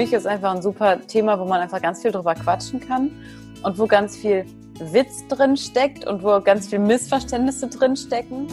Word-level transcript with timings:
mich 0.00 0.14
ist 0.14 0.26
einfach 0.26 0.54
ein 0.54 0.62
super 0.62 1.06
Thema, 1.06 1.38
wo 1.38 1.44
man 1.44 1.60
einfach 1.60 1.82
ganz 1.82 2.00
viel 2.00 2.10
drüber 2.10 2.34
quatschen 2.34 2.80
kann 2.80 3.10
und 3.62 3.78
wo 3.78 3.86
ganz 3.86 4.16
viel 4.16 4.46
Witz 4.78 5.28
drin 5.28 5.58
steckt 5.58 6.06
und 6.06 6.22
wo 6.22 6.40
ganz 6.40 6.68
viel 6.68 6.78
Missverständnisse 6.78 7.68
drin 7.68 7.94
stecken. 7.94 8.46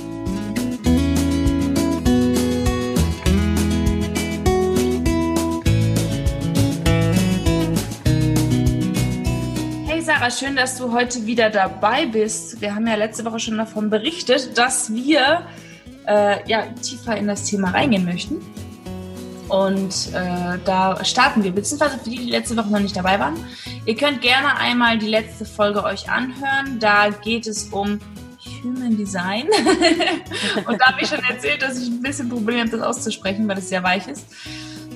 Hey 9.85 10.01
Sarah, 10.01 10.29
schön, 10.29 10.57
dass 10.57 10.77
du 10.77 10.91
heute 10.91 11.25
wieder 11.25 11.49
dabei 11.49 12.07
bist. 12.07 12.59
Wir 12.59 12.75
haben 12.75 12.85
ja 12.87 12.95
letzte 12.95 13.23
Woche 13.23 13.39
schon 13.39 13.57
davon 13.57 13.89
berichtet, 13.89 14.57
dass 14.57 14.93
wir 14.93 15.43
äh, 16.09 16.45
ja, 16.49 16.63
tiefer 16.81 17.15
in 17.15 17.27
das 17.27 17.45
Thema 17.45 17.69
reingehen 17.69 18.03
möchten. 18.03 18.41
Und 19.49 20.13
äh, 20.13 20.57
da 20.65 21.03
starten 21.05 21.43
wir, 21.43 21.51
beziehungsweise 21.51 21.97
für 21.97 22.09
die, 22.09 22.17
die 22.17 22.31
letzte 22.31 22.57
Woche 22.57 22.69
noch 22.69 22.79
nicht 22.79 22.95
dabei 22.95 23.19
waren. 23.19 23.35
Ihr 23.85 23.95
könnt 23.95 24.21
gerne 24.21 24.57
einmal 24.57 24.97
die 24.97 25.07
letzte 25.07 25.45
Folge 25.45 25.83
euch 25.83 26.09
anhören. 26.09 26.79
Da 26.79 27.09
geht 27.09 27.47
es 27.47 27.65
um 27.65 27.99
Human 28.63 28.97
Design. 28.97 29.47
und 30.67 30.81
da 30.81 30.87
habe 30.87 31.01
ich 31.01 31.07
schon 31.07 31.23
erzählt, 31.23 31.61
dass 31.61 31.81
ich 31.81 31.87
ein 31.89 32.01
bisschen 32.01 32.29
Probleme 32.29 32.61
habe, 32.61 32.71
das 32.71 32.81
auszusprechen, 32.81 33.47
weil 33.47 33.57
es 33.57 33.69
sehr 33.69 33.83
weich 33.83 34.07
ist. 34.07 34.25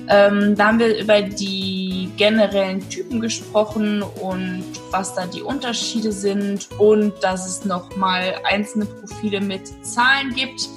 Ähm, 0.08 0.56
da 0.56 0.66
haben 0.66 0.78
wir 0.78 0.98
über 0.98 1.22
die 1.22 2.10
generellen 2.16 2.86
Typen 2.90 3.20
gesprochen 3.20 4.02
und 4.02 4.64
was 4.90 5.14
da 5.14 5.26
die 5.26 5.42
Unterschiede 5.42 6.12
sind 6.12 6.68
und 6.78 7.14
dass 7.22 7.46
es 7.46 7.64
nochmal 7.64 8.34
einzelne 8.44 8.86
Profile 8.86 9.40
mit 9.40 9.62
Zahlen 9.86 10.34
gibt 10.34 10.68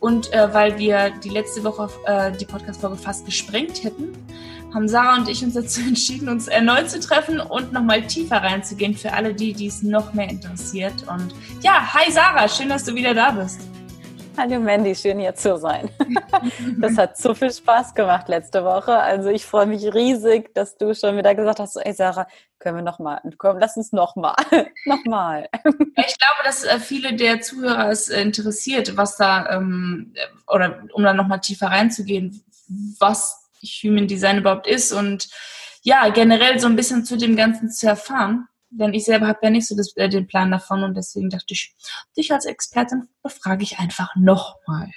und 0.00 0.32
äh, 0.32 0.52
weil 0.52 0.78
wir 0.78 1.10
die 1.22 1.28
letzte 1.28 1.62
Woche 1.62 1.88
äh, 2.06 2.32
die 2.32 2.46
Podcast-Folge 2.46 2.96
fast 2.96 3.26
gesprengt 3.26 3.84
hätten, 3.84 4.12
haben 4.72 4.88
Sarah 4.88 5.16
und 5.16 5.28
ich 5.28 5.42
uns 5.44 5.54
dazu 5.54 5.80
entschieden, 5.86 6.28
uns 6.28 6.48
erneut 6.48 6.90
zu 6.90 7.00
treffen 7.00 7.40
und 7.40 7.72
nochmal 7.72 8.02
tiefer 8.02 8.38
reinzugehen 8.38 8.96
für 8.96 9.12
alle 9.12 9.34
die, 9.34 9.52
die 9.52 9.66
es 9.66 9.82
noch 9.82 10.12
mehr 10.14 10.28
interessiert. 10.28 11.06
Und 11.08 11.34
ja, 11.62 11.92
hi 11.94 12.10
Sarah, 12.10 12.48
schön, 12.48 12.68
dass 12.68 12.84
du 12.84 12.94
wieder 12.94 13.14
da 13.14 13.30
bist. 13.30 13.60
Hallo 14.40 14.58
Mandy, 14.58 14.94
schön 14.94 15.18
hier 15.18 15.34
zu 15.34 15.58
sein. 15.58 15.90
Das 16.78 16.96
hat 16.96 17.18
so 17.18 17.34
viel 17.34 17.52
Spaß 17.52 17.94
gemacht 17.94 18.26
letzte 18.28 18.64
Woche. 18.64 18.94
Also 18.94 19.28
ich 19.28 19.44
freue 19.44 19.66
mich 19.66 19.92
riesig, 19.92 20.54
dass 20.54 20.78
du 20.78 20.94
schon 20.94 21.18
wieder 21.18 21.34
gesagt 21.34 21.60
hast, 21.60 21.76
ey 21.76 21.92
Sarah, 21.92 22.26
können 22.58 22.76
wir 22.76 22.82
nochmal, 22.82 23.20
komm, 23.36 23.58
lass 23.58 23.76
uns 23.76 23.92
nochmal, 23.92 24.36
nochmal. 24.86 25.50
Ich 25.62 26.18
glaube, 26.18 26.42
dass 26.44 26.64
äh, 26.64 26.78
viele 26.78 27.12
der 27.16 27.42
Zuhörer 27.42 27.90
es 27.90 28.08
interessiert, 28.08 28.96
was 28.96 29.18
da, 29.18 29.56
ähm, 29.56 30.14
oder 30.46 30.84
um 30.94 31.02
dann 31.02 31.18
nochmal 31.18 31.40
tiefer 31.40 31.66
reinzugehen, 31.66 32.42
was 32.98 33.50
Human 33.82 34.06
Design 34.06 34.38
überhaupt 34.38 34.66
ist 34.66 34.90
und 34.92 35.28
ja, 35.82 36.08
generell 36.08 36.58
so 36.58 36.66
ein 36.66 36.76
bisschen 36.76 37.04
zu 37.04 37.18
dem 37.18 37.36
Ganzen 37.36 37.70
zu 37.70 37.88
erfahren 37.88 38.48
denn 38.70 38.94
ich 38.94 39.04
selber 39.04 39.26
habe 39.26 39.40
ja 39.42 39.50
nicht 39.50 39.66
so 39.66 39.76
das, 39.76 39.94
äh, 39.96 40.08
den 40.08 40.26
Plan 40.26 40.50
davon 40.50 40.82
und 40.84 40.96
deswegen 40.96 41.30
dachte 41.30 41.54
ich, 41.54 41.74
dich 42.16 42.32
als 42.32 42.46
Expertin 42.46 43.08
befrage 43.22 43.62
ich 43.62 43.78
einfach 43.78 44.14
nochmal. 44.16 44.90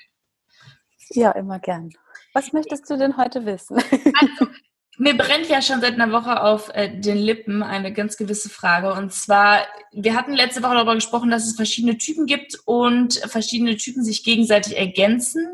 Ja, 1.09 1.31
immer 1.31 1.59
gern. 1.59 1.91
Was 2.33 2.53
möchtest 2.53 2.89
du 2.89 2.97
denn 2.97 3.17
heute 3.17 3.45
wissen? 3.45 3.77
Also, 4.19 4.47
mir 4.99 5.17
brennt 5.17 5.49
ja 5.49 5.61
schon 5.61 5.81
seit 5.81 5.95
einer 5.95 6.11
Woche 6.11 6.43
auf 6.43 6.69
äh, 6.73 6.99
den 6.99 7.17
Lippen 7.17 7.63
eine 7.63 7.91
ganz 7.91 8.15
gewisse 8.15 8.49
Frage. 8.49 8.93
Und 8.93 9.11
zwar, 9.11 9.65
wir 9.91 10.13
hatten 10.15 10.33
letzte 10.33 10.61
Woche 10.61 10.75
darüber 10.75 10.93
gesprochen, 10.93 11.31
dass 11.31 11.47
es 11.47 11.55
verschiedene 11.55 11.97
Typen 11.97 12.27
gibt 12.27 12.59
und 12.65 13.15
verschiedene 13.15 13.75
Typen 13.75 14.03
sich 14.03 14.23
gegenseitig 14.23 14.77
ergänzen 14.77 15.47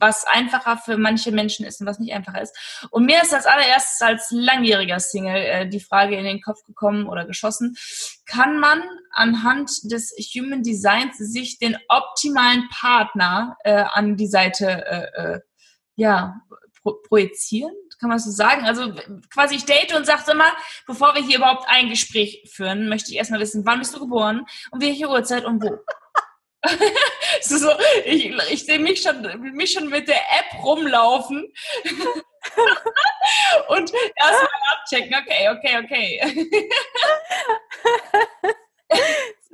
was 0.00 0.26
einfacher 0.26 0.78
für 0.78 0.96
manche 0.96 1.30
Menschen 1.30 1.66
ist 1.66 1.80
und 1.80 1.86
was 1.86 1.98
nicht 1.98 2.12
einfacher 2.12 2.42
ist. 2.42 2.56
Und 2.90 3.04
mir 3.04 3.22
ist 3.22 3.34
als 3.34 3.46
allererstes 3.46 4.00
als 4.00 4.28
langjähriger 4.30 4.98
Single 4.98 5.36
äh, 5.36 5.68
die 5.68 5.80
Frage 5.80 6.16
in 6.16 6.24
den 6.24 6.40
Kopf 6.40 6.64
gekommen 6.64 7.06
oder 7.06 7.26
geschossen, 7.26 7.76
kann 8.26 8.58
man 8.58 8.82
anhand 9.12 9.70
des 9.84 10.14
Human 10.34 10.62
Designs 10.62 11.18
sich 11.18 11.58
den 11.58 11.76
optimalen 11.88 12.68
Partner 12.70 13.56
äh, 13.64 13.84
an 13.92 14.16
die 14.16 14.28
Seite 14.28 14.84
äh, 14.86 15.34
äh, 15.34 15.40
ja, 15.96 16.40
pro 16.82 16.94
projizieren? 17.06 17.74
Kann 17.98 18.08
man 18.08 18.18
so 18.18 18.30
sagen? 18.30 18.64
Also 18.64 18.94
quasi 19.32 19.56
ich 19.56 19.66
date 19.66 19.94
und 19.94 20.06
sage 20.06 20.30
immer, 20.32 20.50
bevor 20.86 21.14
wir 21.14 21.22
hier 21.22 21.36
überhaupt 21.36 21.66
ein 21.68 21.90
Gespräch 21.90 22.50
führen, 22.50 22.88
möchte 22.88 23.10
ich 23.10 23.18
erstmal 23.18 23.40
wissen, 23.40 23.66
wann 23.66 23.80
bist 23.80 23.94
du 23.94 24.00
geboren 24.00 24.46
und 24.70 24.82
welche 24.82 25.08
Uhrzeit 25.08 25.44
und 25.44 25.62
wo? 25.62 25.78
So, 27.42 27.70
ich, 28.04 28.26
ich 28.50 28.66
sehe 28.66 28.78
mich 28.78 29.00
schon, 29.02 29.22
mich 29.54 29.72
schon 29.72 29.88
mit 29.88 30.06
der 30.08 30.16
App 30.16 30.62
rumlaufen 30.62 31.50
und 33.68 33.92
erstmal 34.16 34.50
abchecken. 34.76 35.14
Okay, 35.14 35.48
okay, 35.48 35.78
okay. 35.84 36.20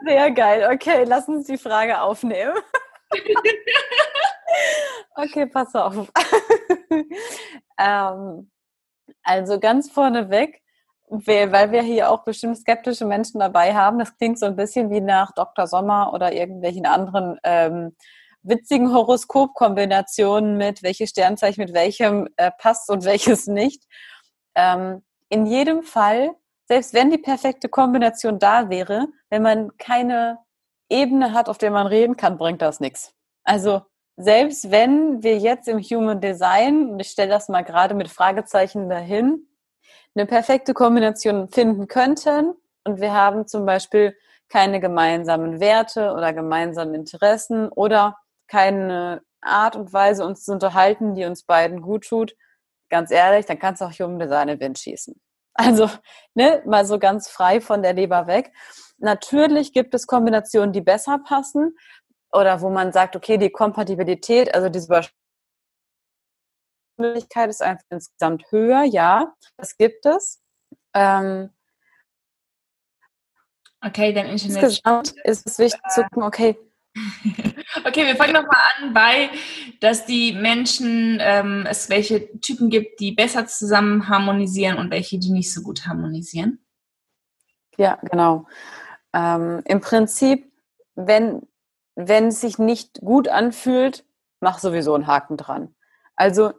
Sehr 0.04 0.30
geil. 0.30 0.70
Okay, 0.72 1.04
lass 1.04 1.28
uns 1.28 1.46
die 1.46 1.58
Frage 1.58 2.00
aufnehmen. 2.00 2.56
okay, 5.14 5.46
pass 5.46 5.74
auf. 5.74 6.10
ähm, 7.78 8.50
also 9.22 9.60
ganz 9.60 9.90
vorneweg 9.90 10.62
weil 11.08 11.72
wir 11.72 11.82
hier 11.82 12.10
auch 12.10 12.24
bestimmt 12.24 12.58
skeptische 12.58 13.06
Menschen 13.06 13.40
dabei 13.40 13.74
haben. 13.74 13.98
Das 13.98 14.16
klingt 14.16 14.38
so 14.38 14.46
ein 14.46 14.56
bisschen 14.56 14.90
wie 14.90 15.00
nach 15.00 15.32
Dr. 15.32 15.66
Sommer 15.66 16.12
oder 16.12 16.32
irgendwelchen 16.32 16.86
anderen 16.86 17.38
ähm, 17.44 17.96
witzigen 18.42 18.92
Horoskopkombinationen 18.92 20.56
mit, 20.56 20.82
welche 20.82 21.06
Sternzeichen 21.06 21.62
mit 21.62 21.74
welchem 21.74 22.28
äh, 22.36 22.50
passt 22.58 22.90
und 22.90 23.04
welches 23.04 23.46
nicht. 23.46 23.84
Ähm, 24.54 25.02
in 25.28 25.46
jedem 25.46 25.82
Fall, 25.82 26.32
selbst 26.66 26.94
wenn 26.94 27.10
die 27.10 27.18
perfekte 27.18 27.68
Kombination 27.68 28.38
da 28.38 28.70
wäre, 28.70 29.08
wenn 29.30 29.42
man 29.42 29.76
keine 29.76 30.38
Ebene 30.88 31.32
hat, 31.32 31.48
auf 31.48 31.58
der 31.58 31.70
man 31.70 31.86
reden 31.86 32.16
kann, 32.16 32.38
bringt 32.38 32.62
das 32.62 32.80
nichts. 32.80 33.12
Also 33.44 33.82
selbst 34.16 34.70
wenn 34.70 35.22
wir 35.22 35.38
jetzt 35.38 35.68
im 35.68 35.78
Human 35.78 36.20
Design, 36.20 36.90
und 36.90 37.00
ich 37.00 37.08
stelle 37.08 37.30
das 37.30 37.48
mal 37.48 37.62
gerade 37.62 37.94
mit 37.94 38.08
Fragezeichen 38.08 38.88
dahin, 38.88 39.46
eine 40.16 40.26
perfekte 40.26 40.74
Kombination 40.74 41.48
finden 41.48 41.88
könnten 41.88 42.54
und 42.84 43.00
wir 43.00 43.12
haben 43.12 43.46
zum 43.46 43.66
Beispiel 43.66 44.16
keine 44.48 44.80
gemeinsamen 44.80 45.60
Werte 45.60 46.12
oder 46.12 46.32
gemeinsamen 46.32 46.94
Interessen 46.94 47.68
oder 47.68 48.16
keine 48.48 49.22
Art 49.42 49.76
und 49.76 49.92
Weise, 49.92 50.24
uns 50.24 50.44
zu 50.44 50.52
unterhalten, 50.52 51.14
die 51.14 51.24
uns 51.24 51.44
beiden 51.44 51.82
gut 51.82 52.06
tut, 52.08 52.34
ganz 52.88 53.10
ehrlich, 53.10 53.46
dann 53.46 53.58
kannst 53.58 53.80
du 53.80 53.86
auch 53.86 53.92
Human 53.92 54.18
Design 54.18 54.48
in 54.48 54.60
Wind 54.60 54.78
schießen. 54.78 55.20
Also, 55.54 55.88
ne, 56.34 56.62
mal 56.66 56.84
so 56.84 56.98
ganz 56.98 57.28
frei 57.28 57.60
von 57.60 57.82
der 57.82 57.94
Leber 57.94 58.26
weg. 58.26 58.52
Natürlich 58.98 59.72
gibt 59.72 59.94
es 59.94 60.06
Kombinationen, 60.06 60.72
die 60.72 60.80
besser 60.82 61.18
passen 61.18 61.76
oder 62.32 62.60
wo 62.60 62.70
man 62.70 62.92
sagt, 62.92 63.16
okay, 63.16 63.38
die 63.38 63.50
Kompatibilität, 63.50 64.54
also 64.54 64.68
diese 64.68 64.88
Möglichkeit 66.98 67.50
ist 67.50 67.62
einfach 67.62 67.84
insgesamt 67.90 68.44
höher, 68.50 68.84
ja, 68.84 69.34
das 69.56 69.76
gibt 69.76 70.06
es. 70.06 70.42
Ähm, 70.94 71.50
okay, 73.84 74.12
dann 74.12 74.26
Internet. 74.26 74.62
Insgesamt 74.62 75.14
ist 75.24 75.46
es 75.46 75.58
wichtig 75.58 75.80
zu 75.90 76.02
gucken, 76.04 76.22
okay. 76.22 76.58
okay, 77.84 78.06
wir 78.06 78.16
fangen 78.16 78.32
nochmal 78.32 78.60
an 78.78 78.94
bei, 78.94 79.30
dass 79.80 80.06
die 80.06 80.32
Menschen, 80.32 81.18
ähm, 81.20 81.66
es 81.68 81.90
welche 81.90 82.40
Typen 82.40 82.70
gibt, 82.70 83.00
die 83.00 83.12
besser 83.12 83.46
zusammen 83.46 84.08
harmonisieren 84.08 84.78
und 84.78 84.90
welche, 84.90 85.18
die 85.18 85.30
nicht 85.30 85.52
so 85.52 85.62
gut 85.62 85.86
harmonisieren. 85.86 86.64
Ja, 87.76 87.98
genau. 88.02 88.46
Ähm, 89.12 89.62
Im 89.66 89.80
Prinzip, 89.80 90.50
wenn, 90.94 91.42
wenn 91.94 92.28
es 92.28 92.40
sich 92.40 92.58
nicht 92.58 93.00
gut 93.00 93.28
anfühlt, 93.28 94.04
mach 94.40 94.58
sowieso 94.58 94.94
einen 94.94 95.06
Haken 95.06 95.36
dran. 95.36 95.74
Also 96.14 96.52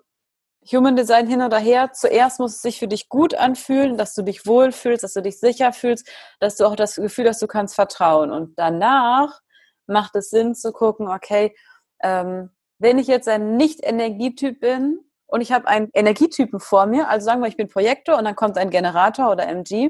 Human 0.72 0.96
Design 0.96 1.28
hin 1.28 1.42
oder 1.42 1.60
her. 1.60 1.92
Zuerst 1.94 2.40
muss 2.40 2.56
es 2.56 2.62
sich 2.62 2.80
für 2.80 2.88
dich 2.88 3.10
gut 3.10 3.36
anfühlen, 3.36 3.98
dass 3.98 4.14
du 4.14 4.22
dich 4.22 4.46
wohlfühlst, 4.46 5.04
dass 5.04 5.14
du 5.14 5.22
dich 5.22 5.40
sicher 5.40 5.74
fühlst, 5.74 6.08
dass 6.40 6.56
du 6.58 6.66
auch 6.66 6.76
das 6.76 6.96
Gefühl 6.96 7.28
hast, 7.28 7.42
du 7.42 7.48
kannst 7.48 7.76
vertrauen. 7.76 8.32
Und 8.32 8.58
danach 8.58 9.42
macht 9.88 10.16
es 10.16 10.30
Sinn 10.30 10.56
zu 10.56 10.72
gucken, 10.72 11.08
okay, 11.08 11.56
ähm, 12.02 12.50
wenn 12.80 13.00
ich 13.00 13.08
jetzt 13.08 13.28
ein 13.28 13.58
Nicht-Energietyp 13.58 14.60
bin 14.60 15.00
und 15.26 15.42
ich 15.42 15.52
habe 15.52 15.68
einen 15.68 15.90
Energietypen 15.94 16.60
vor 16.60 16.86
mir, 16.86 17.10
also 17.10 17.26
sagen 17.26 17.42
wir, 17.42 17.48
ich 17.48 17.58
bin 17.58 17.70
Projektor 17.70 18.18
und 18.18 18.26
dann 18.26 18.36
kommt 18.36 18.58
ein 18.58 18.70
Generator 18.70 19.32
oder 19.32 19.48
MG, 19.48 19.90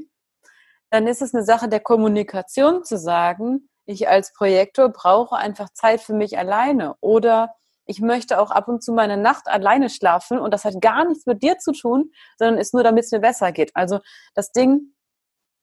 dann 0.89 1.07
ist 1.07 1.21
es 1.21 1.33
eine 1.33 1.44
Sache 1.44 1.68
der 1.68 1.81
Kommunikation 1.81 2.83
zu 2.83 2.97
sagen, 2.97 3.69
ich 3.85 4.07
als 4.07 4.33
Projektor 4.33 4.89
brauche 4.89 5.35
einfach 5.35 5.69
Zeit 5.69 6.01
für 6.01 6.13
mich 6.13 6.38
alleine 6.38 6.95
oder 7.01 7.56
ich 7.87 8.01
möchte 8.01 8.39
auch 8.39 8.51
ab 8.51 8.67
und 8.67 8.83
zu 8.83 8.91
meine 8.91 9.17
Nacht 9.17 9.47
alleine 9.47 9.89
schlafen 9.89 10.37
und 10.37 10.53
das 10.53 10.65
hat 10.65 10.79
gar 10.81 11.05
nichts 11.05 11.25
mit 11.25 11.41
dir 11.41 11.57
zu 11.57 11.71
tun, 11.71 12.11
sondern 12.37 12.59
ist 12.59 12.73
nur, 12.73 12.83
damit 12.83 13.05
es 13.05 13.11
mir 13.11 13.19
besser 13.19 13.51
geht. 13.51 13.71
Also 13.75 13.99
das 14.35 14.51
Ding 14.51 14.93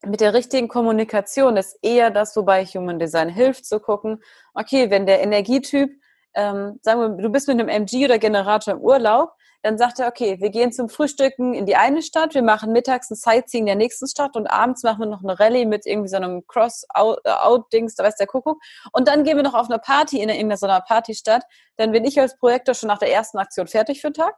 mit 0.07 0.21
der 0.21 0.35
richtigen 0.35 0.69
Kommunikation 0.69 1.57
ist 1.57 1.79
eher 1.83 2.11
das, 2.11 2.37
wobei 2.37 2.65
Human 2.65 2.99
Design 2.99 3.29
hilft 3.29 3.67
zu 3.67 3.81
gucken, 3.81 4.23
okay, 4.55 4.91
wenn 4.91 5.07
der 5.07 5.23
Energietyp, 5.23 5.91
ähm, 6.35 6.79
sagen 6.83 7.01
wir, 7.01 7.09
du 7.23 7.31
bist 7.31 7.49
mit 7.49 7.61
einem 7.61 7.69
MG 7.69 8.05
oder 8.05 8.19
Generator 8.19 8.75
im 8.75 8.81
Urlaub, 8.81 9.33
dann 9.65 9.79
sagt 9.79 9.99
er, 9.99 10.09
okay, 10.09 10.37
wir 10.41 10.51
gehen 10.51 10.73
zum 10.73 10.91
Frühstücken 10.91 11.55
in 11.55 11.65
die 11.65 11.75
eine 11.75 12.03
Stadt, 12.03 12.35
wir 12.35 12.43
machen 12.43 12.71
mittags 12.71 13.11
ein 13.11 13.15
Sightseeing 13.15 13.63
in 13.63 13.67
der 13.69 13.77
nächsten 13.77 14.07
Stadt 14.07 14.37
und 14.37 14.47
abends 14.47 14.83
machen 14.83 14.99
wir 14.99 15.07
noch 15.07 15.25
eine 15.25 15.41
Rallye 15.41 15.65
mit 15.65 15.87
irgendwie 15.87 16.11
so 16.11 16.17
einem 16.17 16.47
Cross-Out-Dings, 16.47 17.95
da 17.95 18.05
weiß 18.05 18.17
der 18.17 18.27
Kuckuck. 18.27 18.61
Und 18.93 19.09
dann 19.09 19.25
gehen 19.25 19.39
wir 19.39 19.43
noch 19.43 19.55
auf 19.55 19.71
eine 19.71 19.79
Party 19.79 20.21
in, 20.21 20.29
in 20.29 20.55
so 20.59 20.67
einer 20.67 20.83
Partystadt. 20.83 21.45
Dann 21.79 21.93
bin 21.93 22.05
ich 22.05 22.21
als 22.21 22.37
Projektor 22.37 22.75
schon 22.75 22.89
nach 22.89 22.99
der 22.99 23.11
ersten 23.11 23.39
Aktion 23.39 23.67
fertig 23.67 24.03
für 24.03 24.11
den 24.11 24.23
Tag. 24.23 24.35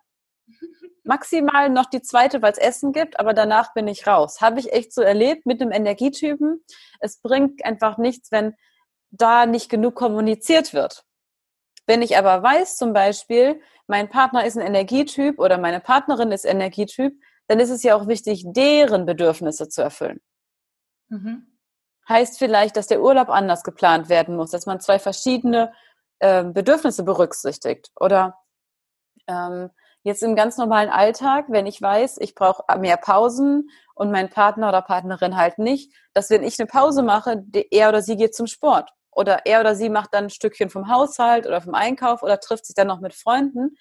Maximal 1.03 1.71
noch 1.71 1.87
die 1.87 2.03
zweite, 2.03 2.41
weil 2.41 2.53
es 2.53 2.59
Essen 2.59 2.93
gibt, 2.93 3.19
aber 3.19 3.35
danach 3.35 3.75
bin 3.75 3.89
ich 3.89 4.07
raus. 4.07 4.41
Habe 4.41 4.61
ich 4.61 4.73
echt 4.73 4.95
so 4.95 5.03
erlebt 5.03 5.45
mit 5.45 5.61
einem 5.61 5.73
Energietypen. 5.73 6.65
Es 7.01 7.21
bringt 7.21 7.65
einfach 7.65 7.99
nichts, 7.99 8.31
wenn 8.31 8.55
da 9.11 9.45
nicht 9.45 9.71
genug 9.71 9.97
kommuniziert 9.97 10.73
wird. 10.73 11.03
Wenn 11.87 12.03
ich 12.03 12.17
aber 12.17 12.43
weiß, 12.45 12.77
zum 12.77 12.93
Beispiel, 12.93 13.61
mein 13.87 14.09
Partner 14.09 14.45
ist 14.45 14.57
ein 14.57 14.67
Energietyp 14.67 15.39
oder 15.39 15.59
meine 15.59 15.81
Partnerin 15.81 16.33
ist 16.33 16.45
Energietyp, 16.45 17.15
dann 17.49 17.61
ist 17.61 17.71
es 17.71 17.83
ja 17.83 17.95
auch 17.95 18.09
wichtig, 18.09 18.45
deren 18.47 19.07
Bedürfnisse 19.07 19.69
zu 19.69 19.83
erfüllen. 19.83 20.21
Mhm. 21.09 21.47
Heißt 22.09 22.39
vielleicht, 22.39 22.77
dass 22.77 22.87
der 22.87 23.03
Urlaub 23.03 23.29
anders 23.29 23.63
geplant 23.63 24.09
werden 24.09 24.37
muss, 24.37 24.51
dass 24.51 24.67
man 24.67 24.81
zwei 24.81 24.99
verschiedene 24.99 25.73
äh, 26.19 26.45
Bedürfnisse 26.45 27.05
berücksichtigt. 27.05 27.91
Oder 27.99 28.39
ähm, 29.29 29.71
jetzt 30.03 30.23
im 30.23 30.37
ganz 30.37 30.57
normalen 30.57 30.89
Alltag, 30.89 31.47
wenn 31.49 31.67
ich 31.67 31.81
weiß, 31.83 32.19
ich 32.19 32.35
brauche 32.35 32.63
mehr 32.79 32.97
Pausen 32.97 33.71
und 33.95 34.11
mein 34.11 34.31
Partner 34.31 34.69
oder 34.69 34.83
Partnerin 34.83 35.37
halt 35.37 35.59
nicht, 35.59 35.93
dass 36.13 36.31
wenn 36.31 36.45
ich 36.45 36.59
eine 36.59 36.67
Pause 36.67 37.03
mache, 37.03 37.45
er 37.71 37.89
oder 37.89 38.03
sie 38.03 38.17
geht 38.17 38.35
zum 38.35 38.47
Sport 38.47 38.91
oder 39.17 39.47
er 39.47 39.61
oder 39.61 39.75
sie 39.75 39.89
macht 39.89 40.13
dann 40.15 40.25
ein 40.25 40.31
Stückchen 40.31 40.71
vom 40.71 40.91
Haushalt 40.91 41.47
oder 41.47 41.61
vom 41.61 41.75
Einkauf 41.75 42.23
oder 42.23 42.39
trifft 42.39 42.67
sich 42.67 42.75
dann 42.75 42.87
noch 42.87 43.01
mit 43.01 43.15
Freunden, 43.15 43.77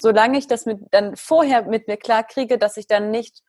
solange 0.00 0.38
ich 0.38 0.46
das 0.46 0.66
mit, 0.66 0.80
dann 0.90 1.16
vorher 1.16 1.62
mit 1.64 1.86
mir 1.86 1.96
klar 1.96 2.24
kriege, 2.24 2.58
dass 2.58 2.76
ich 2.76 2.86
dann 2.86 3.10
nicht 3.10 3.42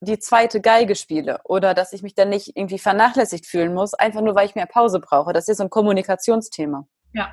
die 0.00 0.18
zweite 0.18 0.60
Geige 0.60 0.96
spiele 0.96 1.40
oder 1.44 1.74
dass 1.74 1.92
ich 1.92 2.02
mich 2.02 2.14
dann 2.14 2.28
nicht 2.28 2.56
irgendwie 2.56 2.80
vernachlässigt 2.80 3.46
fühlen 3.46 3.72
muss, 3.72 3.94
einfach 3.94 4.20
nur 4.20 4.34
weil 4.34 4.46
ich 4.46 4.56
mehr 4.56 4.66
Pause 4.66 4.98
brauche. 4.98 5.32
Das 5.32 5.46
ist 5.46 5.58
so 5.58 5.62
ein 5.62 5.70
Kommunikationsthema. 5.70 6.88
Ja. 7.12 7.32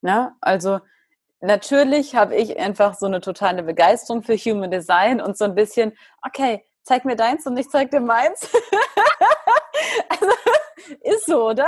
Na, 0.00 0.36
also 0.40 0.78
natürlich 1.40 2.14
habe 2.14 2.36
ich 2.36 2.56
einfach 2.58 2.94
so 2.94 3.06
eine 3.06 3.20
totale 3.20 3.64
Begeisterung 3.64 4.22
für 4.22 4.36
Human 4.36 4.70
Design 4.70 5.20
und 5.20 5.36
so 5.36 5.44
ein 5.44 5.56
bisschen, 5.56 5.92
okay, 6.22 6.64
zeig 6.84 7.04
mir 7.04 7.16
deins 7.16 7.46
und 7.46 7.56
ich 7.56 7.68
zeig 7.68 7.90
dir 7.90 8.00
meins. 8.00 8.48
also, 10.08 10.32
ist 11.02 11.26
so, 11.26 11.48
oder? 11.48 11.66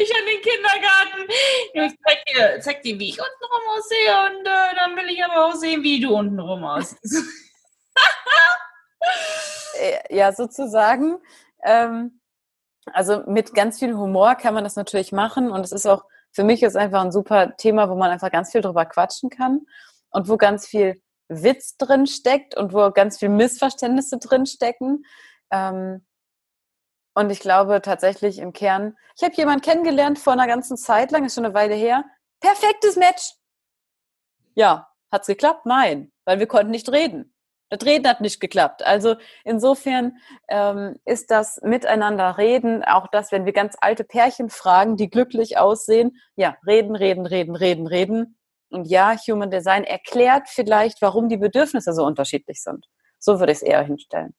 Ich 0.00 0.14
an 0.14 0.24
den 0.26 0.40
Kindergarten. 0.40 1.28
Ich 1.72 1.98
zeig 2.06 2.24
dir, 2.26 2.60
zeig 2.60 2.82
dir, 2.82 2.98
wie 3.00 3.08
ich 3.08 3.18
untenrum 3.18 3.62
aussehe 3.76 4.26
und 4.26 4.46
äh, 4.46 4.74
dann 4.76 4.96
will 4.96 5.10
ich 5.10 5.24
aber 5.24 5.46
auch 5.46 5.54
sehen, 5.54 5.82
wie 5.82 6.00
du 6.00 6.16
untenrum 6.16 6.64
aussiehst. 6.64 7.24
Äh, 9.80 10.14
ja, 10.14 10.32
sozusagen. 10.32 11.18
Ähm, 11.62 12.20
also 12.92 13.22
mit 13.26 13.54
ganz 13.54 13.78
viel 13.78 13.94
Humor 13.94 14.34
kann 14.34 14.54
man 14.54 14.64
das 14.64 14.76
natürlich 14.76 15.12
machen 15.12 15.50
und 15.50 15.64
es 15.64 15.72
ist 15.72 15.86
auch, 15.86 16.04
für 16.32 16.42
mich 16.42 16.62
ist 16.62 16.76
einfach 16.76 17.02
ein 17.02 17.12
super 17.12 17.56
Thema, 17.56 17.88
wo 17.88 17.94
man 17.94 18.10
einfach 18.10 18.32
ganz 18.32 18.50
viel 18.50 18.60
drüber 18.60 18.86
quatschen 18.86 19.30
kann 19.30 19.66
und 20.10 20.28
wo 20.28 20.36
ganz 20.36 20.66
viel 20.66 21.00
Witz 21.28 21.76
drin 21.76 22.06
steckt 22.06 22.56
und 22.56 22.72
wo 22.72 22.90
ganz 22.90 23.18
viel 23.18 23.28
Missverständnisse 23.28 24.18
drin 24.18 24.46
stecken. 24.46 25.04
Ähm, 25.50 26.04
und 27.18 27.30
ich 27.30 27.40
glaube 27.40 27.82
tatsächlich 27.82 28.38
im 28.38 28.52
Kern, 28.52 28.96
ich 29.16 29.24
habe 29.24 29.34
jemanden 29.34 29.62
kennengelernt 29.62 30.20
vor 30.20 30.34
einer 30.34 30.46
ganzen 30.46 30.76
Zeit 30.76 31.10
lang, 31.10 31.24
ist 31.24 31.34
schon 31.34 31.44
eine 31.44 31.52
Weile 31.54 31.74
her. 31.74 32.04
Perfektes 32.40 32.94
Match. 32.94 33.34
Ja, 34.54 34.86
hat's 35.10 35.26
geklappt? 35.26 35.66
Nein, 35.66 36.12
weil 36.24 36.38
wir 36.38 36.46
konnten 36.46 36.70
nicht 36.70 36.92
reden. 36.92 37.34
Das 37.70 37.84
Reden 37.84 38.06
hat 38.06 38.20
nicht 38.20 38.38
geklappt. 38.38 38.86
Also 38.86 39.16
insofern 39.42 40.18
ähm, 40.46 40.94
ist 41.04 41.32
das 41.32 41.60
Miteinander 41.62 42.38
reden, 42.38 42.84
auch 42.84 43.08
das, 43.08 43.32
wenn 43.32 43.44
wir 43.44 43.52
ganz 43.52 43.76
alte 43.80 44.04
Pärchen 44.04 44.48
fragen, 44.48 44.96
die 44.96 45.10
glücklich 45.10 45.58
aussehen, 45.58 46.16
ja, 46.36 46.56
reden, 46.68 46.94
reden, 46.94 47.26
reden, 47.26 47.56
reden, 47.56 47.88
reden. 47.88 48.38
Und 48.70 48.86
ja, 48.86 49.16
Human 49.26 49.50
Design 49.50 49.82
erklärt 49.82 50.48
vielleicht, 50.48 51.02
warum 51.02 51.28
die 51.28 51.36
Bedürfnisse 51.36 51.92
so 51.92 52.04
unterschiedlich 52.04 52.62
sind. 52.62 52.86
So 53.18 53.40
würde 53.40 53.50
ich 53.50 53.58
es 53.58 53.62
eher 53.62 53.82
hinstellen. 53.82 54.34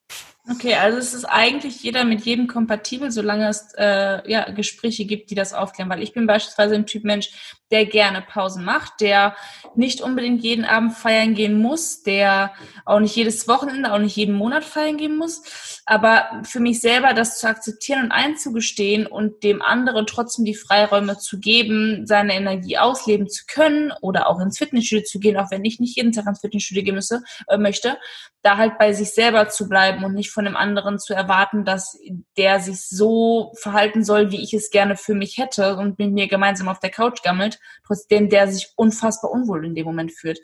Okay, 0.50 0.74
also 0.74 0.98
es 0.98 1.14
ist 1.14 1.26
eigentlich 1.26 1.80
jeder 1.82 2.04
mit 2.04 2.22
jedem 2.22 2.48
kompatibel, 2.48 3.12
solange 3.12 3.48
es 3.48 3.72
äh, 3.76 4.28
ja, 4.28 4.50
Gespräche 4.50 5.04
gibt, 5.04 5.30
die 5.30 5.36
das 5.36 5.52
aufklären. 5.52 5.88
Weil 5.88 6.02
ich 6.02 6.12
bin 6.12 6.26
beispielsweise 6.26 6.74
ein 6.74 6.86
Typ 6.86 7.04
Mensch, 7.04 7.30
der 7.70 7.86
gerne 7.86 8.20
Pausen 8.20 8.64
macht, 8.64 9.00
der 9.00 9.36
nicht 9.76 10.00
unbedingt 10.00 10.42
jeden 10.42 10.64
Abend 10.64 10.94
feiern 10.94 11.34
gehen 11.34 11.60
muss, 11.60 12.02
der 12.02 12.52
auch 12.84 12.98
nicht 12.98 13.14
jedes 13.14 13.46
Wochenende, 13.46 13.92
auch 13.92 13.98
nicht 13.98 14.16
jeden 14.16 14.34
Monat 14.34 14.64
feiern 14.64 14.96
gehen 14.96 15.16
muss. 15.16 15.80
Aber 15.86 16.42
für 16.42 16.58
mich 16.58 16.80
selber 16.80 17.14
das 17.14 17.38
zu 17.38 17.46
akzeptieren 17.46 18.04
und 18.04 18.12
einzugestehen 18.12 19.06
und 19.06 19.44
dem 19.44 19.62
anderen 19.62 20.06
trotzdem 20.06 20.44
die 20.44 20.54
Freiräume 20.54 21.18
zu 21.18 21.38
geben, 21.38 22.06
seine 22.06 22.34
Energie 22.34 22.76
ausleben 22.76 23.28
zu 23.28 23.44
können 23.46 23.92
oder 24.00 24.28
auch 24.28 24.40
ins 24.40 24.58
Fitnessstudio 24.58 25.04
zu 25.04 25.20
gehen, 25.20 25.36
auch 25.36 25.50
wenn 25.52 25.64
ich 25.64 25.78
nicht 25.78 25.96
jeden 25.96 26.12
Tag 26.12 26.26
ins 26.26 26.40
Fitnessstudio 26.40 26.82
gehen 26.82 26.94
müsse, 26.96 27.22
äh, 27.46 27.56
möchte, 27.56 27.96
da 28.42 28.56
halt 28.56 28.78
bei 28.78 28.92
sich 28.92 29.10
selber 29.10 29.48
zu 29.48 29.68
bleiben 29.68 30.04
und 30.04 30.14
nicht 30.14 30.30
von 30.30 30.39
dem 30.44 30.56
anderen 30.56 30.98
zu 30.98 31.14
erwarten, 31.14 31.64
dass 31.64 31.98
der 32.36 32.60
sich 32.60 32.88
so 32.88 33.52
verhalten 33.56 34.04
soll, 34.04 34.30
wie 34.30 34.42
ich 34.42 34.54
es 34.54 34.70
gerne 34.70 34.96
für 34.96 35.14
mich 35.14 35.38
hätte 35.38 35.76
und 35.76 35.98
mit 35.98 36.12
mir 36.12 36.28
gemeinsam 36.28 36.68
auf 36.68 36.80
der 36.80 36.90
Couch 36.90 37.22
gammelt, 37.22 37.58
trotzdem 37.86 38.28
der 38.28 38.48
sich 38.48 38.72
unfassbar 38.76 39.30
unwohl 39.30 39.64
in 39.64 39.74
dem 39.74 39.86
Moment 39.86 40.12
fühlt. 40.12 40.40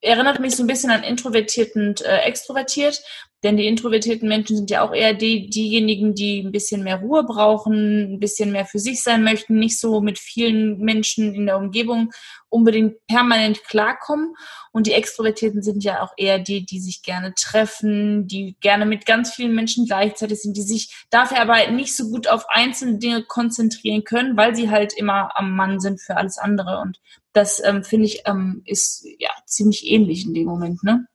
Erinnert 0.00 0.40
mich 0.40 0.54
so 0.54 0.62
ein 0.62 0.68
bisschen 0.68 0.90
an 0.90 1.02
introvertiert 1.02 1.74
und 1.74 2.02
äh, 2.02 2.18
extrovertiert, 2.18 3.02
denn 3.42 3.56
die 3.56 3.66
introvertierten 3.66 4.28
Menschen 4.28 4.56
sind 4.56 4.70
ja 4.70 4.82
auch 4.82 4.94
eher 4.94 5.12
die, 5.12 5.50
diejenigen, 5.50 6.14
die 6.14 6.40
ein 6.40 6.52
bisschen 6.52 6.82
mehr 6.82 6.96
Ruhe 6.96 7.22
brauchen, 7.24 8.14
ein 8.14 8.18
bisschen 8.18 8.50
mehr 8.50 8.64
für 8.64 8.78
sich 8.78 9.02
sein 9.02 9.22
möchten, 9.22 9.58
nicht 9.58 9.78
so 9.78 10.00
mit 10.00 10.18
vielen 10.18 10.78
Menschen 10.78 11.34
in 11.34 11.46
der 11.46 11.58
Umgebung 11.58 12.12
unbedingt 12.48 12.94
permanent 13.06 13.62
klarkommen. 13.64 14.34
Und 14.72 14.86
die 14.86 14.94
Extrovertierten 14.94 15.62
sind 15.62 15.84
ja 15.84 16.02
auch 16.02 16.12
eher 16.16 16.38
die, 16.38 16.64
die 16.64 16.80
sich 16.80 17.02
gerne 17.02 17.34
treffen, 17.34 18.26
die 18.26 18.56
gerne 18.60 18.86
mit 18.86 19.04
ganz 19.04 19.32
vielen 19.34 19.54
Menschen 19.54 19.86
gleichzeitig 19.86 20.40
sind, 20.40 20.56
die 20.56 20.62
sich 20.62 21.04
dafür 21.10 21.40
aber 21.40 21.70
nicht 21.70 21.94
so 21.94 22.08
gut 22.08 22.28
auf 22.28 22.46
einzelne 22.48 22.98
Dinge 22.98 23.22
konzentrieren 23.22 24.04
können, 24.04 24.36
weil 24.36 24.56
sie 24.56 24.70
halt 24.70 24.94
immer 24.94 25.36
am 25.36 25.54
Mann 25.54 25.78
sind 25.78 26.00
für 26.00 26.16
alles 26.16 26.38
andere. 26.38 26.80
Und 26.80 27.00
das 27.32 27.62
ähm, 27.62 27.84
finde 27.84 28.06
ich 28.06 28.22
ähm, 28.24 28.62
ist 28.64 29.06
ja 29.18 29.30
ziemlich 29.44 29.86
ähnlich 29.86 30.26
in 30.26 30.32
dem 30.32 30.46
Moment, 30.46 30.82
ne? 30.82 31.06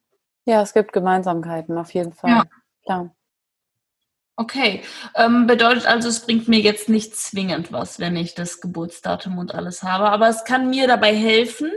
Ja, 0.45 0.61
es 0.61 0.73
gibt 0.73 0.93
Gemeinsamkeiten, 0.93 1.77
auf 1.77 1.93
jeden 1.93 2.13
Fall. 2.13 2.31
Ja. 2.31 2.43
Klar. 2.83 3.15
Okay, 4.37 4.81
ähm, 5.15 5.45
bedeutet 5.45 5.85
also, 5.85 6.09
es 6.09 6.21
bringt 6.21 6.47
mir 6.47 6.59
jetzt 6.59 6.89
nicht 6.89 7.15
zwingend 7.15 7.71
was, 7.71 7.99
wenn 7.99 8.15
ich 8.15 8.33
das 8.33 8.59
Geburtsdatum 8.59 9.37
und 9.37 9.53
alles 9.53 9.83
habe, 9.83 10.09
aber 10.09 10.29
es 10.29 10.45
kann 10.45 10.69
mir 10.69 10.87
dabei 10.87 11.13
helfen, 11.13 11.71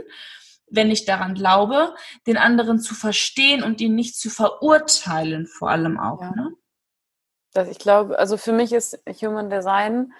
wenn 0.67 0.89
ich 0.89 1.05
daran 1.05 1.35
glaube, 1.35 1.93
den 2.25 2.37
anderen 2.37 2.79
zu 2.79 2.95
verstehen 2.95 3.61
und 3.63 3.81
ihn 3.81 3.93
nicht 3.93 4.17
zu 4.17 4.29
verurteilen, 4.29 5.45
vor 5.45 5.69
allem 5.69 5.99
auch. 5.99 6.21
Ja. 6.21 6.31
Ne? 6.31 6.51
Das, 7.53 7.69
ich 7.69 7.77
glaube, 7.77 8.17
also 8.17 8.37
für 8.37 8.51
mich 8.51 8.73
ist 8.73 8.99
Human 9.21 9.49
Design 9.49 10.13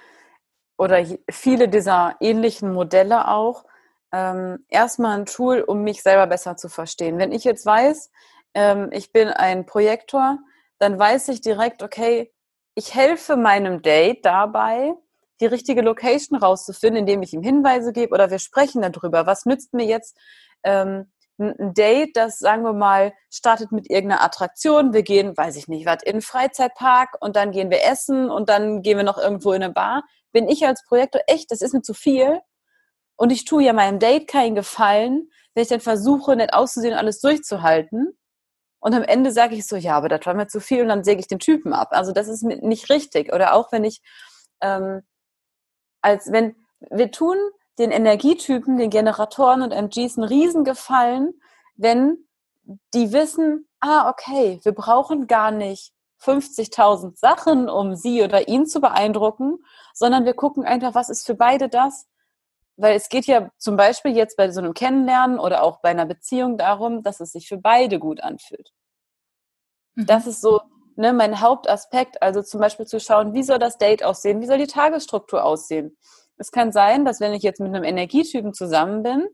oder 0.77 1.03
viele 1.29 1.67
dieser 1.67 2.15
ähnlichen 2.19 2.73
Modelle 2.73 3.27
auch 3.27 3.65
ähm, 4.11 4.65
erstmal 4.69 5.19
ein 5.19 5.25
Tool, 5.25 5.61
um 5.61 5.83
mich 5.83 6.03
selber 6.03 6.27
besser 6.27 6.57
zu 6.57 6.69
verstehen. 6.69 7.17
Wenn 7.17 7.31
ich 7.31 7.43
jetzt 7.43 7.65
weiß, 7.65 8.11
ähm, 8.55 8.89
ich 8.91 9.11
bin 9.11 9.27
ein 9.27 9.65
Projektor, 9.65 10.39
dann 10.79 10.97
weiß 10.97 11.27
ich 11.27 11.41
direkt, 11.41 11.83
okay, 11.83 12.33
ich 12.73 12.95
helfe 12.95 13.37
meinem 13.37 13.81
Date 13.81 14.25
dabei, 14.25 14.93
die 15.39 15.45
richtige 15.45 15.81
Location 15.81 16.39
rauszufinden, 16.39 17.01
indem 17.01 17.21
ich 17.21 17.33
ihm 17.33 17.43
Hinweise 17.43 17.93
gebe 17.93 18.13
oder 18.13 18.31
wir 18.31 18.39
sprechen 18.39 18.81
darüber. 18.81 19.25
Was 19.27 19.45
nützt 19.45 19.73
mir 19.73 19.85
jetzt 19.85 20.17
ähm, 20.63 21.11
ein 21.37 21.73
Date, 21.73 22.15
das, 22.15 22.39
sagen 22.39 22.63
wir 22.63 22.73
mal, 22.73 23.13
startet 23.29 23.71
mit 23.71 23.89
irgendeiner 23.89 24.23
Attraktion. 24.23 24.93
Wir 24.93 25.03
gehen, 25.03 25.35
weiß 25.35 25.57
ich 25.57 25.67
nicht, 25.67 25.85
was, 25.85 26.03
in 26.03 26.13
einen 26.13 26.21
Freizeitpark 26.21 27.17
und 27.19 27.35
dann 27.35 27.51
gehen 27.51 27.69
wir 27.69 27.83
essen 27.83 28.29
und 28.29 28.47
dann 28.47 28.81
gehen 28.81 28.97
wir 28.97 29.03
noch 29.03 29.17
irgendwo 29.17 29.51
in 29.51 29.61
eine 29.61 29.73
Bar. 29.73 30.03
Bin 30.31 30.47
ich 30.47 30.65
als 30.65 30.85
Projektor 30.85 31.21
echt, 31.27 31.51
das 31.51 31.61
ist 31.61 31.73
mir 31.73 31.81
zu 31.81 31.93
viel. 31.93 32.39
Und 33.17 33.31
ich 33.31 33.45
tue 33.45 33.63
ja 33.63 33.73
meinem 33.73 33.99
Date 33.99 34.27
keinen 34.27 34.55
Gefallen, 34.55 35.29
wenn 35.53 35.63
ich 35.63 35.69
dann 35.69 35.81
versuche, 35.81 36.35
nett 36.35 36.53
auszusehen 36.53 36.93
und 36.93 36.99
alles 36.99 37.19
durchzuhalten. 37.19 38.17
Und 38.85 38.93
am 38.93 39.01
Ende 39.01 39.31
sage 39.31 39.55
ich 39.55 39.65
so, 39.65 39.77
ja, 39.77 39.97
aber 39.97 40.09
das 40.09 40.27
war 40.27 40.35
mir 40.35 40.45
zu 40.45 40.59
viel 40.59 40.83
und 40.83 40.89
dann 40.89 41.03
säge 41.03 41.19
ich 41.19 41.25
den 41.25 41.39
Typen 41.39 41.73
ab. 41.73 41.87
Also 41.89 42.11
das 42.11 42.27
ist 42.27 42.43
nicht 42.43 42.91
richtig. 42.91 43.33
Oder 43.33 43.55
auch 43.55 43.71
wenn 43.71 43.83
ich, 43.83 43.99
ähm, 44.61 45.01
als 46.01 46.31
wenn, 46.31 46.55
wir 46.91 47.09
tun 47.09 47.35
den 47.79 47.89
Energietypen, 47.89 48.77
den 48.77 48.91
Generatoren 48.91 49.63
und 49.63 49.71
MGs 49.71 50.19
einen 50.19 50.27
Riesengefallen, 50.27 51.33
wenn 51.75 52.27
die 52.93 53.11
wissen, 53.11 53.67
ah, 53.79 54.07
okay, 54.07 54.59
wir 54.61 54.73
brauchen 54.73 55.25
gar 55.25 55.49
nicht 55.49 55.91
50.000 56.21 57.17
Sachen, 57.17 57.69
um 57.69 57.95
sie 57.95 58.21
oder 58.21 58.47
ihn 58.47 58.67
zu 58.67 58.81
beeindrucken, 58.81 59.65
sondern 59.95 60.25
wir 60.25 60.35
gucken 60.35 60.63
einfach, 60.63 60.93
was 60.93 61.09
ist 61.09 61.25
für 61.25 61.33
beide 61.33 61.69
das, 61.69 62.05
weil 62.77 62.95
es 62.95 63.09
geht 63.09 63.25
ja 63.25 63.49
zum 63.57 63.77
Beispiel 63.77 64.15
jetzt 64.15 64.37
bei 64.37 64.51
so 64.51 64.59
einem 64.59 64.73
Kennenlernen 64.73 65.39
oder 65.39 65.63
auch 65.63 65.81
bei 65.81 65.89
einer 65.89 66.05
Beziehung 66.05 66.57
darum, 66.57 67.03
dass 67.03 67.19
es 67.19 67.31
sich 67.31 67.47
für 67.47 67.57
beide 67.57 67.99
gut 67.99 68.21
anfühlt. 68.21 68.71
Mhm. 69.95 70.05
Das 70.05 70.27
ist 70.27 70.41
so 70.41 70.61
ne, 70.95 71.13
mein 71.13 71.41
Hauptaspekt, 71.41 72.21
also 72.21 72.41
zum 72.41 72.59
Beispiel 72.59 72.85
zu 72.85 72.99
schauen, 72.99 73.33
wie 73.33 73.43
soll 73.43 73.59
das 73.59 73.77
Date 73.77 74.03
aussehen, 74.03 74.41
wie 74.41 74.45
soll 74.45 74.57
die 74.57 74.67
Tagesstruktur 74.67 75.43
aussehen. 75.43 75.97
Es 76.37 76.51
kann 76.51 76.71
sein, 76.71 77.05
dass 77.05 77.19
wenn 77.19 77.33
ich 77.33 77.43
jetzt 77.43 77.59
mit 77.59 77.73
einem 77.73 77.83
Energietypen 77.83 78.53
zusammen 78.53 79.03
bin, 79.03 79.27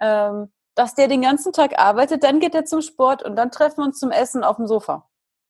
ähm, 0.00 0.52
dass 0.74 0.94
der 0.94 1.08
den 1.08 1.22
ganzen 1.22 1.52
Tag 1.52 1.78
arbeitet, 1.78 2.24
dann 2.24 2.40
geht 2.40 2.54
er 2.54 2.64
zum 2.64 2.80
Sport 2.80 3.22
und 3.22 3.36
dann 3.36 3.50
treffen 3.50 3.78
wir 3.78 3.84
uns 3.84 3.98
zum 3.98 4.10
Essen 4.10 4.44
auf 4.44 4.56
dem 4.56 4.66
Sofa. 4.66 5.08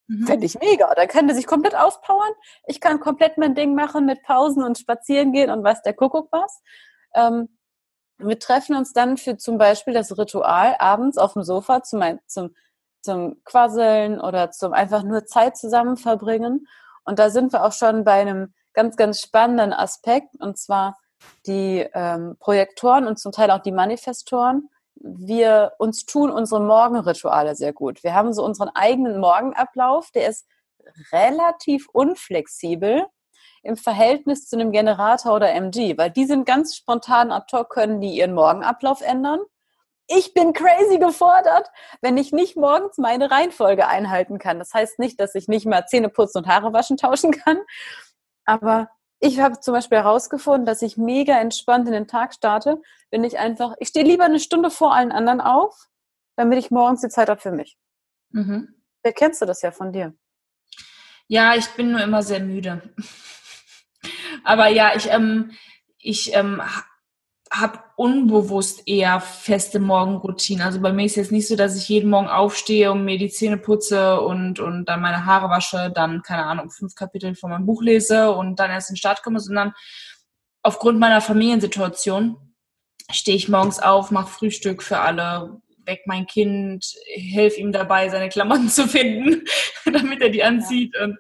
Mhm. 0.09 0.27
Fände 0.27 0.47
ich 0.47 0.59
mega. 0.59 0.93
Dann 0.95 1.09
kann 1.09 1.27
der 1.27 1.37
sich 1.37 1.47
komplett 1.47 1.77
auspowern. 1.77 2.33
Ich 2.67 2.81
kann 2.81 3.01
komplett 3.01 3.39
mein 3.39 3.55
Ding 3.55 3.75
machen 3.75 4.07
mit 4.07 4.23
Pausen 4.23 4.63
und 4.65 4.79
spazieren 4.79 5.33
gehen 5.33 5.51
und 5.51 5.63
was 5.63 5.83
der 5.83 5.95
Kuckuck 5.95 6.29
was. 6.33 6.63
Ähm, 7.15 7.49
wir 8.19 8.39
treffen 8.39 8.77
uns 8.77 8.93
dann 8.93 9.17
für 9.17 9.37
zum 9.37 9.59
Beispiel 9.59 9.95
das 9.95 10.17
Ritual 10.17 10.77
abends 10.79 11.19
auf 11.19 11.33
dem 11.33 11.43
Sofa 11.43 11.83
zum, 11.83 12.03
zum, 12.27 12.55
zum 13.01 13.43
Quasseln 13.45 14.21
oder 14.21 14.51
zum 14.51 14.73
einfach 14.73 15.03
nur 15.03 15.25
Zeit 15.25 15.57
zusammen 15.57 15.97
verbringen. 15.97 16.67
Und 17.05 17.19
da 17.19 17.31
sind 17.31 17.53
wir 17.53 17.65
auch 17.65 17.73
schon 17.73 18.05
bei 18.05 18.21
einem 18.21 18.53
ganz, 18.75 18.97
ganz 18.97 19.21
spannenden 19.21 19.73
Aspekt, 19.73 20.37
und 20.39 20.59
zwar 20.59 20.99
die 21.47 21.87
ähm, 21.95 22.37
Projektoren 22.39 23.07
und 23.07 23.19
zum 23.19 23.33
Teil 23.33 23.51
auch 23.51 23.61
die 23.61 23.73
Manifestoren. 23.73 24.69
Wir 24.95 25.73
uns 25.79 26.05
tun 26.05 26.31
unsere 26.31 26.61
Morgenrituale 26.61 27.55
sehr 27.55 27.73
gut. 27.73 28.05
Wir 28.05 28.15
haben 28.15 28.33
so 28.33 28.45
unseren 28.45 28.69
eigenen 28.69 29.19
Morgenablauf, 29.19 30.11
der 30.11 30.29
ist 30.29 30.47
relativ 31.13 31.89
unflexibel 31.93 33.07
im 33.63 33.77
Verhältnis 33.77 34.49
zu 34.49 34.57
einem 34.57 34.73
Generator 34.73 35.35
oder 35.35 35.53
MG, 35.53 35.97
weil 35.99 36.11
die 36.11 36.25
sind 36.25 36.47
ganz 36.47 36.77
spontan 36.77 37.31
ad 37.33 37.47
hoc, 37.53 37.71
können 37.71 38.01
die 38.01 38.17
ihren 38.17 38.35
Morgenablauf 38.35 39.01
ändern. 39.01 39.41
Ich 40.07 40.35
bin 40.35 40.53
crazy 40.53 40.99
gefordert, 40.99 41.69
wenn 42.01 42.17
ich 42.17 42.33
nicht 42.33 42.57
morgens 42.57 42.99
meine 42.99 43.31
Reihenfolge 43.31 43.87
einhalten 43.87 44.39
kann. 44.39 44.59
Das 44.59 44.75
heißt 44.75 44.99
nicht, 44.99 45.21
dass 45.21 45.35
ich 45.35 45.47
nicht 45.47 45.67
mal 45.67 45.87
Zähne 45.87 46.09
putzen 46.09 46.39
und 46.39 46.47
Haare 46.49 46.73
waschen 46.73 46.97
tauschen 46.97 47.33
kann, 47.33 47.59
aber 48.45 48.89
ich 49.21 49.39
habe 49.39 49.61
zum 49.61 49.75
Beispiel 49.75 49.99
herausgefunden, 49.99 50.65
dass 50.65 50.81
ich 50.81 50.97
mega 50.97 51.39
entspannt 51.39 51.87
in 51.87 51.93
den 51.93 52.09
Tag 52.09 52.33
starte, 52.33 52.81
wenn 53.11 53.23
ich 53.23 53.39
einfach, 53.39 53.75
ich 53.79 53.89
stehe 53.89 54.05
lieber 54.05 54.25
eine 54.25 54.41
Stunde 54.41 54.71
vor 54.71 54.95
allen 54.95 55.13
anderen 55.13 55.43
auf, 55.43 55.89
damit 56.37 56.59
ich 56.59 56.71
morgens 56.71 57.03
die 57.03 57.09
Zeit 57.09 57.29
habe 57.29 57.41
für 57.41 57.53
mich. 57.53 57.77
Mhm. 58.31 58.83
Wer 59.03 59.13
kennst 59.13 59.43
du 59.43 59.47
das 59.47 59.61
ja 59.61 59.73
von 59.73 59.93
dir? 59.93 60.15
Ja, 61.29 61.55
ich 61.55 61.69
bin 61.71 61.93
nur 61.93 62.01
immer 62.01 62.23
sehr 62.23 62.41
müde. 62.41 62.83
Aber 64.45 64.69
ja, 64.69 64.93
ich, 64.97 65.09
ähm, 65.11 65.53
ich 65.99 66.35
ähm, 66.35 66.63
habe 67.53 67.81
unbewusst 67.97 68.87
eher 68.87 69.21
feste 69.21 69.81
Morgenroutinen. 69.81 70.65
Also 70.65 70.81
bei 70.81 70.93
mir 70.93 71.07
ist 71.07 71.17
jetzt 71.17 71.33
nicht 71.33 71.49
so, 71.49 71.57
dass 71.57 71.77
ich 71.77 71.89
jeden 71.89 72.09
Morgen 72.09 72.29
aufstehe 72.29 72.93
und 72.93 73.05
mir 73.05 73.19
die 73.19 73.29
Zähne 73.29 73.59
putze 73.59 74.21
und, 74.21 74.61
und 74.61 74.85
dann 74.87 75.01
meine 75.01 75.25
Haare 75.25 75.51
wasche, 75.51 75.91
dann, 75.95 76.23
keine 76.23 76.47
Ahnung, 76.47 76.71
fünf 76.71 76.95
Kapitel 76.95 77.35
von 77.35 77.51
meinem 77.51 77.67
Buch 77.67 77.83
lese 77.83 78.31
und 78.31 78.61
dann 78.61 78.71
erst 78.71 78.91
in 78.91 78.95
den 78.95 78.99
Start 78.99 79.23
komme, 79.23 79.41
sondern 79.41 79.73
aufgrund 80.63 81.01
meiner 81.01 81.21
Familiensituation 81.21 82.37
stehe 83.11 83.37
ich 83.37 83.49
morgens 83.49 83.81
auf, 83.81 84.13
mache 84.13 84.29
Frühstück 84.31 84.83
für 84.83 85.01
alle, 85.01 85.61
weck 85.85 86.03
mein 86.07 86.27
Kind, 86.27 86.95
helfe 87.15 87.61
ihm 87.61 87.73
dabei, 87.73 88.09
seine 88.09 88.29
Klamotten 88.29 88.69
zu 88.71 88.87
finden, 88.87 89.45
damit 89.85 90.23
er 90.23 90.31
die 90.31 90.45
anzieht 90.45 90.97
und 90.97 91.19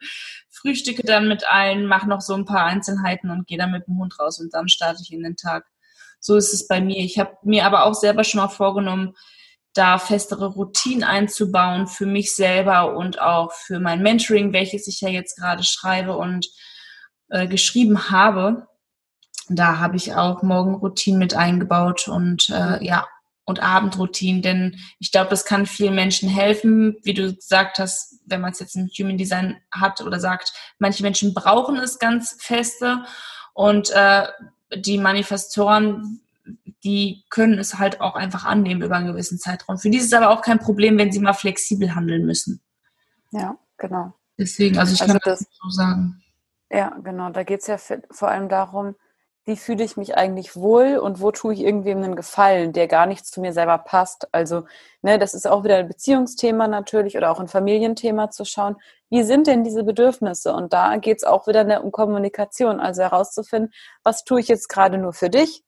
frühstücke 0.60 1.02
dann 1.02 1.28
mit 1.28 1.48
allen, 1.48 1.86
mache 1.86 2.08
noch 2.08 2.20
so 2.20 2.34
ein 2.34 2.44
paar 2.44 2.64
Einzelheiten 2.64 3.30
und 3.30 3.46
gehe 3.46 3.58
dann 3.58 3.72
mit 3.72 3.86
dem 3.86 3.98
Hund 3.98 4.18
raus 4.18 4.40
und 4.40 4.52
dann 4.52 4.68
starte 4.68 5.00
ich 5.02 5.12
in 5.12 5.22
den 5.22 5.36
Tag 5.36 5.64
so 6.20 6.36
ist 6.36 6.52
es 6.52 6.68
bei 6.68 6.80
mir. 6.80 6.98
Ich 6.98 7.18
habe 7.18 7.36
mir 7.42 7.64
aber 7.66 7.84
auch 7.84 7.94
selber 7.94 8.24
schon 8.24 8.40
mal 8.40 8.48
vorgenommen, 8.48 9.14
da 9.72 9.98
festere 9.98 10.46
Routinen 10.46 11.04
einzubauen 11.04 11.86
für 11.86 12.06
mich 12.06 12.34
selber 12.34 12.96
und 12.96 13.20
auch 13.20 13.52
für 13.52 13.80
mein 13.80 14.02
Mentoring, 14.02 14.52
welches 14.52 14.86
ich 14.86 15.00
ja 15.00 15.08
jetzt 15.08 15.36
gerade 15.36 15.62
schreibe 15.62 16.16
und 16.16 16.48
äh, 17.30 17.46
geschrieben 17.46 18.10
habe. 18.10 18.66
Da 19.48 19.78
habe 19.78 19.96
ich 19.96 20.14
auch 20.14 20.42
Morgenroutinen 20.42 21.18
mit 21.18 21.34
eingebaut 21.34 22.08
und 22.08 22.50
äh, 22.50 22.84
ja, 22.84 23.06
und 23.44 23.60
Abendroutinen, 23.60 24.42
denn 24.42 24.76
ich 24.98 25.12
glaube, 25.12 25.30
das 25.30 25.44
kann 25.44 25.66
vielen 25.66 25.94
Menschen 25.94 26.28
helfen, 26.28 26.96
wie 27.02 27.14
du 27.14 27.34
gesagt 27.34 27.78
hast, 27.78 28.20
wenn 28.26 28.40
man 28.40 28.52
es 28.52 28.60
jetzt 28.60 28.76
im 28.76 28.88
Human 28.88 29.18
Design 29.18 29.60
hat 29.72 30.00
oder 30.00 30.20
sagt, 30.20 30.52
manche 30.78 31.02
Menschen 31.02 31.34
brauchen 31.34 31.76
es 31.76 31.98
ganz 31.98 32.36
feste 32.40 33.04
und 33.54 33.90
äh, 33.90 34.26
die 34.76 34.98
Manifestoren, 34.98 36.20
die 36.84 37.24
können 37.28 37.58
es 37.58 37.78
halt 37.78 38.00
auch 38.00 38.14
einfach 38.14 38.44
annehmen 38.44 38.82
über 38.82 38.96
einen 38.96 39.08
gewissen 39.08 39.38
Zeitraum. 39.38 39.78
Für 39.78 39.90
die 39.90 39.98
ist 39.98 40.06
es 40.06 40.12
aber 40.12 40.30
auch 40.30 40.42
kein 40.42 40.58
Problem, 40.58 40.96
wenn 40.96 41.12
sie 41.12 41.18
mal 41.18 41.32
flexibel 41.32 41.94
handeln 41.94 42.24
müssen. 42.24 42.62
Ja, 43.32 43.58
genau. 43.76 44.14
Deswegen, 44.38 44.78
also 44.78 44.94
ich 44.94 45.02
also 45.02 45.12
kann 45.12 45.20
das, 45.24 45.40
das 45.40 45.48
so 45.60 45.68
sagen. 45.68 46.22
Ja, 46.70 46.96
genau. 47.02 47.30
Da 47.30 47.42
geht 47.42 47.60
es 47.60 47.66
ja 47.66 47.76
vor 48.10 48.28
allem 48.28 48.48
darum, 48.48 48.94
wie 49.50 49.56
fühle 49.56 49.82
ich 49.82 49.96
mich 49.96 50.16
eigentlich 50.16 50.54
wohl 50.54 50.96
und 50.96 51.20
wo 51.20 51.32
tue 51.32 51.54
ich 51.54 51.60
irgendwem 51.60 51.98
einen 51.98 52.14
Gefallen, 52.14 52.72
der 52.72 52.86
gar 52.86 53.06
nicht 53.06 53.26
zu 53.26 53.40
mir 53.40 53.52
selber 53.52 53.78
passt. 53.78 54.32
Also, 54.32 54.62
ne, 55.02 55.18
das 55.18 55.34
ist 55.34 55.48
auch 55.48 55.64
wieder 55.64 55.78
ein 55.78 55.88
Beziehungsthema 55.88 56.68
natürlich 56.68 57.16
oder 57.16 57.32
auch 57.32 57.40
ein 57.40 57.48
Familienthema 57.48 58.30
zu 58.30 58.44
schauen, 58.44 58.76
wie 59.08 59.24
sind 59.24 59.48
denn 59.48 59.64
diese 59.64 59.82
Bedürfnisse? 59.82 60.54
Und 60.54 60.72
da 60.72 60.96
geht 60.98 61.16
es 61.16 61.24
auch 61.24 61.48
wieder 61.48 61.82
um 61.82 61.90
Kommunikation, 61.90 62.78
also 62.78 63.02
herauszufinden, 63.02 63.72
was 64.04 64.22
tue 64.22 64.38
ich 64.38 64.46
jetzt 64.46 64.68
gerade 64.68 64.98
nur 64.98 65.12
für 65.12 65.30
dich? 65.30 65.64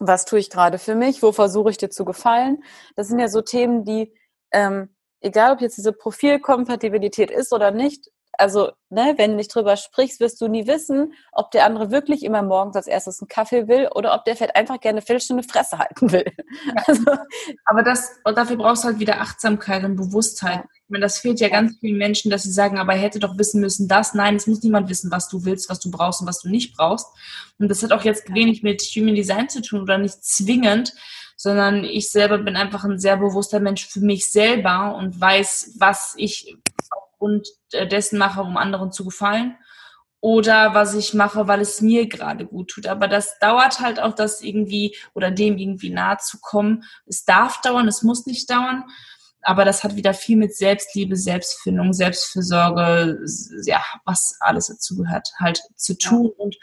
Was 0.00 0.24
tue 0.24 0.40
ich 0.40 0.50
gerade 0.50 0.78
für 0.78 0.96
mich? 0.96 1.22
Wo 1.22 1.30
versuche 1.30 1.70
ich 1.70 1.76
dir 1.76 1.90
zu 1.90 2.04
gefallen? 2.04 2.64
Das 2.96 3.06
sind 3.06 3.20
ja 3.20 3.28
so 3.28 3.42
Themen, 3.42 3.84
die, 3.84 4.12
ähm, 4.50 4.92
egal 5.20 5.52
ob 5.52 5.60
jetzt 5.60 5.78
diese 5.78 5.92
Profilkompatibilität 5.92 7.30
ist 7.30 7.52
oder 7.52 7.70
nicht, 7.70 8.10
also, 8.38 8.70
ne, 8.88 9.14
wenn 9.16 9.32
du 9.32 9.36
nicht 9.36 9.52
drüber 9.52 9.76
sprichst, 9.76 10.20
wirst 10.20 10.40
du 10.40 10.46
nie 10.46 10.68
wissen, 10.68 11.12
ob 11.32 11.50
der 11.50 11.66
andere 11.66 11.90
wirklich 11.90 12.24
immer 12.24 12.42
morgens 12.42 12.76
als 12.76 12.86
erstes 12.86 13.20
einen 13.20 13.28
Kaffee 13.28 13.66
will 13.66 13.88
oder 13.94 14.14
ob 14.14 14.24
der 14.24 14.36
vielleicht 14.36 14.54
einfach 14.54 14.80
gerne 14.80 15.02
Viertelstunde 15.02 15.42
Fresse 15.42 15.78
halten 15.78 16.12
will. 16.12 16.24
Also, 16.86 17.04
aber 17.64 17.82
das, 17.82 18.18
und 18.24 18.38
dafür 18.38 18.56
brauchst 18.56 18.84
du 18.84 18.88
halt 18.88 18.98
wieder 18.98 19.20
Achtsamkeit 19.20 19.84
und 19.84 19.96
Bewusstheit. 19.96 20.64
Ich 20.74 20.90
meine, 20.90 21.02
das 21.02 21.18
fehlt 21.18 21.40
ja 21.40 21.48
ganz 21.48 21.76
vielen 21.80 21.98
Menschen, 21.98 22.30
dass 22.30 22.44
sie 22.44 22.52
sagen, 22.52 22.78
aber 22.78 22.94
er 22.94 23.00
hätte 23.00 23.18
doch 23.18 23.36
wissen 23.36 23.60
müssen, 23.60 23.88
das. 23.88 24.14
Nein, 24.14 24.36
es 24.36 24.46
muss 24.46 24.62
niemand 24.62 24.88
wissen, 24.88 25.10
was 25.10 25.28
du 25.28 25.44
willst, 25.44 25.68
was 25.68 25.80
du 25.80 25.90
brauchst 25.90 26.20
und 26.20 26.26
was 26.26 26.40
du 26.40 26.48
nicht 26.48 26.76
brauchst. 26.76 27.06
Und 27.58 27.68
das 27.68 27.82
hat 27.82 27.92
auch 27.92 28.04
jetzt 28.04 28.32
wenig 28.32 28.62
mit 28.62 28.80
Human 28.82 29.14
Design 29.14 29.48
zu 29.48 29.60
tun 29.60 29.82
oder 29.82 29.98
nicht 29.98 30.24
zwingend, 30.24 30.94
sondern 31.36 31.84
ich 31.84 32.10
selber 32.10 32.38
bin 32.38 32.56
einfach 32.56 32.84
ein 32.84 32.98
sehr 32.98 33.16
bewusster 33.16 33.60
Mensch 33.60 33.86
für 33.86 34.00
mich 34.00 34.30
selber 34.30 34.96
und 34.96 35.20
weiß, 35.20 35.74
was 35.78 36.14
ich 36.16 36.56
aufgrund 37.18 37.48
äh, 37.72 37.86
dessen 37.86 38.18
mache, 38.18 38.40
um 38.40 38.56
anderen 38.56 38.92
zu 38.92 39.04
gefallen 39.04 39.56
oder 40.20 40.74
was 40.74 40.94
ich 40.94 41.14
mache, 41.14 41.46
weil 41.46 41.60
es 41.60 41.80
mir 41.80 42.08
gerade 42.08 42.46
gut 42.46 42.70
tut. 42.70 42.86
Aber 42.86 43.06
das 43.06 43.38
dauert 43.38 43.80
halt 43.80 44.00
auch, 44.00 44.14
das 44.14 44.42
irgendwie 44.42 44.96
oder 45.14 45.30
dem 45.30 45.58
irgendwie 45.58 45.90
nahe 45.90 46.18
zu 46.18 46.38
kommen. 46.40 46.84
Es 47.06 47.24
darf 47.24 47.60
dauern, 47.60 47.86
es 47.86 48.02
muss 48.02 48.26
nicht 48.26 48.50
dauern. 48.50 48.84
Aber 49.42 49.64
das 49.64 49.84
hat 49.84 49.94
wieder 49.94 50.14
viel 50.14 50.36
mit 50.36 50.56
Selbstliebe, 50.56 51.14
Selbstfindung, 51.14 51.92
Selbstfürsorge, 51.92 53.20
ja, 53.64 53.82
was 54.04 54.36
alles 54.40 54.66
dazu 54.66 54.96
gehört, 54.96 55.30
halt 55.38 55.62
zu 55.76 55.96
tun. 55.96 56.32
Und 56.36 56.56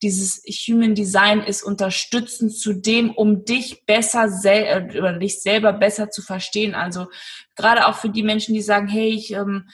dieses 0.00 0.40
Human 0.46 0.94
Design 0.94 1.40
ist 1.42 1.64
unterstützend 1.64 2.56
zu 2.56 2.72
dem, 2.72 3.10
um 3.10 3.44
dich 3.44 3.84
besser 3.84 4.30
sel 4.30 4.90
oder 4.96 5.18
dich 5.18 5.42
selber 5.42 5.72
besser 5.72 6.10
zu 6.10 6.22
verstehen. 6.22 6.76
Also 6.76 7.08
gerade 7.56 7.88
auch 7.88 7.96
für 7.96 8.10
die 8.10 8.22
Menschen, 8.22 8.54
die 8.54 8.62
sagen, 8.62 8.86
hey, 8.86 9.08
ich 9.08 9.32
ähm, 9.32 9.68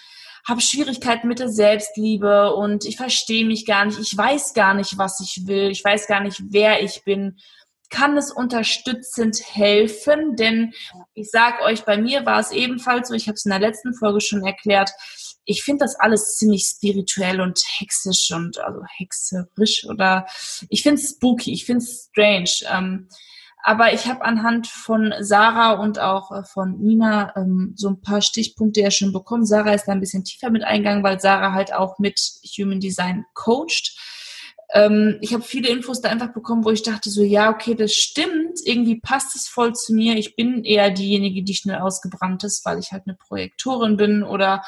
habe 0.48 0.60
Schwierigkeiten 0.60 1.28
mit 1.28 1.40
der 1.40 1.48
Selbstliebe 1.48 2.54
und 2.54 2.84
ich 2.84 2.96
verstehe 2.96 3.44
mich 3.44 3.66
gar 3.66 3.84
nicht, 3.84 3.98
ich 3.98 4.16
weiß 4.16 4.54
gar 4.54 4.74
nicht, 4.74 4.96
was 4.96 5.20
ich 5.20 5.46
will, 5.46 5.70
ich 5.70 5.84
weiß 5.84 6.06
gar 6.06 6.20
nicht, 6.20 6.40
wer 6.50 6.82
ich 6.82 7.02
bin, 7.04 7.38
kann 7.90 8.16
es 8.16 8.32
unterstützend 8.32 9.38
helfen, 9.52 10.36
denn 10.36 10.72
ich 11.14 11.30
sage 11.30 11.62
euch, 11.62 11.84
bei 11.84 11.98
mir 11.98 12.26
war 12.26 12.40
es 12.40 12.50
ebenfalls 12.50 13.08
so, 13.08 13.14
ich 13.14 13.28
habe 13.28 13.34
es 13.34 13.44
in 13.44 13.50
der 13.50 13.60
letzten 13.60 13.94
Folge 13.94 14.20
schon 14.20 14.44
erklärt, 14.44 14.90
ich 15.44 15.62
finde 15.62 15.84
das 15.84 15.94
alles 15.96 16.36
ziemlich 16.36 16.64
spirituell 16.64 17.40
und 17.40 17.62
hexisch 17.78 18.32
und 18.32 18.58
also 18.58 18.80
hexerisch 18.96 19.86
oder 19.86 20.26
ich 20.68 20.82
finde 20.82 21.00
es 21.00 21.10
spooky, 21.10 21.52
ich 21.52 21.64
finde 21.64 21.84
es 21.84 22.08
strange. 22.10 22.50
Ähm, 22.68 23.08
aber 23.66 23.92
ich 23.92 24.06
habe 24.06 24.24
anhand 24.24 24.68
von 24.68 25.12
Sarah 25.18 25.72
und 25.72 25.98
auch 25.98 26.30
äh, 26.30 26.44
von 26.44 26.78
Nina 26.78 27.34
ähm, 27.34 27.72
so 27.74 27.88
ein 27.88 28.00
paar 28.00 28.22
Stichpunkte 28.22 28.80
ja 28.80 28.92
schon 28.92 29.12
bekommen. 29.12 29.44
Sarah 29.44 29.72
ist 29.72 29.86
da 29.86 29.92
ein 29.92 29.98
bisschen 29.98 30.22
tiefer 30.22 30.50
mit 30.50 30.62
eingegangen, 30.62 31.02
weil 31.02 31.18
Sarah 31.18 31.52
halt 31.52 31.74
auch 31.74 31.98
mit 31.98 32.20
Human 32.56 32.78
Design 32.78 33.24
coacht. 33.34 33.98
Ähm, 34.72 35.18
ich 35.20 35.34
habe 35.34 35.42
viele 35.42 35.68
Infos 35.68 36.00
da 36.00 36.10
einfach 36.10 36.32
bekommen, 36.32 36.64
wo 36.64 36.70
ich 36.70 36.84
dachte 36.84 37.10
so, 37.10 37.24
ja, 37.24 37.50
okay, 37.50 37.74
das 37.74 37.92
stimmt. 37.92 38.60
Irgendwie 38.64 39.00
passt 39.00 39.34
es 39.34 39.48
voll 39.48 39.74
zu 39.74 39.94
mir. 39.94 40.14
Ich 40.16 40.36
bin 40.36 40.62
eher 40.62 40.92
diejenige, 40.92 41.42
die 41.42 41.54
schnell 41.56 41.80
ausgebrannt 41.80 42.44
ist, 42.44 42.64
weil 42.64 42.78
ich 42.78 42.92
halt 42.92 43.02
eine 43.08 43.16
Projektorin 43.16 43.96
bin 43.96 44.22
oder 44.22 44.62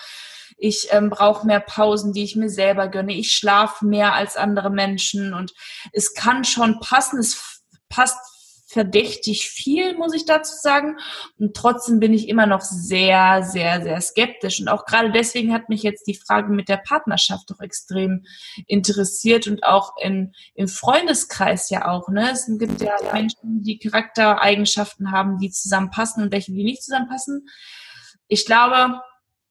ich 0.56 0.88
ähm, 0.90 1.08
brauche 1.10 1.46
mehr 1.46 1.60
Pausen, 1.60 2.12
die 2.12 2.24
ich 2.24 2.34
mir 2.34 2.50
selber 2.50 2.88
gönne. 2.88 3.12
Ich 3.12 3.30
schlafe 3.30 3.86
mehr 3.86 4.14
als 4.14 4.36
andere 4.36 4.70
Menschen 4.70 5.34
und 5.34 5.52
es 5.92 6.14
kann 6.14 6.42
schon 6.42 6.80
passen. 6.80 7.20
Es 7.20 7.62
passt 7.88 8.37
verdächtig 8.68 9.48
viel, 9.48 9.96
muss 9.96 10.14
ich 10.14 10.26
dazu 10.26 10.54
sagen. 10.54 10.98
Und 11.38 11.56
trotzdem 11.56 12.00
bin 12.00 12.12
ich 12.12 12.28
immer 12.28 12.46
noch 12.46 12.60
sehr, 12.60 13.42
sehr, 13.42 13.82
sehr 13.82 14.00
skeptisch. 14.00 14.60
Und 14.60 14.68
auch 14.68 14.84
gerade 14.84 15.10
deswegen 15.10 15.54
hat 15.54 15.70
mich 15.70 15.82
jetzt 15.82 16.06
die 16.06 16.14
Frage 16.14 16.52
mit 16.52 16.68
der 16.68 16.76
Partnerschaft 16.76 17.50
doch 17.50 17.60
extrem 17.60 18.26
interessiert 18.66 19.46
und 19.46 19.64
auch 19.64 19.94
in, 20.02 20.34
im 20.54 20.68
Freundeskreis 20.68 21.70
ja 21.70 21.88
auch. 21.88 22.08
Ne? 22.10 22.30
Es 22.30 22.46
gibt 22.58 22.82
ja 22.82 22.94
Menschen, 23.12 23.62
die 23.62 23.78
Charaktereigenschaften 23.78 25.12
haben, 25.12 25.38
die 25.38 25.50
zusammenpassen 25.50 26.22
und 26.22 26.32
welche, 26.32 26.52
die 26.52 26.64
nicht 26.64 26.82
zusammenpassen. 26.82 27.48
Ich 28.28 28.44
glaube, 28.44 29.00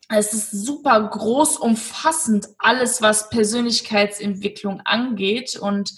es 0.09 0.33
ist 0.33 0.51
super 0.51 1.01
groß 1.01 1.57
umfassend, 1.57 2.47
alles, 2.57 3.01
was 3.01 3.29
Persönlichkeitsentwicklung 3.29 4.81
angeht. 4.81 5.57
Und 5.57 5.91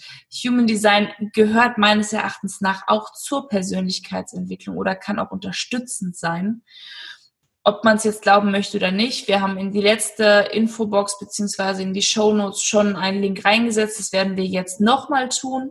Human 0.44 0.66
Design 0.66 1.12
gehört 1.32 1.78
meines 1.78 2.12
Erachtens 2.12 2.60
nach 2.60 2.82
auch 2.88 3.12
zur 3.12 3.48
Persönlichkeitsentwicklung 3.48 4.76
oder 4.76 4.96
kann 4.96 5.20
auch 5.20 5.30
unterstützend 5.30 6.16
sein. 6.16 6.62
Ob 7.62 7.84
man 7.84 7.98
es 7.98 8.04
jetzt 8.04 8.22
glauben 8.22 8.50
möchte 8.50 8.78
oder 8.78 8.90
nicht. 8.90 9.28
Wir 9.28 9.42
haben 9.42 9.58
in 9.58 9.70
die 9.70 9.82
letzte 9.82 10.48
Infobox 10.50 11.18
beziehungsweise 11.18 11.82
in 11.82 11.94
die 11.94 12.02
Show 12.02 12.32
Notes 12.32 12.62
schon 12.62 12.96
einen 12.96 13.20
Link 13.20 13.44
reingesetzt. 13.44 14.00
Das 14.00 14.12
werden 14.12 14.36
wir 14.36 14.46
jetzt 14.46 14.80
nochmal 14.80 15.28
tun 15.28 15.70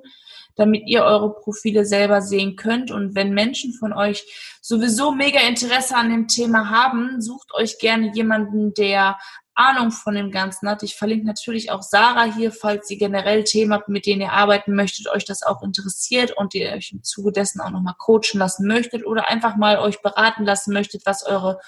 damit 0.55 0.87
ihr 0.87 1.03
eure 1.03 1.33
Profile 1.33 1.85
selber 1.85 2.21
sehen 2.21 2.55
könnt. 2.55 2.91
Und 2.91 3.15
wenn 3.15 3.33
Menschen 3.33 3.73
von 3.73 3.93
euch 3.93 4.25
sowieso 4.61 5.11
mega 5.11 5.39
Interesse 5.41 5.95
an 5.95 6.09
dem 6.09 6.27
Thema 6.27 6.69
haben, 6.69 7.21
sucht 7.21 7.53
euch 7.53 7.79
gerne 7.79 8.11
jemanden, 8.13 8.73
der 8.73 9.17
Ahnung 9.59 9.91
von 9.91 10.15
dem 10.15 10.31
Ganzen 10.31 10.69
hat. 10.69 10.83
Ich 10.83 10.95
verlinke 10.95 11.25
natürlich 11.25 11.69
auch 11.69 11.81
Sarah 11.81 12.23
hier, 12.23 12.51
falls 12.51 12.89
ihr 12.89 12.97
generell 12.97 13.43
Themen 13.43 13.73
habt, 13.73 13.89
mit 13.89 14.05
denen 14.05 14.21
ihr 14.21 14.31
arbeiten 14.31 14.73
möchtet, 14.73 15.09
euch 15.09 15.25
das 15.25 15.43
auch 15.43 15.61
interessiert 15.61 16.31
und 16.35 16.55
ihr 16.55 16.71
euch 16.71 16.93
im 16.93 17.03
Zuge 17.03 17.33
dessen 17.33 17.59
auch 17.59 17.69
nochmal 17.69 17.95
coachen 17.97 18.39
lassen 18.39 18.67
möchtet 18.67 19.05
oder 19.05 19.27
einfach 19.27 19.57
mal 19.57 19.79
euch 19.79 20.01
beraten 20.01 20.45
lassen 20.45 20.73
möchtet, 20.73 21.05
was 21.05 21.25
eure 21.25 21.59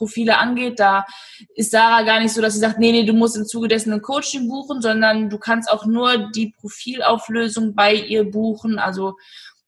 Profile 0.00 0.38
angeht. 0.38 0.80
Da 0.80 1.04
ist 1.54 1.72
Sarah 1.72 2.02
gar 2.02 2.20
nicht 2.20 2.32
so, 2.32 2.40
dass 2.40 2.54
sie 2.54 2.60
sagt, 2.60 2.78
nee, 2.78 2.90
nee, 2.90 3.04
du 3.04 3.12
musst 3.12 3.36
im 3.36 3.44
Zuge 3.44 3.68
dessen 3.68 3.92
ein 3.92 4.00
Coaching 4.00 4.48
buchen, 4.48 4.80
sondern 4.80 5.28
du 5.28 5.38
kannst 5.38 5.70
auch 5.70 5.84
nur 5.84 6.30
die 6.30 6.54
Profilauflösung 6.58 7.74
bei 7.74 7.92
ihr 7.92 8.24
buchen. 8.24 8.78
Also 8.78 9.16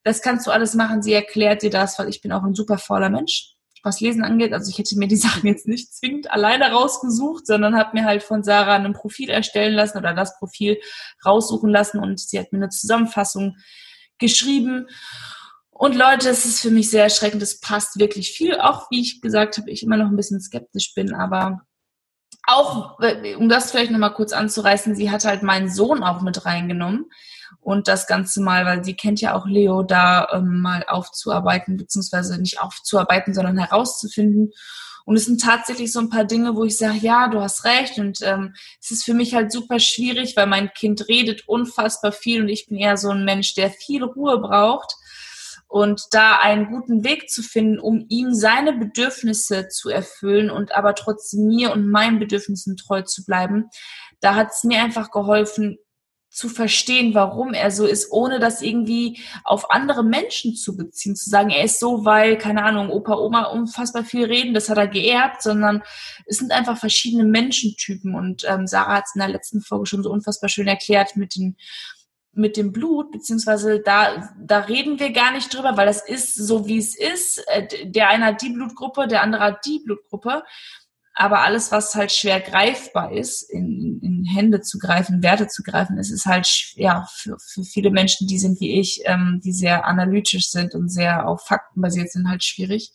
das 0.05 0.23
kannst 0.23 0.47
du 0.47 0.51
alles 0.51 0.75
machen. 0.75 1.03
Sie 1.03 1.13
erklärt 1.13 1.63
dir 1.63 1.71
das, 1.71 1.99
weil 1.99 2.09
ich 2.09 2.23
bin 2.23 2.33
auch 2.33 2.43
ein 2.43 2.55
super 2.55 2.79
fauler 2.79 3.11
Mensch 3.11 3.53
was 3.83 4.01
Lesen 4.01 4.23
angeht. 4.23 4.53
Also 4.53 4.71
ich 4.71 4.79
hätte 4.79 4.97
mir 4.97 5.09
die 5.09 5.17
Sachen 5.27 5.47
jetzt 5.47 5.67
nicht 5.67 5.93
zwingend 5.93 6.31
alleine 6.31 6.71
rausgesucht, 6.71 7.47
sondern 7.47 7.77
habe 7.77 7.99
mir 7.99 8.05
halt 8.05 8.23
von 8.23 8.45
Sarah 8.45 8.77
ein 8.77 8.93
Profil 8.93 9.29
erstellen 9.29 9.75
lassen 9.75 9.99
oder 9.99 10.15
das 10.15 10.39
Profil 10.39 10.79
raussuchen 11.27 11.69
lassen 11.69 11.99
und 11.99 12.21
sie 12.21 12.39
hat 12.39 12.53
mir 12.53 12.59
eine 12.59 12.69
Zusammenfassung 12.69 13.57
geschrieben. 14.19 14.87
Und 15.83 15.97
Leute, 15.97 16.29
es 16.29 16.47
ist 16.47 16.61
für 16.61 16.71
mich 16.71 16.93
sehr 16.93 17.03
erschreckend. 17.03 17.43
Es 17.43 17.59
passt 17.59 17.99
wirklich 17.99 18.31
viel, 18.31 18.55
auch 18.61 18.89
wie 18.93 19.01
ich 19.01 19.21
gesagt 19.21 19.59
habe, 19.59 19.69
ich 19.69 19.83
immer 19.83 19.97
noch 19.97 20.07
ein 20.07 20.15
bisschen 20.15 20.41
skeptisch 20.41 20.95
bin, 20.95 21.13
aber 21.13 21.63
auch, 22.47 23.01
um 23.37 23.49
das 23.49 23.73
vielleicht 23.73 23.91
nochmal 23.91 24.15
kurz 24.15 24.33
anzureißen, 24.33 24.95
sie 24.95 25.11
hat 25.11 25.25
halt 25.25 25.43
meinen 25.43 25.69
Sohn 25.69 26.05
auch 26.05 26.21
mit 26.21 26.47
reingenommen 26.47 27.07
und 27.59 27.89
das 27.89 28.07
Ganze 28.07 28.41
mal, 28.41 28.65
weil 28.65 28.85
sie 28.85 28.95
kennt 28.95 29.21
ja 29.21 29.35
auch 29.35 29.45
Leo, 29.45 29.83
da 29.83 30.29
ähm, 30.31 30.61
mal 30.61 30.85
aufzuarbeiten, 30.87 31.77
beziehungsweise 31.79 32.41
nicht 32.41 32.61
aufzuarbeiten, 32.61 33.35
sondern 33.35 33.59
herauszufinden. 33.59 34.53
Und 35.05 35.17
es 35.17 35.25
sind 35.25 35.41
tatsächlich 35.41 35.91
so 35.91 35.99
ein 35.99 36.11
paar 36.11 36.25
Dinge, 36.25 36.55
wo 36.55 36.63
ich 36.63 36.79
sage, 36.79 36.99
ja, 36.99 37.27
du 37.27 37.41
hast 37.41 37.65
recht. 37.65 37.99
Und 37.99 38.21
ähm, 38.23 38.55
es 38.81 38.93
ist 38.93 39.05
für 39.05 39.15
mich 39.15 39.35
halt 39.35 39.51
super 39.51 39.81
schwierig, 39.81 40.37
weil 40.37 40.47
mein 40.47 40.73
Kind 40.75 41.09
redet 41.09 41.49
unfassbar 41.49 42.13
viel 42.13 42.41
und 42.41 42.49
ich 42.49 42.69
bin 42.69 42.79
eher 42.79 42.97
so 42.97 43.11
ein 43.11 43.25
Mensch, 43.25 43.55
der 43.55 43.71
viel 43.71 44.05
Ruhe 44.05 44.39
braucht. 44.39 44.95
Und 45.73 46.09
da 46.11 46.37
einen 46.37 46.67
guten 46.67 47.03
Weg 47.03 47.31
zu 47.31 47.43
finden, 47.43 47.79
um 47.79 48.05
ihm 48.11 48.35
seine 48.35 48.75
Bedürfnisse 48.75 49.69
zu 49.69 49.89
erfüllen 49.89 50.51
und 50.51 50.73
aber 50.73 50.95
trotzdem 50.95 51.47
mir 51.47 51.73
und 51.73 51.89
meinen 51.89 52.19
Bedürfnissen 52.19 52.77
treu 52.77 53.01
zu 53.01 53.25
bleiben, 53.25 53.71
da 54.21 54.35
hat 54.35 54.51
es 54.51 54.65
mir 54.65 54.83
einfach 54.83 55.11
geholfen, 55.11 55.79
zu 56.29 56.51
verstehen, 56.51 57.15
warum 57.15 57.55
er 57.55 57.71
so 57.71 57.87
ist, 57.87 58.13
ohne 58.13 58.39
das 58.39 58.61
irgendwie 58.61 59.19
auf 59.45 59.71
andere 59.71 60.05
Menschen 60.05 60.55
zu 60.55 60.77
beziehen, 60.77 61.17
zu 61.17 61.31
sagen, 61.31 61.49
er 61.49 61.65
ist 61.65 61.81
so, 61.81 62.05
weil, 62.05 62.37
keine 62.37 62.65
Ahnung, 62.65 62.91
Opa, 62.91 63.17
Oma 63.17 63.45
unfassbar 63.45 64.05
viel 64.05 64.27
reden, 64.27 64.53
das 64.53 64.69
hat 64.69 64.77
er 64.77 64.89
geerbt, 64.89 65.43
sondern 65.43 65.83
es 66.27 66.37
sind 66.37 66.53
einfach 66.53 66.77
verschiedene 66.77 67.25
Menschentypen. 67.25 68.15
Und 68.15 68.45
ähm, 68.47 68.67
Sarah 68.67 68.97
hat 68.97 69.05
es 69.07 69.15
in 69.15 69.21
der 69.21 69.29
letzten 69.29 69.63
Folge 69.63 69.87
schon 69.87 70.03
so 70.03 70.11
unfassbar 70.11 70.51
schön 70.51 70.69
erklärt 70.69 71.17
mit 71.17 71.35
den 71.35 71.57
mit 72.35 72.57
dem 72.57 72.73
Blut, 72.73 73.11
beziehungsweise 73.13 73.81
da, 73.81 74.33
da 74.41 74.61
reden 74.61 74.99
wir 74.99 75.13
gar 75.13 75.33
nicht 75.33 75.55
drüber, 75.55 75.77
weil 75.77 75.87
das 75.87 76.07
ist 76.07 76.35
so, 76.35 76.67
wie 76.67 76.79
es 76.79 76.97
ist. 76.97 77.45
Äh, 77.49 77.91
der 77.91 78.09
eine 78.09 78.27
hat 78.27 78.43
die 78.43 78.51
Blutgruppe, 78.51 79.07
der 79.07 79.23
andere 79.23 79.45
hat 79.45 79.67
die 79.67 79.81
Blutgruppe. 79.85 80.43
Aber 81.15 81.41
alles, 81.41 81.71
was 81.73 81.95
halt 81.95 82.11
schwer 82.11 82.41
greifbar 82.41 83.13
ist, 83.13 83.43
in, 83.43 84.01
in 84.03 84.25
Hände 84.25 84.63
zu 84.63 84.79
greifen, 84.79 85.23
Werte 85.23 85.47
zu 85.47 85.63
greifen, 85.63 85.99
ist 85.99 86.11
es 86.11 86.25
halt 86.25 86.47
ja 86.75 87.07
für, 87.13 87.37
für 87.39 87.65
viele 87.65 87.91
Menschen, 87.91 88.27
die 88.27 88.39
sind 88.39 88.61
wie 88.61 88.81
ich, 88.81 89.03
ähm, 89.05 89.41
die 89.45 89.53
sehr 89.53 89.85
analytisch 89.85 90.49
sind 90.49 90.75
und 90.75 90.89
sehr 90.89 91.29
auf 91.29 91.43
Fakten 91.43 91.83
basiert 91.83 92.11
sind, 92.11 92.29
halt 92.29 92.43
schwierig. 92.43 92.93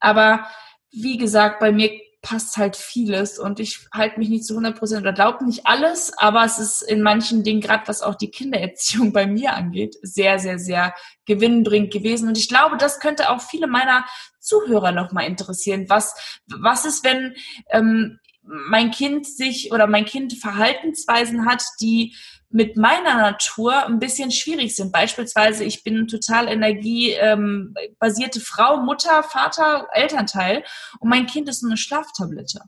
Aber 0.00 0.46
wie 0.90 1.18
gesagt, 1.18 1.60
bei 1.60 1.72
mir 1.72 1.90
passt 2.26 2.56
halt 2.56 2.74
vieles 2.74 3.38
und 3.38 3.60
ich 3.60 3.86
halte 3.94 4.18
mich 4.18 4.28
nicht 4.28 4.44
zu 4.44 4.54
100 4.54 4.76
Prozent 4.76 5.02
oder 5.02 5.12
glaube 5.12 5.44
nicht 5.44 5.64
alles, 5.64 6.12
aber 6.18 6.44
es 6.44 6.58
ist 6.58 6.82
in 6.82 7.00
manchen 7.00 7.44
Dingen, 7.44 7.60
gerade 7.60 7.86
was 7.86 8.02
auch 8.02 8.16
die 8.16 8.32
Kindererziehung 8.32 9.12
bei 9.12 9.28
mir 9.28 9.54
angeht, 9.54 9.94
sehr, 10.02 10.40
sehr, 10.40 10.58
sehr 10.58 10.92
gewinnbringend 11.24 11.92
gewesen. 11.92 12.26
Und 12.26 12.36
ich 12.36 12.48
glaube, 12.48 12.78
das 12.78 12.98
könnte 12.98 13.30
auch 13.30 13.40
viele 13.40 13.68
meiner 13.68 14.04
Zuhörer 14.40 14.90
nochmal 14.90 15.26
interessieren. 15.26 15.84
Was, 15.88 16.40
was 16.48 16.84
ist, 16.84 17.04
wenn 17.04 17.36
ähm, 17.70 18.18
mein 18.42 18.90
Kind 18.90 19.24
sich 19.24 19.70
oder 19.70 19.86
mein 19.86 20.04
Kind 20.04 20.36
Verhaltensweisen 20.36 21.46
hat, 21.46 21.62
die 21.80 22.16
mit 22.50 22.76
meiner 22.76 23.16
Natur 23.16 23.86
ein 23.86 23.98
bisschen 23.98 24.30
schwierig 24.30 24.74
sind. 24.74 24.92
Beispielsweise, 24.92 25.64
ich 25.64 25.82
bin 25.82 26.06
total 26.08 26.48
energiebasierte 26.48 28.38
ähm, 28.38 28.44
Frau, 28.44 28.78
Mutter, 28.78 29.22
Vater, 29.22 29.88
Elternteil 29.92 30.64
und 31.00 31.08
mein 31.08 31.26
Kind 31.26 31.48
ist 31.48 31.64
eine 31.64 31.76
Schlaftablette. 31.76 32.60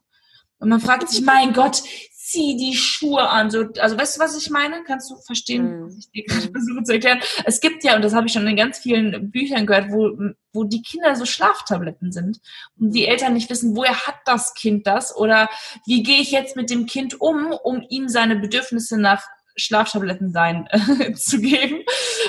Und 0.59 0.71
man 0.71 0.81
fragt 0.81 1.09
sich, 1.09 1.25
mein 1.25 1.53
Gott, 1.53 1.83
zieh 2.29 2.57
die 2.57 2.77
Schuhe 2.77 3.27
an. 3.27 3.51
So, 3.51 3.64
also 3.79 3.97
weißt 3.97 4.17
du, 4.17 4.21
was 4.21 4.37
ich 4.37 4.51
meine? 4.51 4.83
Kannst 4.85 5.11
du 5.11 5.17
verstehen, 5.17 5.81
mhm. 5.81 5.87
was 5.87 5.97
ich 5.97 6.11
dir 6.11 6.25
gerade 6.25 6.49
versuche 6.53 6.83
zu 6.83 6.93
erklären? 6.93 7.21
Es 7.45 7.61
gibt 7.61 7.85
ja, 7.85 7.97
und 7.97 8.03
das 8.03 8.12
habe 8.12 8.27
ich 8.27 8.33
schon 8.33 8.47
in 8.47 8.57
ganz 8.57 8.79
vielen 8.79 9.31
Büchern 9.31 9.67
gehört, 9.67 9.91
wo, 9.91 10.11
wo 10.53 10.64
die 10.64 10.83
Kinder 10.83 11.17
so 11.17 11.25
Schlaftabletten 11.25 12.12
sind 12.12 12.41
und 12.79 12.93
die 12.93 13.07
Eltern 13.07 13.33
nicht 13.33 13.49
wissen, 13.49 13.75
woher 13.75 14.07
hat 14.07 14.17
das 14.27 14.55
Kind 14.55 14.87
das 14.87 15.17
oder 15.17 15.49
wie 15.87 16.03
gehe 16.03 16.21
ich 16.21 16.31
jetzt 16.31 16.55
mit 16.55 16.71
dem 16.71 16.87
Kind 16.87 17.21
um, 17.21 17.53
um 17.53 17.85
ihm 17.88 18.09
seine 18.09 18.37
Bedürfnisse 18.37 18.99
nach 18.99 19.23
Schlaftabletten 19.59 20.33
sein 20.33 20.66
äh, 20.71 21.12
zu 21.12 21.40
geben 21.40 21.83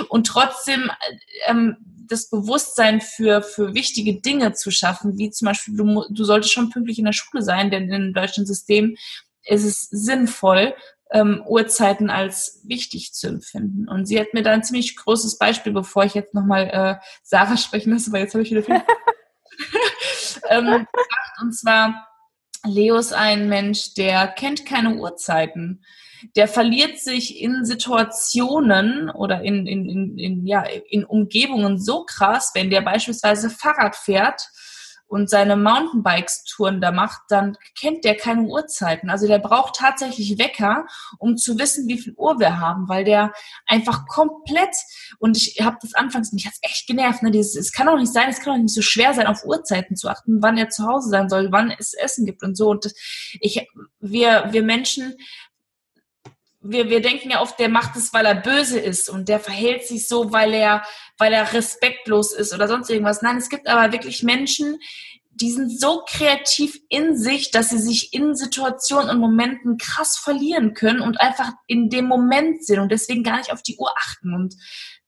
und 0.09 0.27
trotzdem 0.27 0.91
ähm, 1.47 1.77
das 2.09 2.29
Bewusstsein 2.29 3.01
für, 3.01 3.41
für 3.41 3.73
wichtige 3.73 4.19
Dinge 4.19 4.53
zu 4.53 4.71
schaffen, 4.71 5.17
wie 5.17 5.29
zum 5.29 5.45
Beispiel, 5.45 5.77
du, 5.77 6.05
du 6.09 6.23
solltest 6.23 6.51
schon 6.51 6.69
pünktlich 6.69 6.99
in 6.99 7.05
der 7.05 7.13
Schule 7.13 7.43
sein, 7.43 7.71
denn 7.71 7.91
im 7.91 8.13
deutschen 8.13 8.45
System 8.45 8.97
ist 9.45 9.63
es 9.63 9.87
sinnvoll, 9.89 10.73
ähm, 11.11 11.43
Uhrzeiten 11.47 12.09
als 12.09 12.61
wichtig 12.63 13.13
zu 13.13 13.27
empfinden. 13.27 13.87
Und 13.87 14.05
sie 14.05 14.19
hat 14.19 14.33
mir 14.33 14.43
da 14.43 14.51
ein 14.51 14.63
ziemlich 14.63 14.95
großes 14.95 15.37
Beispiel, 15.37 15.73
bevor 15.73 16.03
ich 16.03 16.13
jetzt 16.13 16.33
nochmal 16.33 16.69
äh, 16.71 17.05
Sarah 17.23 17.57
sprechen 17.57 17.93
lasse, 17.93 18.11
weil 18.11 18.23
jetzt 18.23 18.33
habe 18.33 18.43
ich 18.43 18.51
wieder 18.51 18.63
viel 18.63 18.75
ähm, 20.49 20.65
gemacht. 20.65 20.87
Und 21.41 21.53
zwar, 21.53 22.07
Leo 22.65 22.97
ist 22.97 23.13
ein 23.13 23.49
Mensch, 23.49 23.93
der 23.95 24.27
kennt 24.27 24.65
keine 24.65 24.95
Uhrzeiten 24.95 25.83
der 26.35 26.47
verliert 26.47 26.99
sich 26.99 27.41
in 27.41 27.65
Situationen 27.65 29.09
oder 29.09 29.41
in, 29.41 29.67
in, 29.67 29.89
in, 29.89 30.17
in, 30.17 30.45
ja, 30.45 30.63
in 30.89 31.05
Umgebungen 31.05 31.79
so 31.79 32.03
krass, 32.03 32.51
wenn 32.53 32.69
der 32.69 32.81
beispielsweise 32.81 33.49
Fahrrad 33.49 33.95
fährt 33.95 34.49
und 35.09 35.27
seine 35.29 35.55
Mountainbikes-Touren 35.55 36.81
da 36.81 36.91
macht, 36.91 37.21
dann 37.29 37.57
kennt 37.77 38.05
der 38.05 38.15
keine 38.15 38.43
Uhrzeiten. 38.43 39.09
Also 39.09 39.27
der 39.27 39.39
braucht 39.39 39.75
tatsächlich 39.75 40.37
Wecker, 40.37 40.85
um 41.17 41.35
zu 41.35 41.57
wissen, 41.57 41.87
wie 41.87 41.97
viel 41.97 42.13
Uhr 42.15 42.39
wir 42.39 42.59
haben, 42.59 42.87
weil 42.87 43.03
der 43.03 43.33
einfach 43.65 44.05
komplett, 44.05 44.75
und 45.17 45.35
ich 45.35 45.61
habe 45.61 45.77
das 45.81 45.95
anfangs, 45.95 46.31
mich 46.31 46.45
hat's 46.45 46.59
echt 46.61 46.87
genervt, 46.87 47.23
ne, 47.23 47.31
dieses, 47.31 47.55
es 47.55 47.71
kann 47.71 47.89
auch 47.89 47.97
nicht 47.97 48.13
sein, 48.13 48.29
es 48.29 48.39
kann 48.39 48.53
auch 48.53 48.61
nicht 48.61 48.73
so 48.73 48.83
schwer 48.83 49.15
sein, 49.15 49.25
auf 49.25 49.43
Uhrzeiten 49.43 49.95
zu 49.95 50.09
achten, 50.09 50.43
wann 50.43 50.57
er 50.57 50.69
zu 50.69 50.85
Hause 50.85 51.09
sein 51.09 51.27
soll, 51.27 51.51
wann 51.51 51.71
es 51.71 51.95
Essen 51.95 52.27
gibt 52.27 52.43
und 52.43 52.55
so. 52.55 52.69
Und 52.69 52.93
ich, 53.41 53.67
wir, 53.99 54.49
wir 54.51 54.63
Menschen 54.63 55.15
wir, 56.61 56.89
wir 56.89 57.01
denken 57.01 57.29
ja 57.29 57.41
oft, 57.41 57.57
der 57.59 57.69
macht 57.69 57.95
es, 57.95 58.13
weil 58.13 58.25
er 58.25 58.35
böse 58.35 58.79
ist 58.79 59.09
und 59.09 59.29
der 59.29 59.39
verhält 59.39 59.87
sich 59.87 60.07
so, 60.07 60.31
weil 60.31 60.53
er, 60.53 60.83
weil 61.17 61.31
er 61.31 61.53
respektlos 61.53 62.33
ist 62.33 62.53
oder 62.53 62.67
sonst 62.67 62.89
irgendwas. 62.89 63.21
Nein, 63.21 63.37
es 63.37 63.49
gibt 63.49 63.67
aber 63.67 63.91
wirklich 63.93 64.23
Menschen, 64.23 64.77
die 65.31 65.51
sind 65.51 65.79
so 65.79 66.03
kreativ 66.05 66.77
in 66.89 67.17
sich, 67.17 67.51
dass 67.51 67.69
sie 67.69 67.79
sich 67.79 68.13
in 68.13 68.35
Situationen 68.35 69.09
und 69.09 69.19
Momenten 69.19 69.77
krass 69.77 70.17
verlieren 70.17 70.73
können 70.73 70.99
und 70.99 71.21
einfach 71.21 71.51
in 71.65 71.89
dem 71.89 72.05
Moment 72.05 72.65
sind 72.65 72.79
und 72.79 72.91
deswegen 72.91 73.23
gar 73.23 73.37
nicht 73.37 73.53
auf 73.53 73.63
die 73.63 73.77
Uhr 73.77 73.93
achten. 73.97 74.33
Und 74.33 74.55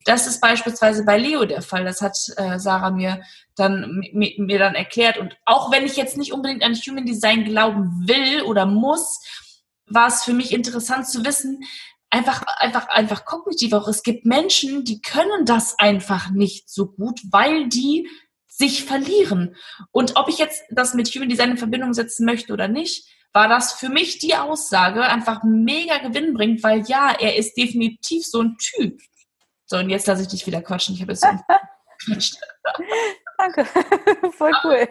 Das 0.05 0.27
ist 0.27 0.39
beispielsweise 0.39 1.03
bei 1.03 1.17
Leo 1.17 1.43
der 1.43 1.61
Fall. 1.61 1.83
Das 1.83 2.01
hat 2.01 2.17
äh, 2.37 2.59
Sarah 2.59 2.91
mir 2.91 3.21
dann, 3.55 4.01
mir, 4.13 4.31
mir 4.37 4.57
dann 4.57 4.75
erklärt. 4.75 5.17
Und 5.17 5.35
auch 5.45 5.69
wenn 5.69 5.85
ich 5.85 5.97
jetzt 5.97 6.17
nicht 6.17 6.31
unbedingt 6.31 6.63
an 6.63 6.75
Human 6.75 7.05
Design 7.05 7.43
glauben 7.43 8.07
will 8.07 8.43
oder 8.43 8.65
muss, 8.65 9.19
war 9.93 10.07
es 10.07 10.23
für 10.23 10.33
mich 10.33 10.51
interessant 10.51 11.07
zu 11.07 11.25
wissen, 11.25 11.63
einfach, 12.09 12.43
einfach, 12.57 12.87
einfach 12.89 13.25
kognitiv 13.25 13.73
auch. 13.73 13.87
Es 13.87 14.03
gibt 14.03 14.25
Menschen, 14.25 14.83
die 14.83 15.01
können 15.01 15.45
das 15.45 15.79
einfach 15.79 16.29
nicht 16.29 16.69
so 16.69 16.87
gut, 16.87 17.21
weil 17.31 17.67
die 17.69 18.07
sich 18.47 18.83
verlieren. 18.83 19.55
Und 19.91 20.17
ob 20.17 20.27
ich 20.27 20.37
jetzt 20.37 20.63
das 20.69 20.93
mit 20.93 21.07
Human 21.09 21.29
Design 21.29 21.51
in 21.51 21.57
Verbindung 21.57 21.93
setzen 21.93 22.25
möchte 22.25 22.53
oder 22.53 22.67
nicht, 22.67 23.07
war 23.33 23.47
das 23.47 23.73
für 23.73 23.89
mich 23.89 24.19
die 24.19 24.35
Aussage 24.35 25.03
einfach 25.03 25.43
mega 25.43 25.99
gewinnbringend, 25.99 26.63
weil 26.63 26.83
ja, 26.87 27.15
er 27.17 27.37
ist 27.37 27.55
definitiv 27.55 28.25
so 28.25 28.41
ein 28.41 28.57
Typ. 28.57 28.99
So, 29.65 29.77
und 29.77 29.89
jetzt 29.89 30.05
lasse 30.05 30.23
ich 30.23 30.27
dich 30.27 30.45
wieder 30.45 30.61
quatschen. 30.61 30.95
Ich 30.95 31.01
habe 31.01 31.13
es 31.13 31.21
gequatscht. 32.05 32.35
Danke. 33.37 33.65
Voll 34.33 34.53
cool. 34.63 34.87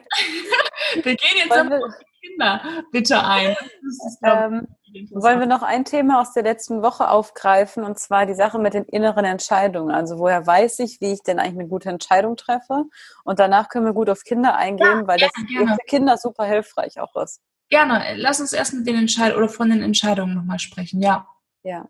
wir 0.94 1.14
gehen 1.14 1.36
jetzt 1.36 1.52
auf 1.52 1.66
die 1.68 2.09
Kinder 2.20 2.62
bitte 2.92 3.24
ein. 3.24 3.52
Ist, 3.52 4.18
ähm, 4.22 4.68
wollen 5.12 5.38
wir 5.38 5.46
noch 5.46 5.62
ein 5.62 5.84
Thema 5.84 6.20
aus 6.20 6.32
der 6.32 6.42
letzten 6.42 6.82
Woche 6.82 7.08
aufgreifen 7.08 7.84
und 7.84 7.98
zwar 7.98 8.26
die 8.26 8.34
Sache 8.34 8.58
mit 8.58 8.74
den 8.74 8.84
inneren 8.84 9.24
Entscheidungen. 9.24 9.94
Also 9.94 10.18
woher 10.18 10.46
weiß 10.46 10.80
ich, 10.80 11.00
wie 11.00 11.12
ich 11.12 11.22
denn 11.22 11.38
eigentlich 11.38 11.58
eine 11.60 11.68
gute 11.68 11.88
Entscheidung 11.88 12.36
treffe? 12.36 12.84
Und 13.24 13.38
danach 13.38 13.68
können 13.68 13.86
wir 13.86 13.92
gut 13.92 14.10
auf 14.10 14.24
Kinder 14.24 14.56
eingehen, 14.56 15.00
ja, 15.00 15.06
weil 15.06 15.18
das 15.18 15.30
gerne. 15.48 15.74
für 15.74 15.86
Kinder 15.86 16.16
super 16.16 16.44
hilfreich 16.44 17.00
auch 17.00 17.14
ist. 17.22 17.40
Gerne. 17.68 18.14
Lass 18.16 18.40
uns 18.40 18.52
erst 18.52 18.74
mit 18.74 18.86
den 18.86 18.96
Entscheidungen 18.96 19.44
oder 19.44 19.48
von 19.48 19.70
den 19.70 19.82
Entscheidungen 19.82 20.34
nochmal 20.34 20.58
sprechen. 20.58 21.00
Ja. 21.00 21.26
Ja 21.62 21.88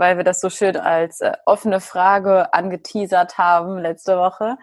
weil 0.00 0.16
wir 0.16 0.24
das 0.24 0.40
so 0.40 0.48
schön 0.48 0.78
als 0.78 1.20
äh, 1.20 1.34
offene 1.44 1.78
Frage 1.78 2.54
angeteasert 2.54 3.36
haben 3.36 3.78
letzte 3.78 4.16
Woche. 4.16 4.56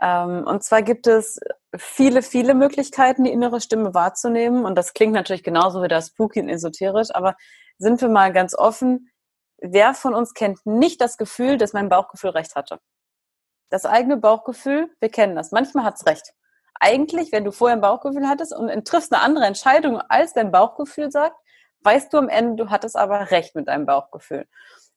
Ähm, 0.00 0.44
und 0.46 0.62
zwar 0.62 0.82
gibt 0.82 1.06
es 1.06 1.40
viele, 1.76 2.22
viele 2.22 2.54
Möglichkeiten, 2.54 3.24
die 3.24 3.32
innere 3.32 3.60
Stimme 3.60 3.94
wahrzunehmen. 3.94 4.64
Und 4.64 4.76
das 4.76 4.92
klingt 4.92 5.12
natürlich 5.14 5.42
genauso 5.42 5.82
wie 5.82 5.88
das 5.88 6.08
spooky 6.08 6.40
und 6.40 6.48
esoterisch, 6.48 7.08
aber 7.14 7.36
sind 7.78 8.00
wir 8.00 8.08
mal 8.08 8.32
ganz 8.32 8.54
offen, 8.54 9.10
wer 9.58 9.94
von 9.94 10.14
uns 10.14 10.34
kennt 10.34 10.64
nicht 10.66 11.00
das 11.00 11.16
Gefühl, 11.16 11.56
dass 11.56 11.72
mein 11.72 11.88
Bauchgefühl 11.88 12.30
recht 12.30 12.54
hatte? 12.54 12.80
Das 13.70 13.86
eigene 13.86 14.16
Bauchgefühl, 14.18 14.90
wir 15.00 15.08
kennen 15.08 15.34
das. 15.34 15.50
Manchmal 15.50 15.84
hat 15.84 15.94
es 15.96 16.06
recht. 16.06 16.34
Eigentlich, 16.78 17.32
wenn 17.32 17.44
du 17.44 17.52
vorher 17.52 17.76
ein 17.76 17.80
Bauchgefühl 17.80 18.28
hattest 18.28 18.54
und 18.54 18.86
triffst 18.86 19.12
eine 19.12 19.22
andere 19.22 19.46
Entscheidung, 19.46 20.00
als 20.00 20.34
dein 20.34 20.50
Bauchgefühl 20.50 21.10
sagt, 21.10 21.36
weißt 21.80 22.12
du 22.12 22.18
am 22.18 22.28
Ende, 22.28 22.64
du 22.64 22.70
hattest 22.70 22.96
aber 22.96 23.30
recht 23.30 23.54
mit 23.54 23.68
deinem 23.68 23.86
Bauchgefühl. 23.86 24.46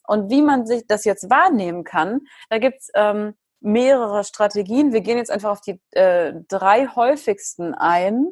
Und 0.07 0.29
wie 0.29 0.41
man 0.41 0.65
sich 0.65 0.85
das 0.87 1.05
jetzt 1.05 1.29
wahrnehmen 1.29 1.83
kann, 1.83 2.21
da 2.49 2.59
gibt's 2.59 2.91
ähm, 2.95 3.35
mehrere 3.59 4.23
Strategien. 4.23 4.93
Wir 4.93 5.01
gehen 5.01 5.17
jetzt 5.17 5.31
einfach 5.31 5.51
auf 5.51 5.61
die 5.61 5.81
äh, 5.91 6.33
drei 6.47 6.87
häufigsten 6.87 7.73
ein. 7.73 8.29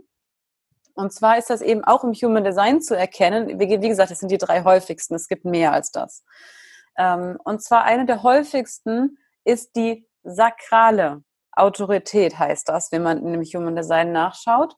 Und 0.96 1.12
zwar 1.12 1.38
ist 1.38 1.50
das 1.50 1.62
eben 1.62 1.84
auch 1.84 2.04
im 2.04 2.14
Human 2.14 2.44
Design 2.44 2.82
zu 2.82 2.96
erkennen. 2.96 3.60
Wie, 3.60 3.68
gesagt, 3.68 4.12
das 4.12 4.20
sind 4.20 4.32
die 4.32 4.38
drei 4.38 4.64
häufigsten. 4.64 5.16
Es 5.16 5.28
gibt 5.28 5.44
mehr 5.44 5.74
als 5.74 5.92
das. 5.92 6.24
Ähm, 6.98 7.40
und 7.44 7.64
zwar 7.64 7.84
eine 7.84 8.06
der 8.06 8.24
häufigsten 8.24 9.18
ist 9.44 9.76
die 9.76 10.08
sakrale 10.24 11.24
Autorität, 11.52 12.38
heißt 12.38 12.70
das, 12.70 12.92
wenn 12.92 13.04
man 13.04 13.18
in 13.20 13.34
dem 13.34 13.44
Human 13.44 13.76
Design 13.76 14.12
nachschaut. 14.12 14.76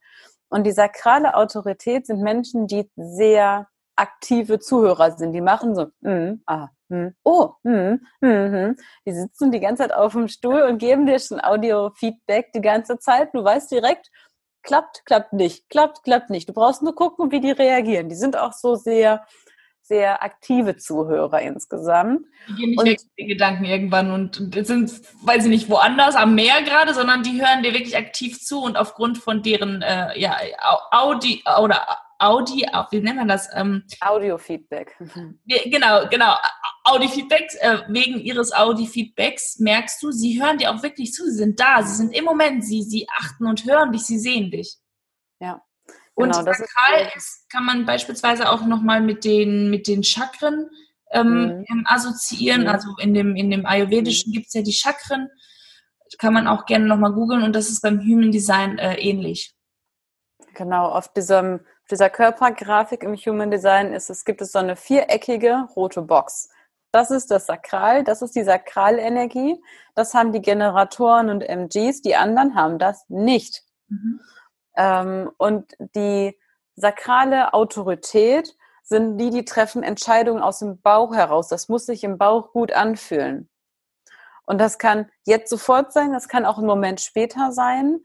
Und 0.49 0.63
die 0.63 0.71
sakrale 0.71 1.35
Autorität 1.35 2.07
sind 2.07 2.21
Menschen, 2.21 2.67
die 2.67 2.89
sehr 2.95 3.67
aktive 3.95 4.59
Zuhörer 4.59 5.17
sind. 5.17 5.33
Die 5.33 5.41
machen 5.41 5.75
so, 5.75 5.87
mm, 6.01 6.41
ah, 6.45 6.69
mm, 7.03 7.15
oh, 7.23 7.53
mm, 7.63 7.99
mm, 8.21 8.75
die 9.05 9.13
sitzen 9.13 9.51
die 9.51 9.59
ganze 9.59 9.83
Zeit 9.83 9.93
auf 9.93 10.13
dem 10.13 10.27
Stuhl 10.27 10.61
und 10.63 10.77
geben 10.77 11.05
dir 11.05 11.19
schon 11.19 11.43
Audio-Feedback 11.43 12.51
die 12.53 12.61
ganze 12.61 12.97
Zeit. 12.99 13.33
Du 13.33 13.43
weißt 13.43 13.71
direkt, 13.71 14.09
klappt, 14.63 15.05
klappt 15.05 15.33
nicht, 15.33 15.69
klappt, 15.69 16.03
klappt 16.03 16.29
nicht. 16.29 16.49
Du 16.49 16.53
brauchst 16.53 16.81
nur 16.81 16.95
gucken, 16.95 17.31
wie 17.31 17.39
die 17.39 17.51
reagieren. 17.51 18.09
Die 18.09 18.15
sind 18.15 18.37
auch 18.37 18.53
so 18.53 18.75
sehr, 18.75 19.25
sehr 19.81 20.23
aktive 20.23 20.77
Zuhörer 20.77 21.41
insgesamt. 21.41 22.25
Die 22.49 22.55
gehen 22.55 22.69
nicht 22.71 22.79
und, 22.79 22.85
weg 22.87 22.99
den 23.19 23.27
Gedanken 23.27 23.65
irgendwann 23.65 24.11
und, 24.11 24.39
und 24.39 24.65
sind, 24.65 24.91
weiß 25.23 25.45
ich 25.45 25.49
nicht, 25.49 25.69
woanders 25.69 26.15
am 26.15 26.35
Meer 26.35 26.63
gerade, 26.63 26.93
sondern 26.93 27.23
die 27.23 27.39
hören 27.39 27.63
dir 27.63 27.73
wirklich 27.73 27.95
aktiv 27.95 28.41
zu 28.41 28.61
und 28.61 28.77
aufgrund 28.77 29.19
von 29.19 29.43
deren 29.43 29.81
äh, 29.81 30.19
ja, 30.19 30.37
Audi 30.91 31.43
oder 31.61 32.04
Audi, 32.19 32.65
wie 32.91 33.01
nennt 33.01 33.17
man 33.17 33.27
das? 33.27 33.49
Ähm, 33.53 33.83
Audio-Feedback. 34.01 34.95
Genau, 35.45 36.07
genau. 36.09 36.35
Audi-Feedback, 36.83 37.49
äh, 37.59 37.79
wegen 37.87 38.19
ihres 38.19 38.53
Audi-Feedbacks 38.53 39.59
merkst 39.59 40.01
du, 40.01 40.11
sie 40.11 40.41
hören 40.41 40.57
dir 40.57 40.71
auch 40.71 40.83
wirklich 40.83 41.13
zu, 41.13 41.25
sie 41.25 41.37
sind 41.37 41.59
da, 41.59 41.83
sie 41.83 41.95
sind 41.95 42.15
im 42.15 42.25
Moment, 42.25 42.63
sie, 42.63 42.83
sie 42.83 43.07
achten 43.09 43.47
und 43.47 43.65
hören 43.65 43.91
dich, 43.91 44.03
sie 44.03 44.19
sehen 44.19 44.51
dich. 44.51 44.77
Ja. 45.39 45.61
Genau, 46.15 46.37
und 46.37 46.47
das 46.47 46.57
Sakral 46.57 47.11
ist, 47.15 47.49
kann 47.49 47.65
man 47.65 47.85
beispielsweise 47.85 48.49
auch 48.49 48.65
nochmal 48.65 49.01
mit 49.01 49.25
den, 49.25 49.69
mit 49.69 49.87
den 49.87 50.03
Chakren 50.03 50.69
ähm, 51.11 51.65
mhm. 51.67 51.85
assoziieren. 51.87 52.61
Mhm. 52.61 52.67
Also 52.67 52.89
in 52.99 53.13
dem, 53.13 53.35
in 53.35 53.51
dem 53.51 53.65
Ayurvedischen 53.65 54.31
mhm. 54.31 54.33
gibt 54.35 54.47
es 54.47 54.53
ja 54.53 54.61
die 54.61 54.71
Chakren. 54.71 55.29
Kann 56.17 56.33
man 56.33 56.47
auch 56.47 56.65
gerne 56.65 56.85
nochmal 56.85 57.11
googeln 57.11 57.43
und 57.43 57.53
das 57.53 57.69
ist 57.69 57.81
beim 57.81 57.99
Human 57.99 58.31
Design 58.31 58.77
äh, 58.77 58.95
ähnlich. 58.95 59.53
Genau, 60.53 60.87
auf 60.87 61.11
diesem 61.11 61.59
dieser 61.91 62.09
Körpergrafik 62.09 63.03
im 63.03 63.15
Human 63.15 63.51
Design 63.51 63.93
ist 63.93 64.09
es, 64.09 64.25
gibt 64.25 64.41
es 64.41 64.51
so 64.51 64.59
eine 64.59 64.75
viereckige 64.75 65.67
rote 65.75 66.01
Box. 66.01 66.49
Das 66.91 67.11
ist 67.11 67.29
das 67.29 67.45
Sakral, 67.45 68.03
das 68.03 68.21
ist 68.21 68.35
die 68.35 68.43
Sakralenergie. 68.43 69.61
Das 69.95 70.13
haben 70.13 70.31
die 70.31 70.41
Generatoren 70.41 71.29
und 71.29 71.41
MGs, 71.41 72.01
die 72.01 72.15
anderen 72.15 72.55
haben 72.55 72.79
das 72.79 73.05
nicht. 73.09 73.63
Mhm. 73.89 74.21
Ähm, 74.77 75.31
und 75.37 75.75
die 75.95 76.39
sakrale 76.75 77.53
Autorität 77.53 78.55
sind 78.83 79.17
die, 79.17 79.29
die 79.29 79.45
treffen 79.45 79.83
Entscheidungen 79.83 80.41
aus 80.41 80.59
dem 80.59 80.79
Bauch 80.81 81.13
heraus. 81.13 81.49
Das 81.49 81.69
muss 81.69 81.85
sich 81.85 82.03
im 82.03 82.17
Bauch 82.17 82.51
gut 82.51 82.71
anfühlen. 82.71 83.49
Und 84.45 84.59
das 84.59 84.77
kann 84.77 85.09
jetzt 85.23 85.49
sofort 85.49 85.91
sein, 85.91 86.13
das 86.13 86.27
kann 86.27 86.45
auch 86.45 86.59
einen 86.59 86.67
Moment 86.67 87.01
später 87.01 87.51
sein. 87.51 88.01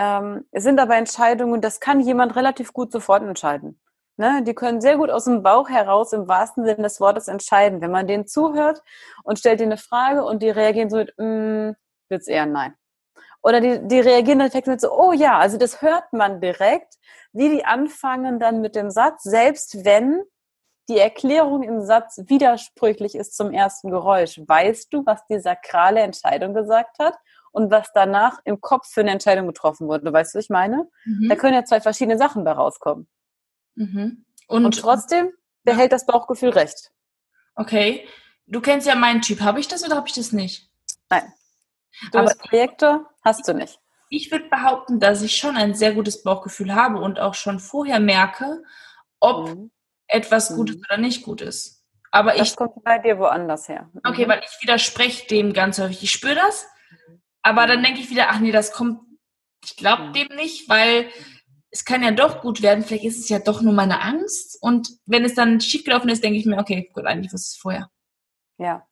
Ähm, 0.00 0.46
es 0.50 0.62
sind 0.62 0.80
aber 0.80 0.96
Entscheidungen, 0.96 1.60
das 1.60 1.78
kann 1.78 2.00
jemand 2.00 2.34
relativ 2.34 2.72
gut 2.72 2.90
sofort 2.90 3.22
entscheiden. 3.22 3.78
Ne? 4.16 4.42
Die 4.44 4.54
können 4.54 4.80
sehr 4.80 4.96
gut 4.96 5.10
aus 5.10 5.24
dem 5.24 5.42
Bauch 5.42 5.68
heraus 5.68 6.14
im 6.14 6.26
wahrsten 6.26 6.64
Sinne 6.64 6.84
des 6.84 7.00
Wortes 7.00 7.28
entscheiden. 7.28 7.82
Wenn 7.82 7.90
man 7.90 8.06
denen 8.06 8.26
zuhört 8.26 8.82
und 9.24 9.38
stellt 9.38 9.60
ihnen 9.60 9.72
eine 9.72 9.78
Frage 9.78 10.24
und 10.24 10.42
die 10.42 10.48
reagieren 10.48 10.88
so 10.88 10.96
mit, 10.96 11.12
mm, 11.18 11.72
wird's 12.08 12.28
eher 12.28 12.46
nein. 12.46 12.74
Oder 13.42 13.60
die, 13.60 13.86
die 13.88 14.00
reagieren 14.00 14.38
direkt 14.38 14.68
mit 14.68 14.80
so, 14.80 14.90
oh 14.90 15.12
ja, 15.12 15.38
also 15.38 15.58
das 15.58 15.82
hört 15.82 16.14
man 16.14 16.40
direkt, 16.40 16.94
wie 17.32 17.50
die 17.50 17.66
anfangen 17.66 18.38
dann 18.40 18.62
mit 18.62 18.76
dem 18.76 18.90
Satz, 18.90 19.22
selbst 19.24 19.84
wenn 19.84 20.22
die 20.88 20.98
Erklärung 20.98 21.62
im 21.62 21.82
Satz 21.82 22.22
widersprüchlich 22.24 23.14
ist 23.14 23.36
zum 23.36 23.52
ersten 23.52 23.90
Geräusch. 23.90 24.40
Weißt 24.46 24.94
du, 24.94 25.04
was 25.04 25.26
die 25.26 25.40
sakrale 25.40 26.00
Entscheidung 26.00 26.54
gesagt 26.54 26.98
hat? 26.98 27.18
Und 27.52 27.70
was 27.70 27.90
danach 27.92 28.38
im 28.44 28.60
Kopf 28.60 28.88
für 28.88 29.00
eine 29.00 29.10
Entscheidung 29.10 29.46
getroffen 29.46 29.88
wurde. 29.88 30.12
Weißt 30.12 30.34
du, 30.34 30.38
was 30.38 30.44
ich 30.44 30.50
meine? 30.50 30.88
Mhm. 31.04 31.28
Da 31.28 31.36
können 31.36 31.54
ja 31.54 31.64
zwei 31.64 31.80
verschiedene 31.80 32.18
Sachen 32.18 32.44
bei 32.44 32.52
rauskommen. 32.52 33.08
Mhm. 33.74 34.24
Und, 34.46 34.64
und, 34.64 34.78
trotzdem 34.78 35.32
behält 35.64 35.92
das 35.92 36.06
Bauchgefühl 36.06 36.50
recht. 36.50 36.90
Okay. 37.54 38.06
Du 38.46 38.60
kennst 38.60 38.86
ja 38.86 38.94
meinen 38.94 39.20
Typ. 39.20 39.40
Habe 39.40 39.60
ich 39.60 39.68
das 39.68 39.84
oder 39.84 39.96
habe 39.96 40.08
ich 40.08 40.14
das 40.14 40.32
nicht? 40.32 40.70
Nein. 41.08 41.32
Du 42.12 42.18
Aber 42.18 42.34
Projekte 42.34 43.06
hast 43.22 43.46
du 43.46 43.54
nicht. 43.54 43.78
Ich 44.08 44.32
würde 44.32 44.48
behaupten, 44.48 44.98
dass 44.98 45.22
ich 45.22 45.36
schon 45.36 45.56
ein 45.56 45.74
sehr 45.74 45.92
gutes 45.92 46.22
Bauchgefühl 46.22 46.74
habe 46.74 46.98
und 46.98 47.20
auch 47.20 47.34
schon 47.34 47.60
vorher 47.60 48.00
merke, 48.00 48.62
ob 49.20 49.48
mhm. 49.48 49.70
etwas 50.08 50.54
gut 50.56 50.70
ist 50.70 50.76
mhm. 50.76 50.84
oder 50.88 50.98
nicht 50.98 51.22
gut 51.22 51.40
ist. 51.42 51.84
Aber 52.10 52.32
das 52.32 52.48
ich 52.48 52.56
kommt 52.56 52.82
bei 52.82 52.98
dir 52.98 53.18
woanders 53.18 53.68
her. 53.68 53.88
Okay, 54.04 54.24
mhm. 54.24 54.30
weil 54.30 54.42
ich 54.44 54.62
widerspreche 54.62 55.28
dem 55.28 55.52
ganz 55.52 55.78
häufig. 55.78 56.02
Ich 56.02 56.10
spüre 56.10 56.34
das, 56.34 56.66
aber 57.42 57.66
dann 57.66 57.82
denke 57.82 58.00
ich 58.00 58.10
wieder, 58.10 58.30
ach 58.30 58.40
nee, 58.40 58.52
das 58.52 58.72
kommt, 58.72 59.00
ich 59.64 59.76
glaube 59.76 60.12
dem 60.12 60.28
nicht, 60.36 60.68
weil 60.68 61.10
es 61.70 61.84
kann 61.84 62.02
ja 62.02 62.10
doch 62.10 62.40
gut 62.40 62.62
werden. 62.62 62.84
Vielleicht 62.84 63.04
ist 63.04 63.18
es 63.20 63.28
ja 63.28 63.38
doch 63.38 63.62
nur 63.62 63.72
meine 63.72 64.00
Angst. 64.02 64.58
Und 64.60 64.88
wenn 65.06 65.24
es 65.24 65.34
dann 65.34 65.60
schiefgelaufen 65.60 66.10
ist, 66.10 66.24
denke 66.24 66.38
ich 66.38 66.46
mir, 66.46 66.58
okay, 66.58 66.90
gut, 66.92 67.06
eigentlich 67.06 67.32
was 67.32 67.48
ist 67.48 67.60
vorher. 67.60 67.90
Ja, 68.58 68.86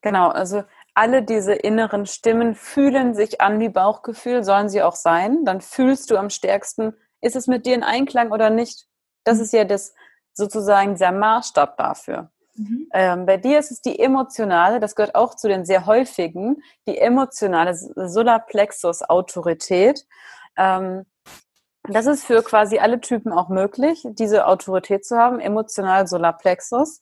genau. 0.00 0.28
Also 0.28 0.62
alle 0.94 1.22
diese 1.22 1.54
inneren 1.54 2.06
Stimmen 2.06 2.54
fühlen 2.54 3.14
sich 3.14 3.40
an 3.40 3.60
wie 3.60 3.68
Bauchgefühl, 3.68 4.44
sollen 4.44 4.68
sie 4.68 4.82
auch 4.82 4.96
sein. 4.96 5.44
Dann 5.44 5.60
fühlst 5.60 6.10
du 6.10 6.16
am 6.16 6.30
stärksten, 6.30 6.94
ist 7.20 7.36
es 7.36 7.46
mit 7.46 7.66
dir 7.66 7.74
in 7.74 7.82
Einklang 7.82 8.32
oder 8.32 8.50
nicht? 8.50 8.86
Das 9.24 9.38
mhm. 9.38 9.44
ist 9.44 9.52
ja 9.52 9.64
das 9.64 9.94
sozusagen 10.32 10.96
der 10.96 11.12
Maßstab 11.12 11.76
dafür. 11.76 12.30
Mhm. 12.60 12.88
Ähm, 12.92 13.26
bei 13.26 13.38
dir 13.38 13.58
ist 13.58 13.70
es 13.70 13.80
die 13.80 13.98
emotionale, 13.98 14.80
das 14.80 14.94
gehört 14.94 15.14
auch 15.14 15.34
zu 15.34 15.48
den 15.48 15.64
sehr 15.64 15.86
häufigen, 15.86 16.62
die 16.86 16.98
emotionale 16.98 17.74
Solarplexus-Autorität. 17.74 20.04
Ähm, 20.56 21.06
das 21.84 22.04
ist 22.06 22.24
für 22.24 22.42
quasi 22.42 22.78
alle 22.78 23.00
Typen 23.00 23.32
auch 23.32 23.48
möglich, 23.48 24.06
diese 24.10 24.46
Autorität 24.46 25.06
zu 25.06 25.16
haben, 25.16 25.40
emotional 25.40 26.06
Solarplexus. 26.06 27.00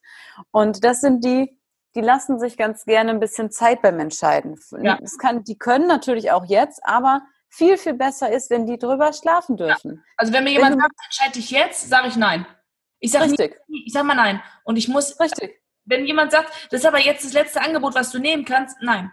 Und 0.53 0.85
das 0.85 1.01
sind 1.01 1.25
die, 1.25 1.59
die 1.97 2.01
lassen 2.01 2.39
sich 2.39 2.57
ganz 2.57 2.85
gerne 2.85 3.11
ein 3.11 3.19
bisschen 3.19 3.51
Zeit 3.51 3.83
beim 3.83 3.99
Entscheiden. 3.99 4.61
Ja. 4.81 4.97
Das 5.01 5.19
kann, 5.19 5.43
die 5.43 5.59
können 5.59 5.89
natürlich 5.89 6.31
auch 6.31 6.45
jetzt, 6.45 6.81
aber 6.85 7.23
viel, 7.49 7.77
viel 7.77 7.95
besser 7.95 8.31
ist, 8.31 8.51
wenn 8.51 8.67
die 8.67 8.79
drüber 8.79 9.13
schlafen 9.13 9.57
dürfen. 9.57 9.97
Ja. 9.97 10.03
Also 10.17 10.33
wenn 10.33 10.45
mir 10.45 10.53
jemand 10.53 10.75
wenn 10.75 10.81
sagt, 10.81 10.95
entscheide 11.05 11.33
dich 11.33 11.51
jetzt, 11.51 11.89
sage 11.89 12.07
ich 12.07 12.15
nein. 12.17 12.47
Ich 13.01 13.13
sage 13.13 13.33
ich 13.69 13.93
sag 13.93 14.05
mal 14.05 14.15
nein. 14.15 14.43
Und 14.65 14.77
ich 14.77 14.89
muss, 14.89 15.19
Richtig. 15.21 15.61
wenn 15.85 16.07
jemand 16.07 16.33
sagt, 16.33 16.51
das 16.71 16.81
ist 16.81 16.87
aber 16.87 16.99
jetzt 16.99 17.25
das 17.25 17.33
letzte 17.33 17.61
Angebot, 17.61 17.95
was 17.95 18.11
du 18.11 18.19
nehmen 18.19 18.45
kannst, 18.45 18.77
nein. 18.81 19.11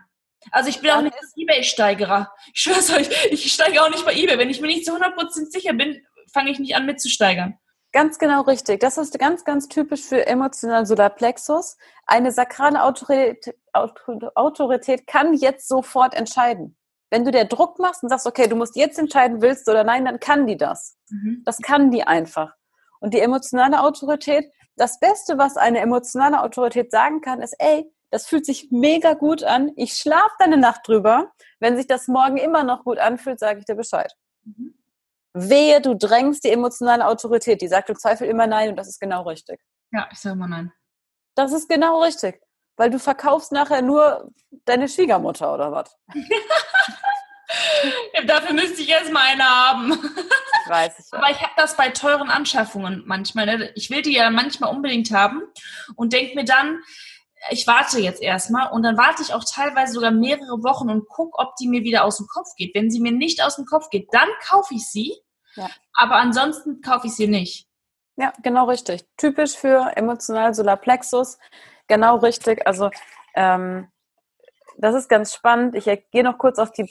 Also 0.52 0.70
ich 0.70 0.80
bin 0.80 0.92
auch 0.92 1.02
nicht 1.02 1.16
Ebay-Steigerer. 1.36 2.32
Ich 2.54 2.62
schwör's 2.62 2.92
euch, 2.92 3.10
ich 3.32 3.52
steige 3.52 3.82
auch 3.82 3.90
nicht 3.90 4.06
bei 4.06 4.14
Ebay. 4.14 4.38
Wenn 4.38 4.50
ich 4.50 4.62
mir 4.62 4.68
nicht 4.68 4.86
zu 4.86 4.96
100% 4.96 5.52
sicher 5.52 5.74
bin, 5.74 6.06
fange 6.32 6.52
ich 6.52 6.60
nicht 6.60 6.76
an 6.76 6.86
mitzusteigern. 6.86 7.58
Ganz 7.92 8.20
genau 8.20 8.42
richtig. 8.42 8.82
Das 8.82 8.98
ist 8.98 9.18
ganz, 9.18 9.46
ganz 9.46 9.70
typisch 9.70 10.02
für 10.02 10.28
emotional 10.28 10.86
Solarplexus. 10.86 11.78
Eine 12.06 12.32
sakrale 12.32 12.84
Autorität, 12.84 13.56
Autorität 13.74 15.08
kann 15.08 15.34
jetzt 15.34 15.68
sofort 15.70 16.14
entscheiden. 16.14 16.78
Wenn 17.10 17.24
du 17.24 17.32
der 17.32 17.46
Druck 17.46 17.80
machst 17.80 18.04
und 18.04 18.10
sagst, 18.10 18.28
okay, 18.28 18.48
du 18.48 18.58
musst 18.58 18.76
jetzt 18.76 19.00
entscheiden, 19.00 19.42
willst 19.42 19.68
du 19.68 19.72
oder 19.72 19.86
nein, 19.86 20.04
dann 20.04 20.20
kann 20.20 20.46
die 20.46 20.58
das. 20.58 20.98
Mhm. 21.10 21.44
Das 21.46 21.60
kann 21.60 21.90
die 21.90 22.04
einfach. 22.04 22.54
Und 23.00 23.14
die 23.14 23.20
emotionale 23.20 23.82
Autorität, 23.82 24.52
das 24.76 25.00
Beste, 25.00 25.38
was 25.38 25.58
eine 25.58 25.80
emotionale 25.80 26.42
Autorität 26.42 26.92
sagen 26.92 27.22
kann, 27.22 27.42
ist, 27.42 27.56
ey, 27.60 27.92
das 28.12 28.28
fühlt 28.28 28.46
sich 28.46 28.70
mega 28.72 29.14
gut 29.14 29.44
an. 29.44 29.72
Ich 29.76 29.94
schlafe 29.94 30.34
deine 30.40 30.58
Nacht 30.58 30.88
drüber. 30.88 31.32
Wenn 31.60 31.76
sich 31.76 31.88
das 31.88 32.08
morgen 32.08 32.38
immer 32.38 32.64
noch 32.64 32.84
gut 32.84 32.98
anfühlt, 32.98 33.40
sage 33.40 33.60
ich 33.60 33.66
dir 33.66 33.76
Bescheid. 33.76 34.14
Mhm. 34.44 34.76
Wehe, 35.34 35.82
du 35.82 35.96
drängst 35.96 36.46
die 36.46 36.52
emotionale 36.52 37.06
Autorität. 37.06 37.62
Die 37.62 37.68
sagt 37.68 37.90
im 37.90 37.98
Zweifel 37.98 38.28
immer 38.28 38.48
nein 38.48 38.70
und 38.70 38.78
das 38.78 38.88
ist 38.88 39.02
genau 39.02 39.24
richtig. 39.24 39.60
Ja, 39.92 40.08
ich 40.12 40.20
sage 40.20 40.36
immer 40.36 40.48
nein. 40.48 40.72
Das 41.36 41.52
ist 41.52 41.68
genau 41.68 42.02
richtig. 42.02 42.42
Weil 42.78 42.90
du 42.90 43.00
verkaufst 43.00 43.52
nachher 43.52 43.82
nur 43.82 44.32
deine 44.64 44.88
Schwiegermutter 44.88 45.54
oder 45.54 45.72
was? 45.72 45.98
Dafür 48.28 48.54
müsste 48.54 48.82
ich 48.82 48.90
erstmal 48.90 49.28
eine 49.28 49.44
haben. 49.44 49.92
Ich 50.66 50.72
weiß 50.72 51.00
ich. 51.00 51.14
Aber 51.14 51.30
ich 51.30 51.42
habe 51.42 51.54
das 51.56 51.78
bei 51.78 51.90
teuren 51.90 52.30
Anschaffungen 52.30 53.04
manchmal. 53.06 53.46
Ne? 53.46 53.72
Ich 53.76 53.90
will 53.90 54.02
die 54.02 54.14
ja 54.14 54.30
manchmal 54.30 54.74
unbedingt 54.74 55.12
haben 55.12 55.42
und 55.96 56.14
denke 56.14 56.36
mir 56.36 56.46
dann, 56.46 56.82
ich 57.52 57.68
warte 57.68 58.00
jetzt 58.00 58.22
erstmal 58.22 58.72
und 58.72 58.84
dann 58.84 58.98
warte 58.98 59.22
ich 59.22 59.34
auch 59.34 59.44
teilweise 59.44 59.94
sogar 59.94 60.12
mehrere 60.12 60.64
Wochen 60.64 60.90
und 60.90 61.08
gucke, 61.08 61.38
ob 61.38 61.56
die 61.58 61.68
mir 61.68 61.84
wieder 61.84 62.04
aus 62.04 62.18
dem 62.18 62.28
Kopf 62.28 62.56
geht. 62.58 62.74
Wenn 62.74 62.90
sie 62.90 63.00
mir 63.00 63.12
nicht 63.12 63.44
aus 63.44 63.58
dem 63.58 63.66
Kopf 63.66 63.90
geht, 63.90 64.08
dann 64.12 64.28
kaufe 64.48 64.74
ich 64.74 64.90
sie. 64.90 65.14
Ja. 65.56 65.70
Aber 65.94 66.16
ansonsten 66.16 66.82
kaufe 66.82 67.08
ich 67.08 67.16
sie 67.16 67.28
nicht. 67.28 67.68
Ja, 68.18 68.34
genau 68.42 68.66
richtig. 68.68 69.06
Typisch 69.18 69.56
für 69.56 69.92
emotional 69.96 70.54
Solarplexus. 70.54 71.38
Genau 71.88 72.18
richtig. 72.18 72.66
Also 72.66 72.90
ähm, 73.36 73.92
das 74.78 74.96
ist 74.96 75.10
ganz 75.10 75.34
spannend. 75.34 75.76
Ich 75.76 75.86
gehe 76.12 76.24
noch 76.24 76.38
kurz 76.38 76.58
auf 76.58 76.72
die 76.72 76.88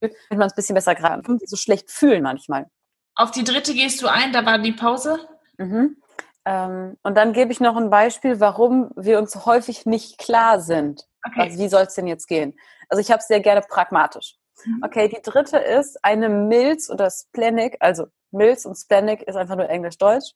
man 0.00 0.42
es 0.42 0.52
ein 0.52 0.56
bisschen 0.56 0.74
besser 0.74 0.94
gerade 0.94 1.22
so 1.44 1.56
schlecht 1.56 1.90
fühlen 1.90 2.22
manchmal. 2.22 2.66
Auf 3.14 3.30
die 3.30 3.44
dritte 3.44 3.74
gehst 3.74 4.00
du 4.02 4.06
ein, 4.06 4.32
da 4.32 4.46
war 4.46 4.58
die 4.58 4.72
Pause. 4.72 5.18
Mhm. 5.58 5.96
Ähm, 6.44 6.96
und 7.02 7.16
dann 7.16 7.32
gebe 7.32 7.52
ich 7.52 7.60
noch 7.60 7.76
ein 7.76 7.90
Beispiel, 7.90 8.40
warum 8.40 8.90
wir 8.96 9.18
uns 9.18 9.44
häufig 9.44 9.86
nicht 9.86 10.18
klar 10.18 10.60
sind. 10.60 11.06
Okay. 11.26 11.42
Also 11.42 11.58
wie 11.58 11.68
soll 11.68 11.82
es 11.82 11.94
denn 11.94 12.06
jetzt 12.06 12.26
gehen? 12.26 12.58
Also 12.88 13.00
ich 13.00 13.10
habe 13.10 13.20
es 13.20 13.26
sehr 13.26 13.40
gerne 13.40 13.60
pragmatisch. 13.60 14.36
Mhm. 14.64 14.82
Okay, 14.84 15.08
die 15.08 15.20
dritte 15.22 15.58
ist 15.58 16.02
eine 16.04 16.28
Milz 16.28 16.88
oder 16.90 17.10
Splenic, 17.10 17.76
also 17.80 18.06
Milz 18.30 18.64
und 18.64 18.76
Splenic 18.76 19.22
ist 19.22 19.36
einfach 19.36 19.56
nur 19.56 19.68
Englisch-Deutsch. 19.68 20.32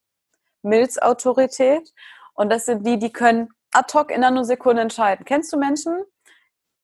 Milz-Autorität. 0.63 1.93
Und 2.35 2.51
das 2.51 2.67
sind 2.67 2.87
die, 2.87 2.99
die 2.99 3.13
können 3.13 3.49
ad 3.73 3.93
hoc 3.95 4.11
in 4.11 4.25
einer 4.25 4.45
Sekunde 4.45 4.83
entscheiden. 4.83 5.25
Kennst 5.25 5.53
du 5.53 5.59
Menschen? 5.59 6.03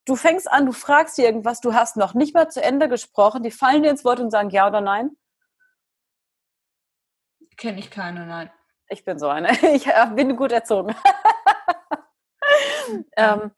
Du 0.09 0.17
fängst 0.17 0.51
an, 0.51 0.65
du 0.65 0.73
fragst 0.73 1.17
sie 1.17 1.23
irgendwas, 1.23 1.61
du 1.61 1.75
hast 1.75 1.99
noch 1.99 2.15
nicht 2.15 2.33
mal 2.33 2.49
zu 2.49 2.63
Ende 2.63 2.89
gesprochen, 2.89 3.43
die 3.43 3.51
fallen 3.51 3.83
dir 3.83 3.91
ins 3.91 4.07
Wort 4.07 4.21
und 4.21 4.31
sagen 4.31 4.49
ja 4.49 4.67
oder 4.67 4.81
nein. 4.81 5.11
Kenne 7.59 7.79
ich 7.79 7.91
keine, 7.91 8.25
nein. 8.25 8.51
Ich 8.89 9.05
bin 9.05 9.19
so 9.19 9.29
eine. 9.29 9.51
Ich 9.75 9.87
äh, 9.87 10.07
bin 10.15 10.35
gut 10.35 10.51
erzogen. 10.51 10.97
ähm, 13.19 13.51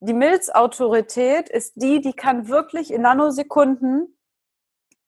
die 0.00 0.14
Milzautorität 0.14 1.50
ist 1.50 1.74
die, 1.76 2.00
die 2.00 2.14
kann 2.14 2.48
wirklich 2.48 2.90
in 2.90 3.02
Nanosekunden 3.02 4.18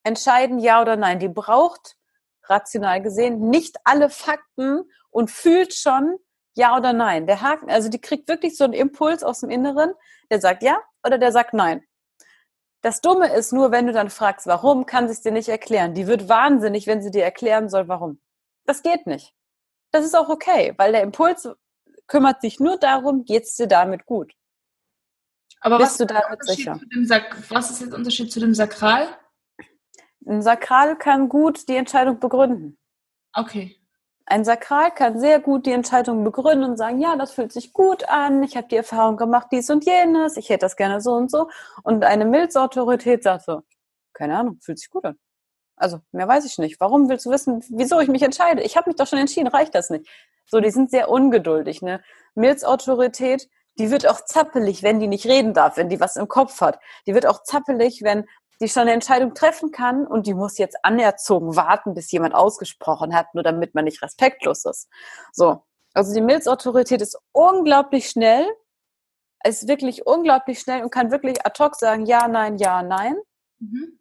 entscheiden, 0.03 0.59
ja 0.59 0.83
oder 0.83 0.97
nein. 0.97 1.17
Die 1.17 1.29
braucht 1.29 1.97
rational 2.43 3.01
gesehen 3.01 3.49
nicht 3.49 3.77
alle 3.85 4.11
Fakten 4.11 4.83
und 5.09 5.31
fühlt 5.31 5.73
schon 5.73 6.19
ja 6.55 6.75
oder 6.77 6.93
nein. 6.93 7.27
Der 7.27 7.41
Haken, 7.41 7.69
also 7.69 7.89
die 7.89 8.01
kriegt 8.01 8.27
wirklich 8.27 8.57
so 8.57 8.63
einen 8.63 8.73
Impuls 8.73 9.23
aus 9.23 9.41
dem 9.41 9.49
Inneren, 9.49 9.93
der 10.29 10.41
sagt 10.41 10.63
ja 10.63 10.79
oder 11.05 11.17
der 11.17 11.31
sagt 11.31 11.53
nein. 11.53 11.83
Das 12.81 13.01
Dumme 13.01 13.31
ist 13.33 13.53
nur, 13.53 13.71
wenn 13.71 13.85
du 13.85 13.93
dann 13.93 14.09
fragst, 14.09 14.47
warum, 14.47 14.85
kann 14.85 15.07
sie 15.07 15.13
es 15.13 15.21
dir 15.21 15.31
nicht 15.31 15.49
erklären. 15.49 15.93
Die 15.93 16.07
wird 16.07 16.29
wahnsinnig, 16.29 16.87
wenn 16.87 17.01
sie 17.01 17.11
dir 17.11 17.23
erklären 17.23 17.69
soll, 17.69 17.87
warum. 17.87 18.19
Das 18.65 18.81
geht 18.81 19.05
nicht. 19.05 19.33
Das 19.91 20.03
ist 20.03 20.15
auch 20.15 20.29
okay, 20.29 20.73
weil 20.77 20.91
der 20.91 21.03
Impuls 21.03 21.47
kümmert 22.07 22.41
sich 22.41 22.59
nur 22.59 22.77
darum, 22.77 23.23
geht 23.23 23.43
es 23.43 23.55
dir 23.55 23.67
damit 23.67 24.05
gut. 24.05 24.33
Aber 25.59 25.77
Bist 25.77 25.91
was, 25.91 25.97
du 25.97 26.05
damit 26.07 26.43
sicher? 26.43 26.79
was 27.49 27.69
ist 27.69 27.81
jetzt 27.81 27.91
der 27.91 27.99
Unterschied 27.99 28.31
zu 28.31 28.39
dem 28.39 28.55
Sakral? 28.55 29.07
Ein 30.25 30.41
Sakral 30.41 30.97
kann 30.97 31.29
gut 31.29 31.67
die 31.67 31.75
Entscheidung 31.75 32.19
begründen. 32.19 32.77
Okay. 33.33 33.80
Ein 34.31 34.45
Sakral 34.45 34.91
kann 34.91 35.19
sehr 35.19 35.41
gut 35.41 35.65
die 35.65 35.73
Entscheidung 35.73 36.23
begründen 36.23 36.63
und 36.63 36.77
sagen, 36.77 37.01
ja, 37.01 37.17
das 37.17 37.33
fühlt 37.33 37.51
sich 37.51 37.73
gut 37.73 38.07
an, 38.07 38.43
ich 38.43 38.55
habe 38.55 38.65
die 38.69 38.77
Erfahrung 38.77 39.17
gemacht, 39.17 39.47
dies 39.51 39.69
und 39.69 39.83
jenes, 39.85 40.37
ich 40.37 40.47
hätte 40.47 40.59
das 40.59 40.77
gerne 40.77 41.01
so 41.01 41.11
und 41.11 41.29
so. 41.29 41.49
Und 41.83 42.05
eine 42.05 42.23
Milzautorität 42.23 43.23
sagt 43.23 43.43
so, 43.43 43.61
keine 44.13 44.37
Ahnung, 44.37 44.57
fühlt 44.61 44.79
sich 44.79 44.89
gut 44.89 45.03
an. 45.03 45.19
Also 45.75 45.99
mehr 46.13 46.29
weiß 46.29 46.45
ich 46.45 46.57
nicht. 46.59 46.79
Warum 46.79 47.09
willst 47.09 47.25
du 47.25 47.29
wissen, 47.29 47.61
wieso 47.71 47.99
ich 47.99 48.07
mich 48.07 48.21
entscheide? 48.21 48.61
Ich 48.61 48.77
habe 48.77 48.89
mich 48.89 48.95
doch 48.95 49.05
schon 49.05 49.19
entschieden, 49.19 49.47
reicht 49.47 49.75
das 49.75 49.89
nicht? 49.89 50.07
So, 50.45 50.61
die 50.61 50.71
sind 50.71 50.91
sehr 50.91 51.09
ungeduldig. 51.09 51.81
Ne? 51.81 52.01
Milzautorität, 52.33 53.49
die 53.79 53.91
wird 53.91 54.07
auch 54.07 54.23
zappelig, 54.23 54.81
wenn 54.81 55.01
die 55.01 55.09
nicht 55.09 55.25
reden 55.25 55.53
darf, 55.53 55.75
wenn 55.75 55.89
die 55.89 55.99
was 55.99 56.15
im 56.15 56.29
Kopf 56.29 56.61
hat. 56.61 56.79
Die 57.05 57.13
wird 57.13 57.25
auch 57.25 57.43
zappelig, 57.43 58.01
wenn 58.03 58.25
die 58.61 58.69
schon 58.69 58.83
eine 58.83 58.93
Entscheidung 58.93 59.33
treffen 59.33 59.71
kann 59.71 60.07
und 60.07 60.27
die 60.27 60.33
muss 60.33 60.57
jetzt 60.57 60.77
anerzogen 60.83 61.55
warten, 61.55 61.93
bis 61.93 62.11
jemand 62.11 62.35
ausgesprochen 62.35 63.15
hat, 63.15 63.33
nur 63.33 63.43
damit 63.43 63.75
man 63.75 63.85
nicht 63.85 64.01
respektlos 64.01 64.65
ist. 64.65 64.87
So. 65.33 65.63
Also 65.93 66.13
die 66.13 66.21
Milzautorität 66.21 67.01
ist 67.01 67.17
unglaublich 67.33 68.09
schnell, 68.09 68.47
ist 69.43 69.67
wirklich 69.67 70.05
unglaublich 70.07 70.59
schnell 70.59 70.83
und 70.83 70.91
kann 70.91 71.11
wirklich 71.11 71.45
ad 71.45 71.61
hoc 71.61 71.75
sagen, 71.75 72.05
ja, 72.05 72.29
nein, 72.29 72.57
ja, 72.57 72.81
nein. 72.81 73.17
Mhm 73.59 73.97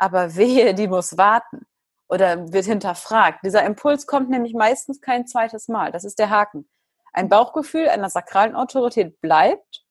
aber 0.00 0.34
wehe, 0.34 0.74
die 0.74 0.88
muss 0.88 1.18
warten 1.18 1.66
oder 2.08 2.52
wird 2.52 2.64
hinterfragt. 2.64 3.44
Dieser 3.44 3.64
Impuls 3.64 4.06
kommt 4.06 4.30
nämlich 4.30 4.54
meistens 4.54 5.02
kein 5.02 5.26
zweites 5.26 5.68
Mal. 5.68 5.92
Das 5.92 6.04
ist 6.04 6.18
der 6.18 6.30
Haken. 6.30 6.68
Ein 7.12 7.28
Bauchgefühl 7.28 7.86
einer 7.86 8.08
sakralen 8.08 8.56
Autorität 8.56 9.20
bleibt 9.20 9.84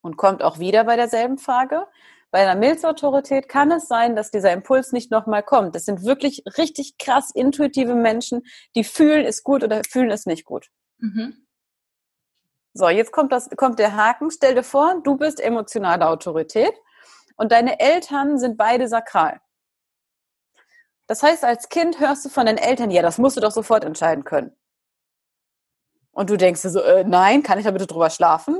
und 0.00 0.16
kommt 0.16 0.44
auch 0.44 0.60
wieder 0.60 0.84
bei 0.84 0.94
derselben 0.94 1.38
Frage. 1.38 1.88
Bei 2.34 2.40
einer 2.40 2.58
Milzautorität 2.58 3.48
kann 3.48 3.70
es 3.70 3.86
sein, 3.86 4.16
dass 4.16 4.32
dieser 4.32 4.52
Impuls 4.52 4.90
nicht 4.90 5.12
nochmal 5.12 5.44
kommt. 5.44 5.76
Das 5.76 5.84
sind 5.84 6.02
wirklich 6.02 6.42
richtig 6.58 6.98
krass 6.98 7.30
intuitive 7.32 7.94
Menschen, 7.94 8.42
die 8.74 8.82
fühlen 8.82 9.24
es 9.24 9.44
gut 9.44 9.62
oder 9.62 9.82
fühlen 9.88 10.10
es 10.10 10.26
nicht 10.26 10.44
gut. 10.44 10.66
Mhm. 10.98 11.46
So, 12.72 12.88
jetzt 12.88 13.12
kommt, 13.12 13.30
das, 13.30 13.48
kommt 13.56 13.78
der 13.78 13.94
Haken. 13.94 14.32
Stell 14.32 14.56
dir 14.56 14.64
vor, 14.64 15.00
du 15.04 15.16
bist 15.16 15.38
emotionale 15.38 16.08
Autorität 16.08 16.74
und 17.36 17.52
deine 17.52 17.78
Eltern 17.78 18.36
sind 18.36 18.56
beide 18.56 18.88
sakral. 18.88 19.40
Das 21.06 21.22
heißt, 21.22 21.44
als 21.44 21.68
Kind 21.68 22.00
hörst 22.00 22.24
du 22.24 22.30
von 22.30 22.46
deinen 22.46 22.58
Eltern, 22.58 22.90
ja, 22.90 23.02
das 23.02 23.18
musst 23.18 23.36
du 23.36 23.42
doch 23.42 23.52
sofort 23.52 23.84
entscheiden 23.84 24.24
können. 24.24 24.50
Und 26.10 26.30
du 26.30 26.36
denkst 26.36 26.62
dir 26.62 26.70
so, 26.70 26.80
äh, 26.80 27.04
nein, 27.04 27.44
kann 27.44 27.60
ich 27.60 27.64
da 27.64 27.70
bitte 27.70 27.86
drüber 27.86 28.10
schlafen? 28.10 28.58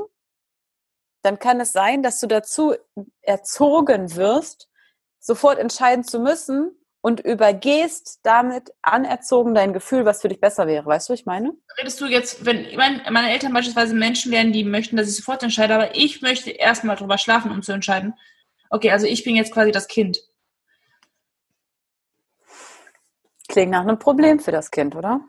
Dann 1.24 1.38
kann 1.38 1.60
es 1.60 1.72
sein, 1.72 2.02
dass 2.02 2.20
du 2.20 2.26
dazu 2.26 2.74
erzogen 3.22 4.14
wirst, 4.14 4.68
sofort 5.18 5.58
entscheiden 5.58 6.04
zu 6.04 6.20
müssen 6.20 6.70
und 7.00 7.20
übergehst 7.20 8.20
damit 8.22 8.72
anerzogen 8.82 9.54
dein 9.54 9.72
Gefühl, 9.72 10.04
was 10.04 10.22
für 10.22 10.28
dich 10.28 10.40
besser 10.40 10.66
wäre. 10.66 10.86
Weißt 10.86 11.08
du, 11.08 11.12
was 11.12 11.20
ich 11.20 11.26
meine? 11.26 11.52
Redest 11.78 12.00
du 12.00 12.06
jetzt, 12.06 12.44
wenn 12.46 12.66
meine 12.76 13.30
Eltern 13.30 13.52
beispielsweise 13.52 13.94
Menschen 13.94 14.32
wären, 14.32 14.52
die 14.52 14.64
möchten, 14.64 14.96
dass 14.96 15.08
ich 15.08 15.16
sofort 15.16 15.42
entscheide, 15.42 15.74
aber 15.74 15.96
ich 15.96 16.22
möchte 16.22 16.50
erstmal 16.50 16.96
drüber 16.96 17.18
schlafen, 17.18 17.50
um 17.50 17.62
zu 17.62 17.72
entscheiden, 17.72 18.14
Okay, 18.74 18.90
also 18.90 19.06
ich 19.06 19.22
bin 19.22 19.36
jetzt 19.36 19.52
quasi 19.52 19.70
das 19.70 19.86
Kind. 19.86 20.18
Klingt 23.46 23.70
nach 23.70 23.82
einem 23.82 24.00
Problem 24.00 24.40
für 24.40 24.50
das 24.50 24.72
Kind, 24.72 24.96
oder? 24.96 25.20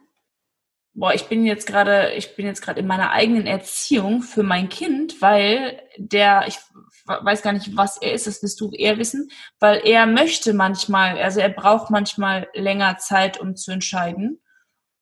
Boah, 0.95 1.13
ich 1.13 1.27
bin 1.27 1.45
jetzt 1.45 1.67
gerade, 1.67 2.13
ich 2.13 2.35
bin 2.35 2.45
jetzt 2.45 2.61
gerade 2.61 2.79
in 2.79 2.87
meiner 2.87 3.11
eigenen 3.11 3.45
Erziehung 3.47 4.21
für 4.21 4.43
mein 4.43 4.69
Kind, 4.69 5.21
weil 5.21 5.81
der, 5.97 6.45
ich 6.47 6.57
weiß 7.05 7.41
gar 7.41 7.53
nicht, 7.53 7.75
was 7.75 7.97
er 8.01 8.13
ist, 8.13 8.27
das 8.27 8.41
wirst 8.41 8.59
du 8.61 8.71
eher 8.71 8.97
wissen, 8.97 9.29
weil 9.59 9.81
er 9.85 10.07
möchte 10.07 10.53
manchmal, 10.53 11.17
also 11.21 11.41
er 11.41 11.49
braucht 11.49 11.91
manchmal 11.91 12.47
länger 12.53 12.97
Zeit, 12.97 13.39
um 13.39 13.55
zu 13.55 13.71
entscheiden. 13.71 14.41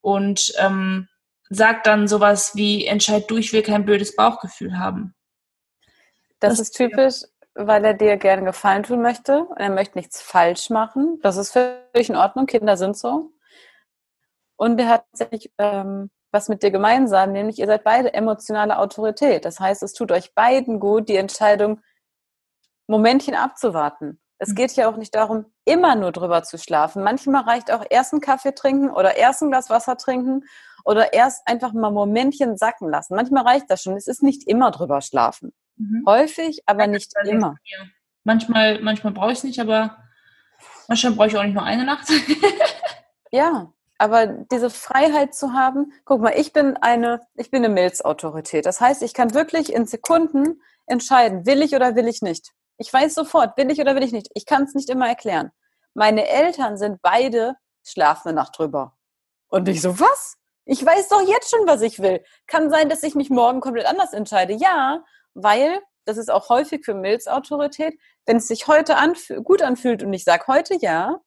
und 0.01 0.53
ähm, 0.59 1.07
sagt 1.49 1.87
dann 1.87 2.07
sowas 2.07 2.55
wie, 2.55 2.85
entscheid 2.85 3.23
du, 3.29 3.37
ich 3.37 3.53
will 3.53 3.63
kein 3.63 3.85
blödes 3.85 4.15
Bauchgefühl 4.15 4.77
haben. 4.77 5.15
Das, 6.39 6.57
das 6.57 6.59
ist 6.59 6.71
typisch, 6.71 7.21
weil 7.53 7.85
er 7.85 7.93
dir 7.93 8.17
gerne 8.17 8.43
gefallen 8.43 8.83
tun 8.83 9.01
möchte. 9.01 9.47
Er 9.55 9.69
möchte 9.69 9.97
nichts 9.97 10.21
falsch 10.21 10.69
machen. 10.69 11.19
Das 11.21 11.37
ist 11.37 11.51
völlig 11.51 12.09
in 12.09 12.15
Ordnung. 12.15 12.47
Kinder 12.47 12.75
sind 12.75 12.97
so. 12.97 13.31
Und 14.55 14.79
er 14.79 14.87
hat 14.89 15.05
tatsächlich 15.11 15.51
ähm, 15.57 16.09
was 16.31 16.49
mit 16.49 16.63
dir 16.63 16.71
gemeinsam, 16.71 17.31
nämlich 17.31 17.59
ihr 17.59 17.67
seid 17.67 17.83
beide 17.83 18.13
emotionale 18.13 18.79
Autorität. 18.79 19.45
Das 19.45 19.59
heißt, 19.59 19.83
es 19.83 19.93
tut 19.93 20.11
euch 20.11 20.33
beiden 20.33 20.79
gut, 20.79 21.07
die 21.07 21.15
Entscheidung 21.15 21.79
Momentchen 22.87 23.35
abzuwarten. 23.35 24.19
Es 24.39 24.49
mhm. 24.49 24.55
geht 24.55 24.75
ja 24.75 24.89
auch 24.89 24.97
nicht 24.97 25.15
darum, 25.15 25.45
immer 25.63 25.95
nur 25.95 26.11
drüber 26.11 26.43
zu 26.43 26.57
schlafen. 26.57 27.03
Manchmal 27.03 27.43
reicht 27.43 27.71
auch 27.71 27.85
erst 27.89 28.13
ein 28.13 28.19
Kaffee 28.19 28.53
trinken 28.53 28.89
oder 28.89 29.15
erst 29.15 29.41
ein 29.41 29.51
Glas 29.51 29.69
Wasser 29.69 29.95
trinken 29.95 30.43
oder 30.83 31.13
erst 31.13 31.47
einfach 31.47 31.71
mal 31.71 31.91
Momentchen 31.91 32.57
sacken 32.57 32.89
lassen. 32.89 33.15
Manchmal 33.15 33.43
reicht 33.43 33.69
das 33.69 33.83
schon. 33.83 33.95
Es 33.95 34.07
ist 34.07 34.23
nicht 34.23 34.47
immer 34.47 34.71
drüber 34.71 35.01
schlafen. 35.01 35.53
Mhm. 35.77 36.03
Häufig, 36.05 36.63
aber 36.65 36.87
nicht 36.87 37.11
immer. 37.25 37.55
Manchmal, 38.23 38.81
manchmal 38.81 39.13
brauche 39.13 39.31
ich 39.31 39.37
es 39.37 39.43
nicht, 39.43 39.59
aber 39.59 39.97
manchmal 40.87 41.13
brauche 41.13 41.27
ich 41.27 41.37
auch 41.37 41.43
nicht 41.43 41.53
nur 41.53 41.63
eine 41.63 41.85
Nacht. 41.85 42.07
ja, 43.31 43.71
aber 44.03 44.27
diese 44.27 44.69
Freiheit 44.69 45.33
zu 45.33 45.53
haben, 45.53 45.93
guck 46.03 46.19
mal, 46.19 46.33
ich 46.35 46.51
bin 46.51 46.75
eine, 46.75 47.21
ich 47.35 47.51
bin 47.51 47.63
eine 47.63 47.73
Milzautorität. 47.73 48.65
Das 48.65 48.81
heißt, 48.81 49.01
ich 49.01 49.13
kann 49.13 49.33
wirklich 49.33 49.71
in 49.71 49.85
Sekunden 49.85 50.61
entscheiden, 50.87 51.45
will 51.45 51.61
ich 51.61 51.73
oder 51.73 51.95
will 51.95 52.09
ich 52.09 52.21
nicht. 52.21 52.51
Ich 52.77 52.91
weiß 52.91 53.13
sofort, 53.13 53.55
will 53.55 53.71
ich 53.71 53.79
oder 53.79 53.95
will 53.95 54.03
ich 54.03 54.11
nicht. 54.11 54.27
Ich 54.33 54.45
kann 54.45 54.63
es 54.63 54.73
nicht 54.73 54.89
immer 54.89 55.07
erklären. 55.07 55.51
Meine 55.93 56.27
Eltern 56.27 56.75
sind 56.75 57.01
beide, 57.01 57.55
schlafen 57.81 58.27
eine 58.27 58.35
Nacht 58.35 58.59
drüber. 58.59 58.97
Und 59.47 59.69
ich 59.69 59.81
so, 59.81 59.97
was? 60.01 60.35
Ich 60.65 60.85
weiß 60.85 61.07
doch 61.07 61.21
jetzt 61.25 61.49
schon, 61.49 61.65
was 61.65 61.81
ich 61.81 62.01
will. 62.01 62.21
Kann 62.45 62.69
sein, 62.69 62.89
dass 62.89 63.03
ich 63.03 63.15
mich 63.15 63.29
morgen 63.29 63.61
komplett 63.61 63.85
anders 63.85 64.11
entscheide. 64.11 64.51
Ja, 64.51 65.05
weil, 65.33 65.79
das 66.03 66.17
ist 66.17 66.29
auch 66.29 66.49
häufig 66.49 66.83
für 66.83 66.93
Milzautorität, 66.93 67.97
wenn 68.25 68.35
es 68.35 68.49
sich 68.49 68.67
heute 68.67 68.97
anf 68.97 69.31
gut 69.45 69.61
anfühlt 69.61 70.03
und 70.03 70.11
ich 70.11 70.25
sage 70.25 70.43
heute 70.47 70.75
ja, 70.75 71.21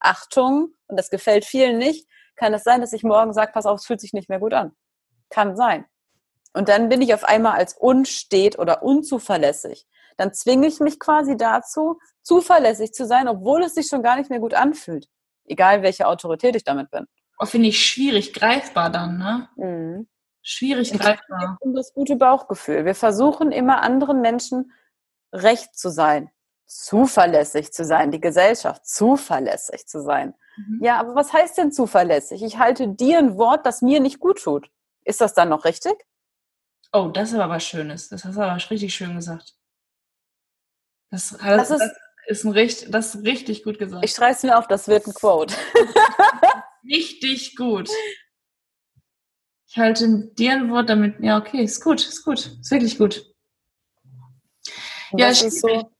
Achtung, 0.00 0.74
und 0.86 0.98
das 0.98 1.10
gefällt 1.10 1.44
vielen 1.44 1.78
nicht, 1.78 2.08
kann 2.36 2.54
es 2.54 2.64
sein, 2.64 2.80
dass 2.80 2.92
ich 2.92 3.02
morgen 3.02 3.32
sage, 3.32 3.52
pass 3.52 3.66
auf, 3.66 3.80
es 3.80 3.86
fühlt 3.86 4.00
sich 4.00 4.12
nicht 4.12 4.28
mehr 4.28 4.40
gut 4.40 4.52
an. 4.52 4.72
Kann 5.30 5.56
sein. 5.56 5.86
Und 6.52 6.68
dann 6.68 6.88
bin 6.88 7.02
ich 7.02 7.14
auf 7.14 7.24
einmal 7.24 7.52
als 7.52 7.74
unstet 7.74 8.58
oder 8.58 8.82
unzuverlässig 8.82 9.86
dann 10.16 10.32
zwinge 10.32 10.66
ich 10.66 10.80
mich 10.80 10.98
quasi 10.98 11.36
dazu, 11.36 11.98
zuverlässig 12.22 12.92
zu 12.92 13.06
sein, 13.06 13.28
obwohl 13.28 13.62
es 13.62 13.74
sich 13.74 13.88
schon 13.88 14.02
gar 14.02 14.16
nicht 14.16 14.30
mehr 14.30 14.40
gut 14.40 14.54
anfühlt. 14.54 15.06
Egal, 15.44 15.82
welche 15.82 16.06
Autorität 16.06 16.56
ich 16.56 16.64
damit 16.64 16.90
bin. 16.90 17.06
Oh, 17.38 17.46
Finde 17.46 17.68
ich 17.68 17.86
schwierig 17.86 18.32
greifbar 18.32 18.90
dann, 18.90 19.18
ne? 19.18 19.48
Mhm. 19.56 20.08
Schwierig 20.42 20.92
greifbar. 20.92 21.58
Um 21.60 21.74
das 21.74 21.92
gute 21.92 22.16
Bauchgefühl. 22.16 22.84
Wir 22.84 22.94
versuchen 22.94 23.52
immer 23.52 23.82
anderen 23.82 24.20
Menschen 24.20 24.72
recht 25.32 25.76
zu 25.76 25.90
sein, 25.90 26.30
zuverlässig 26.66 27.72
zu 27.72 27.84
sein, 27.84 28.10
die 28.10 28.20
Gesellschaft 28.20 28.86
zuverlässig 28.86 29.86
zu 29.86 30.02
sein. 30.02 30.34
Mhm. 30.56 30.80
Ja, 30.82 30.98
aber 30.98 31.14
was 31.14 31.32
heißt 31.32 31.58
denn 31.58 31.72
zuverlässig? 31.72 32.42
Ich 32.42 32.58
halte 32.58 32.88
dir 32.88 33.18
ein 33.18 33.36
Wort, 33.36 33.66
das 33.66 33.82
mir 33.82 34.00
nicht 34.00 34.18
gut 34.18 34.42
tut. 34.42 34.70
Ist 35.04 35.20
das 35.20 35.34
dann 35.34 35.48
noch 35.48 35.64
richtig? 35.64 35.94
Oh, 36.92 37.08
das 37.08 37.30
ist 37.30 37.38
aber 37.38 37.54
was 37.54 37.64
Schönes. 37.64 38.08
Das 38.08 38.24
hast 38.24 38.36
du 38.36 38.40
aber 38.40 38.56
richtig 38.70 38.94
schön 38.94 39.14
gesagt. 39.14 39.54
Das, 41.10 41.30
das, 41.30 41.38
das, 41.38 41.70
ist, 41.70 41.80
das 41.80 42.38
ist, 42.38 42.44
ein 42.44 42.52
richtig, 42.52 42.90
das 42.90 43.14
ist 43.14 43.24
richtig 43.24 43.62
gut 43.62 43.78
gesagt. 43.78 44.04
Ich 44.04 44.12
schreibe 44.12 44.32
es 44.32 44.42
mir 44.42 44.58
auf, 44.58 44.66
das 44.66 44.88
wird 44.88 45.06
ein 45.06 45.14
Quote. 45.14 45.54
richtig 46.84 47.54
gut. 47.56 47.88
Ich 49.68 49.78
halte 49.78 50.30
dir 50.34 50.52
ein 50.52 50.70
Wort 50.70 50.88
damit. 50.88 51.20
Ja, 51.20 51.38
okay, 51.38 51.62
ist 51.62 51.82
gut, 51.82 52.00
ist 52.00 52.24
gut, 52.24 52.38
ist 52.60 52.70
wirklich 52.70 52.98
gut. 52.98 53.24
Und 55.12 55.20
ja, 55.20 55.28
das 55.28 55.42
ist 55.42 55.60
so. 55.60 55.95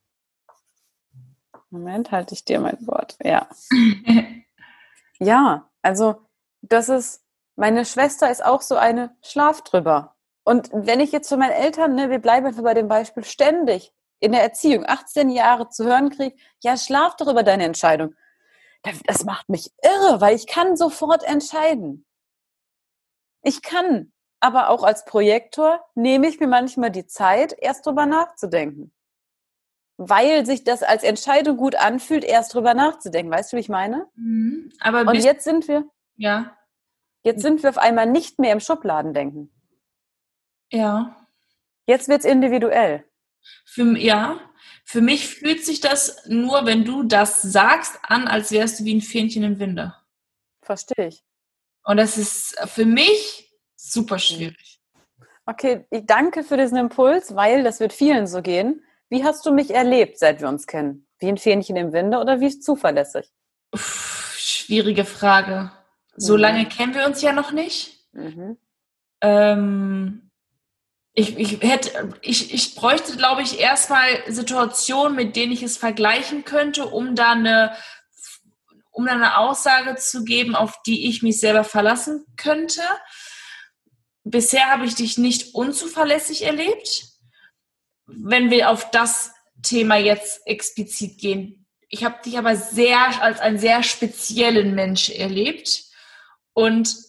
Moment, 1.78 2.10
halte 2.10 2.34
ich 2.34 2.44
dir 2.44 2.60
mein 2.60 2.86
Wort. 2.86 3.16
Ja. 3.22 3.48
ja, 5.18 5.68
also 5.82 6.16
das 6.62 6.88
ist, 6.88 7.22
meine 7.54 7.84
Schwester 7.84 8.30
ist 8.30 8.44
auch 8.44 8.62
so 8.62 8.76
eine 8.76 9.16
Schlaf 9.22 9.62
drüber. 9.62 10.14
Und 10.44 10.70
wenn 10.72 11.00
ich 11.00 11.12
jetzt 11.12 11.28
zu 11.28 11.36
meinen 11.36 11.52
Eltern, 11.52 11.94
ne, 11.94 12.10
wir 12.10 12.20
bleiben 12.20 12.46
einfach 12.46 12.62
bei 12.62 12.74
dem 12.74 12.88
Beispiel, 12.88 13.24
ständig 13.24 13.92
in 14.20 14.32
der 14.32 14.42
Erziehung 14.42 14.86
18 14.86 15.30
Jahre 15.30 15.68
zu 15.68 15.84
hören 15.84 16.10
kriege, 16.10 16.36
ja, 16.62 16.76
schlaf 16.76 17.16
doch 17.16 17.28
über 17.28 17.42
deine 17.42 17.64
Entscheidung. 17.64 18.14
Das 19.06 19.24
macht 19.24 19.48
mich 19.48 19.72
irre, 19.82 20.20
weil 20.20 20.36
ich 20.36 20.46
kann 20.46 20.76
sofort 20.76 21.24
entscheiden. 21.24 22.06
Ich 23.42 23.62
kann, 23.62 24.12
aber 24.40 24.70
auch 24.70 24.84
als 24.84 25.04
Projektor 25.04 25.84
nehme 25.94 26.28
ich 26.28 26.40
mir 26.40 26.46
manchmal 26.46 26.90
die 26.90 27.06
Zeit, 27.06 27.54
erst 27.58 27.86
drüber 27.86 28.06
nachzudenken. 28.06 28.92
Weil 29.98 30.44
sich 30.44 30.64
das 30.64 30.82
als 30.82 31.02
Entscheidung 31.02 31.56
gut 31.56 31.74
anfühlt, 31.74 32.24
erst 32.24 32.54
drüber 32.54 32.74
nachzudenken. 32.74 33.32
Weißt 33.32 33.52
du, 33.52 33.56
wie 33.56 33.60
ich 33.60 33.68
meine? 33.68 34.06
Mhm, 34.14 34.72
aber 34.80 35.00
Und 35.00 35.16
jetzt 35.16 35.44
sind 35.44 35.68
wir. 35.68 35.88
Ja. 36.16 36.56
Jetzt 37.22 37.42
sind 37.42 37.62
wir 37.62 37.70
auf 37.70 37.78
einmal 37.78 38.06
nicht 38.06 38.38
mehr 38.38 38.52
im 38.52 38.60
Schubladendenken. 38.60 39.50
Ja. 40.70 41.26
Jetzt 41.86 42.08
wird's 42.08 42.24
individuell. 42.24 43.04
Für, 43.64 43.96
ja, 43.96 44.40
für 44.84 45.00
mich 45.00 45.28
fühlt 45.28 45.64
sich 45.64 45.80
das 45.80 46.24
nur, 46.26 46.66
wenn 46.66 46.84
du 46.84 47.02
das 47.02 47.42
sagst, 47.42 47.98
an, 48.02 48.28
als 48.28 48.52
wärst 48.52 48.80
du 48.80 48.84
wie 48.84 48.94
ein 48.94 49.00
Fähnchen 49.00 49.42
im 49.42 49.58
Winde. 49.58 49.94
Verstehe 50.62 51.08
ich. 51.08 51.24
Und 51.84 51.96
das 51.96 52.18
ist 52.18 52.56
für 52.66 52.86
mich 52.86 53.52
super 53.76 54.18
schwierig. 54.18 54.80
Okay, 55.46 55.86
ich 55.90 56.06
danke 56.06 56.42
für 56.42 56.56
diesen 56.56 56.76
Impuls, 56.76 57.36
weil 57.36 57.62
das 57.62 57.78
wird 57.78 57.92
vielen 57.92 58.26
so 58.26 58.42
gehen. 58.42 58.82
Wie 59.08 59.24
hast 59.24 59.46
du 59.46 59.52
mich 59.52 59.70
erlebt, 59.70 60.18
seit 60.18 60.40
wir 60.40 60.48
uns 60.48 60.66
kennen? 60.66 61.06
Wie 61.18 61.28
ein 61.28 61.38
Fähnchen 61.38 61.76
im 61.76 61.92
Winde 61.92 62.18
oder 62.18 62.40
wie 62.40 62.58
zuverlässig? 62.58 63.30
Uff, 63.72 64.36
schwierige 64.38 65.04
Frage. 65.04 65.70
So 66.16 66.34
mhm. 66.34 66.40
lange 66.40 66.66
kennen 66.66 66.94
wir 66.94 67.06
uns 67.06 67.22
ja 67.22 67.32
noch 67.32 67.52
nicht. 67.52 68.00
Mhm. 68.12 68.56
Ähm, 69.20 70.30
ich, 71.12 71.38
ich 71.38 71.62
hätte, 71.62 72.10
ich, 72.20 72.52
ich 72.52 72.74
bräuchte, 72.74 73.16
glaube 73.16 73.42
ich, 73.42 73.58
erstmal 73.58 74.06
Situationen, 74.28 75.16
mit 75.16 75.36
denen 75.36 75.52
ich 75.52 75.62
es 75.62 75.78
vergleichen 75.78 76.44
könnte, 76.44 76.86
um 76.86 77.14
da 77.14 77.32
eine, 77.32 77.74
um 78.90 79.06
da 79.06 79.12
eine 79.12 79.38
Aussage 79.38 79.96
zu 79.96 80.24
geben, 80.24 80.54
auf 80.54 80.82
die 80.86 81.08
ich 81.08 81.22
mich 81.22 81.40
selber 81.40 81.64
verlassen 81.64 82.26
könnte. 82.36 82.82
Bisher 84.24 84.70
habe 84.70 84.84
ich 84.84 84.94
dich 84.94 85.16
nicht 85.16 85.54
unzuverlässig 85.54 86.42
erlebt. 86.42 87.15
Wenn 88.06 88.50
wir 88.50 88.70
auf 88.70 88.90
das 88.90 89.32
Thema 89.62 89.96
jetzt 89.96 90.46
explizit 90.46 91.18
gehen. 91.18 91.66
Ich 91.88 92.04
habe 92.04 92.16
dich 92.24 92.38
aber 92.38 92.56
sehr 92.56 93.22
als 93.22 93.40
einen 93.40 93.58
sehr 93.58 93.82
speziellen 93.82 94.74
Mensch 94.74 95.10
erlebt. 95.10 95.84
Und 96.52 97.06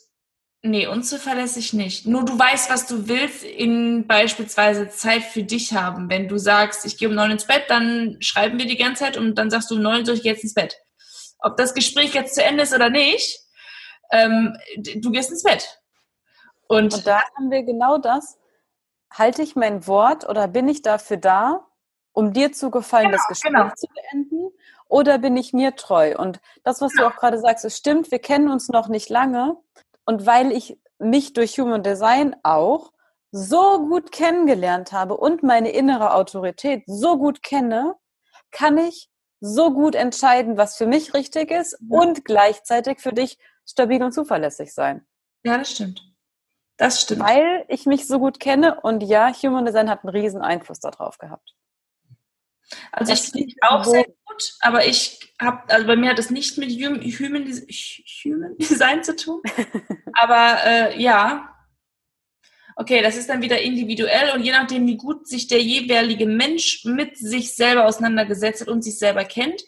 Nee, 0.64 0.88
unzuverlässig 0.88 1.74
nicht. 1.74 2.08
Nur 2.08 2.26
du 2.26 2.38
weißt, 2.38 2.70
was 2.70 2.88
du 2.88 3.08
willst 3.08 3.44
in 3.44 4.08
beispielsweise 4.08 4.90
Zeit 4.90 5.24
für 5.24 5.44
dich 5.44 5.74
haben. 5.74 6.10
Wenn 6.10 6.28
du 6.28 6.38
sagst, 6.38 6.84
ich 6.86 6.98
gehe 6.98 7.08
um 7.08 7.16
neun 7.16 7.32
ins 7.32 7.46
Bett, 7.46 7.66
dann 7.70 8.18
schreiben 8.22 8.58
wir 8.58 8.66
die 8.66 8.76
ganze 8.76 9.04
Zeit 9.04 9.18
und 9.18 9.36
dann 9.36 9.52
sagst 9.52 9.70
du 9.70 9.76
um 9.76 9.82
neun 9.82 10.04
soll 10.04 10.16
ich 10.16 10.24
jetzt 10.24 10.44
ins 10.44 10.56
Bett. 10.56 10.76
Ob 11.40 11.58
das 11.58 11.76
Gespräch 11.76 12.16
jetzt 12.16 12.34
zu 12.34 12.44
Ende 12.44 12.64
ist 12.64 12.74
oder 12.74 12.90
nicht, 12.90 13.40
ähm, 14.12 14.58
du 14.96 15.12
gehst 15.12 15.30
ins 15.30 15.44
Bett. 15.44 15.80
Und, 16.68 16.94
und 16.96 17.08
da 17.08 17.22
haben 17.36 17.52
wir 17.52 17.62
genau 17.62 18.00
das. 18.00 18.38
Halte 19.12 19.42
ich 19.42 19.56
mein 19.56 19.88
Wort 19.88 20.28
oder 20.28 20.48
bin 20.48 20.68
ich 20.68 20.82
dafür 20.82 21.18
da, 21.18 21.68
um 22.14 22.34
dir 22.34 22.52
zu 22.52 22.72
gefallen, 22.72 23.12
genau, 23.12 23.18
das 23.18 23.28
Gespräch 23.28 23.54
genau. 23.54 23.74
zu 23.76 23.88
beenden? 23.88 24.50
Oder 24.90 25.18
bin 25.18 25.36
ich 25.38 25.54
mir 25.54 25.76
treu? 25.76 26.16
Und 26.18 26.40
das, 26.64 26.82
was 26.82 26.94
genau. 26.94 27.10
du 27.10 27.14
auch 27.14 27.18
gerade 27.18 27.40
sagst, 27.40 27.66
es 27.66 27.78
stimmt, 27.78 28.12
wir 28.12 28.20
kennen 28.20 28.50
uns 28.50 28.70
noch 28.70 28.88
nicht 28.88 29.10
lange. 29.10 29.58
Und 30.06 30.26
weil 30.26 30.52
ich 30.52 30.80
mich 31.00 31.34
durch 31.34 31.60
Human 31.60 31.84
Design 31.84 32.36
auch 32.44 32.92
so 33.32 33.88
gut 33.88 34.12
kennengelernt 34.12 34.92
habe 34.92 35.18
und 35.18 35.44
meine 35.44 35.72
innere 35.72 36.14
Autorität 36.14 36.84
so 36.88 37.18
gut 37.18 37.44
kenne, 37.44 37.96
kann 38.52 38.78
ich 38.78 39.10
so 39.40 39.72
gut 39.72 39.96
entscheiden, 39.96 40.58
was 40.58 40.78
für 40.78 40.88
mich 40.88 41.14
richtig 41.14 41.52
ist 41.52 41.78
ja. 41.80 42.00
und 42.00 42.26
gleichzeitig 42.26 43.00
für 43.00 43.14
dich 43.14 43.38
stabil 43.66 44.02
und 44.02 44.14
zuverlässig 44.14 44.74
sein. 44.74 45.06
Ja, 45.44 45.58
das 45.58 45.72
stimmt. 45.72 46.02
Das 46.78 47.02
stimmt. 47.02 47.22
Weil 47.22 47.66
ich 47.68 47.86
mich 47.86 48.08
so 48.08 48.20
gut 48.20 48.40
kenne 48.40 48.80
und 48.82 49.02
ja, 49.02 49.34
Human 49.34 49.66
Design 49.66 49.90
hat 49.90 50.04
einen 50.04 50.16
riesen 50.16 50.42
Einfluss 50.42 50.80
darauf 50.80 51.18
gehabt. 51.18 51.56
Also 52.92 53.12
das 53.12 53.26
ich 53.26 53.32
finde 53.32 53.56
auch 53.62 53.84
sehr 53.84 54.04
gut, 54.04 54.54
aber 54.60 54.86
ich 54.86 55.34
habe, 55.42 55.70
also 55.70 55.88
bei 55.88 55.96
mir 55.96 56.10
hat 56.10 56.20
es 56.20 56.30
nicht 56.30 56.58
mit 56.58 56.70
Human, 56.72 57.02
Human 57.02 57.46
Design 58.58 59.04
zu 59.04 59.16
tun. 59.16 59.42
aber 60.14 60.58
äh, 60.66 61.02
ja, 61.02 61.56
okay, 62.76 63.02
das 63.02 63.16
ist 63.16 63.30
dann 63.30 63.42
wieder 63.42 63.60
individuell 63.62 64.32
und 64.36 64.44
je 64.44 64.52
nachdem, 64.52 64.86
wie 64.86 64.98
gut 64.98 65.28
sich 65.28 65.48
der 65.48 65.62
jeweilige 65.62 66.28
Mensch 66.28 66.86
mit 66.86 67.18
sich 67.18 67.56
selber 67.56 67.86
auseinandergesetzt 67.86 68.62
hat 68.62 68.68
und 68.68 68.84
sich 68.84 69.00
selber 69.00 69.26
kennt, 69.26 69.64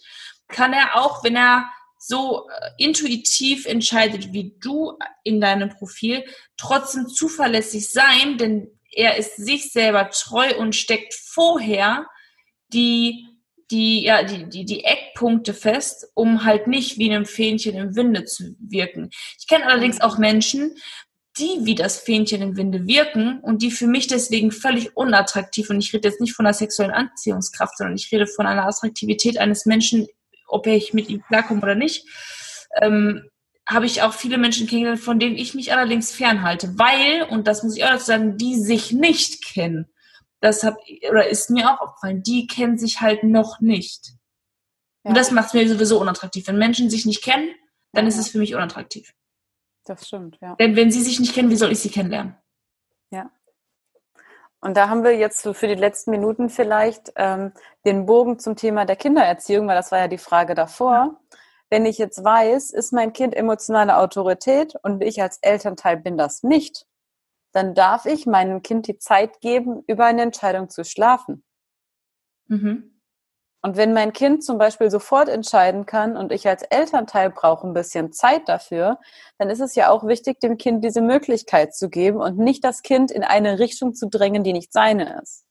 kann 0.47 0.74
er 0.74 0.95
auch, 0.95 1.24
wenn 1.24 1.36
er 1.36 1.72
so 2.00 2.47
äh, 2.50 2.84
intuitiv 2.84 3.66
entscheidet 3.66 4.34
wie 4.34 4.56
du 4.60 4.97
in 5.24 5.39
deinem 5.39 5.70
Profil, 5.70 6.24
trotzdem 6.58 7.08
zuverlässig 7.08 7.91
sein, 7.91 8.38
denn 8.38 8.80
er 8.91 9.18
ist 9.18 9.36
sich 9.36 9.72
selber 9.72 10.10
treu 10.10 10.58
und 10.58 10.76
steckt 10.76 11.14
vorher 11.14 12.08
die 12.74 13.28
die, 13.72 14.04
ja, 14.04 14.24
die, 14.24 14.50
die, 14.50 14.66
die 14.66 14.84
Eckpunkte 14.84 15.54
fest, 15.54 16.08
um 16.16 16.43
halt 16.43 16.66
nicht 16.66 16.97
wie 16.97 17.12
einem 17.12 17.26
Fähnchen 17.26 17.76
im 17.76 17.95
Winde 17.95 18.26
zu 18.26 18.56
wirken. 18.60 19.12
Ich 19.38 19.47
kenne 19.47 19.68
allerdings 19.68 20.02
auch 20.02 20.18
Menschen, 20.18 20.76
die 21.38 21.60
wie 21.66 21.76
das 21.76 22.00
Fähnchen 22.00 22.41
im 22.41 22.58
Winde 22.58 22.88
wirken 22.88 23.39
und 23.41 23.62
die 23.62 23.72
für 23.72 23.88
mich 23.88 24.08
deswegen 24.08 24.52
völlig 24.52 24.97
unattraktiv, 24.97 25.70
und 25.70 25.80
ich 25.80 25.93
rede 25.93 26.08
jetzt 26.10 26.20
nicht 26.20 26.34
von 26.34 26.45
einer 26.45 26.54
sexuellen 26.54 26.91
Anziehungskraft, 26.91 27.78
sondern 27.78 27.95
ich 27.95 28.12
rede 28.12 28.26
von 28.28 28.47
einer 28.47 28.66
Attraktivität 28.66 29.38
eines 29.38 29.66
Menschen, 29.66 30.08
ob 30.50 30.68
ich 30.68 30.93
mit 30.93 31.10
ihm 31.10 31.24
klarkomme 31.24 31.62
oder 31.62 31.76
nicht, 31.76 32.08
ähm, 32.82 33.30
habe 33.68 33.86
ich 33.86 34.02
auch 34.02 34.14
viele 34.14 34.38
Menschen 34.38 34.68
kennengelernt, 34.68 35.02
von 35.02 35.20
denen 35.20 35.36
ich 35.36 35.54
mich 35.54 35.72
allerdings 35.72 36.12
fernhalte, 36.12 36.78
weil, 36.78 37.24
und 37.30 37.47
das 37.47 37.64
muss 37.64 37.78
ich 37.78 37.84
auch 37.86 37.89
dazu 37.89 38.06
sagen, 38.06 38.38
die 38.38 38.56
sich 38.56 38.91
nicht 38.91 39.45
kennen. 39.45 39.88
Das 40.41 40.64
hab, 40.64 40.78
oder 41.10 41.28
ist 41.28 41.50
mir 41.50 41.70
auch 41.70 41.82
aufgefallen, 41.82 42.24
die 42.24 42.47
kennen 42.47 42.78
sich 42.78 43.02
halt 43.02 43.24
noch 43.24 43.60
nicht. 43.60 44.14
Ja. 45.04 45.10
Und 45.10 45.18
das 45.18 45.32
macht 45.32 45.47
es 45.47 45.54
mir 45.54 45.70
sowieso 45.70 46.00
unattraktiv. 46.02 46.47
Wenn 46.47 46.58
Menschen 46.58 46.89
sich 46.89 47.06
nicht 47.06 47.24
kennen, 47.24 47.52
dann 47.93 48.06
ja. 48.06 48.10
ist 48.10 48.18
es 48.18 48.30
für 48.30 48.39
mich 48.39 48.56
unattraktiv. 48.56 49.14
Das 49.86 50.08
stimmt, 50.08 50.38
ja. 50.41 50.56
Denn 50.56 50.76
wenn 50.76 50.91
sie 50.91 51.02
sich 51.02 51.20
nicht 51.20 51.34
kennen, 51.34 51.50
wie 51.50 51.56
soll 51.56 51.72
ich 51.72 51.80
sie 51.80 51.89
kennenlernen? 51.89 52.36
Ja. 53.12 53.32
Und 54.62 54.76
da 54.76 54.89
haben 54.89 55.03
wir 55.03 55.16
jetzt 55.16 55.41
so 55.41 55.53
für 55.53 55.68
die 55.68 55.76
letzten 55.76 56.12
Minuten 56.12 56.49
vielleicht 56.49 57.14
ähm, 57.16 57.53
den 57.86 58.05
Bogen 58.05 58.39
zum 58.39 58.55
Thema 58.55 58.86
der 58.86 58.97
Kindererziehung, 58.97 59.68
weil 59.68 59.76
das 59.76 59.91
war 59.91 59.99
ja 59.99 60.07
die 60.07 60.18
Frage 60.18 60.53
davor. 60.53 61.20
Wenn 61.70 61.86
ich 61.86 61.97
jetzt 61.97 62.24
weiß, 62.24 62.72
ist 62.72 62.91
mein 62.91 63.14
Kind 63.14 63.36
emotionale 63.36 63.97
Autorität 63.97 64.76
und 64.82 65.01
ich 65.03 65.22
als 65.22 65.38
Elternteil 65.41 65.97
bin 65.97 66.18
das 66.18 66.43
nicht, 66.43 66.86
dann 67.53 67.74
darf 67.74 68.05
ich 68.05 68.26
meinem 68.26 68.62
Kind 68.62 68.88
die 68.88 68.97
Zeit 68.97 69.39
geben, 69.39 69.84
über 69.88 70.05
eine 70.05 70.24
Entscheidung 70.24 70.70
zu 70.70 70.84
schlafen. 70.84 71.43
Mhm. 72.47 72.99
Und 73.62 73.76
wenn 73.76 73.93
mein 73.93 74.14
Kind 74.14 74.43
zum 74.43 74.57
Beispiel 74.57 74.89
sofort 74.89 75.28
entscheiden 75.28 75.86
kann 75.86 76.16
und 76.16 76.32
ich 76.32 76.47
als 76.47 76.64
Elternteil 76.64 77.30
brauche 77.30 77.68
ein 77.68 77.74
bisschen 77.74 78.14
Zeit 78.14 78.47
dafür, 78.47 78.99
dann 79.38 79.49
ist 79.49 79.60
es 79.60 79.76
ja 79.76 79.89
auch 79.89 80.07
wichtig, 80.07 80.39
dem 80.39 80.57
Kind 80.57 80.84
diese 80.84 81.01
Möglichkeit 81.01 81.76
zu 81.76 81.89
geben 81.89 82.22
und 82.22 82.38
nicht 82.38 82.64
das 82.64 82.84
Kind 82.84 83.12
in 83.12 83.24
eine 83.24 83.60
Richtung 83.60 83.93
zu 83.93 84.07
drängen, 84.07 84.43
die 84.43 84.53
nicht 84.53 84.72
seine 84.72 85.22
ist. 85.22 85.45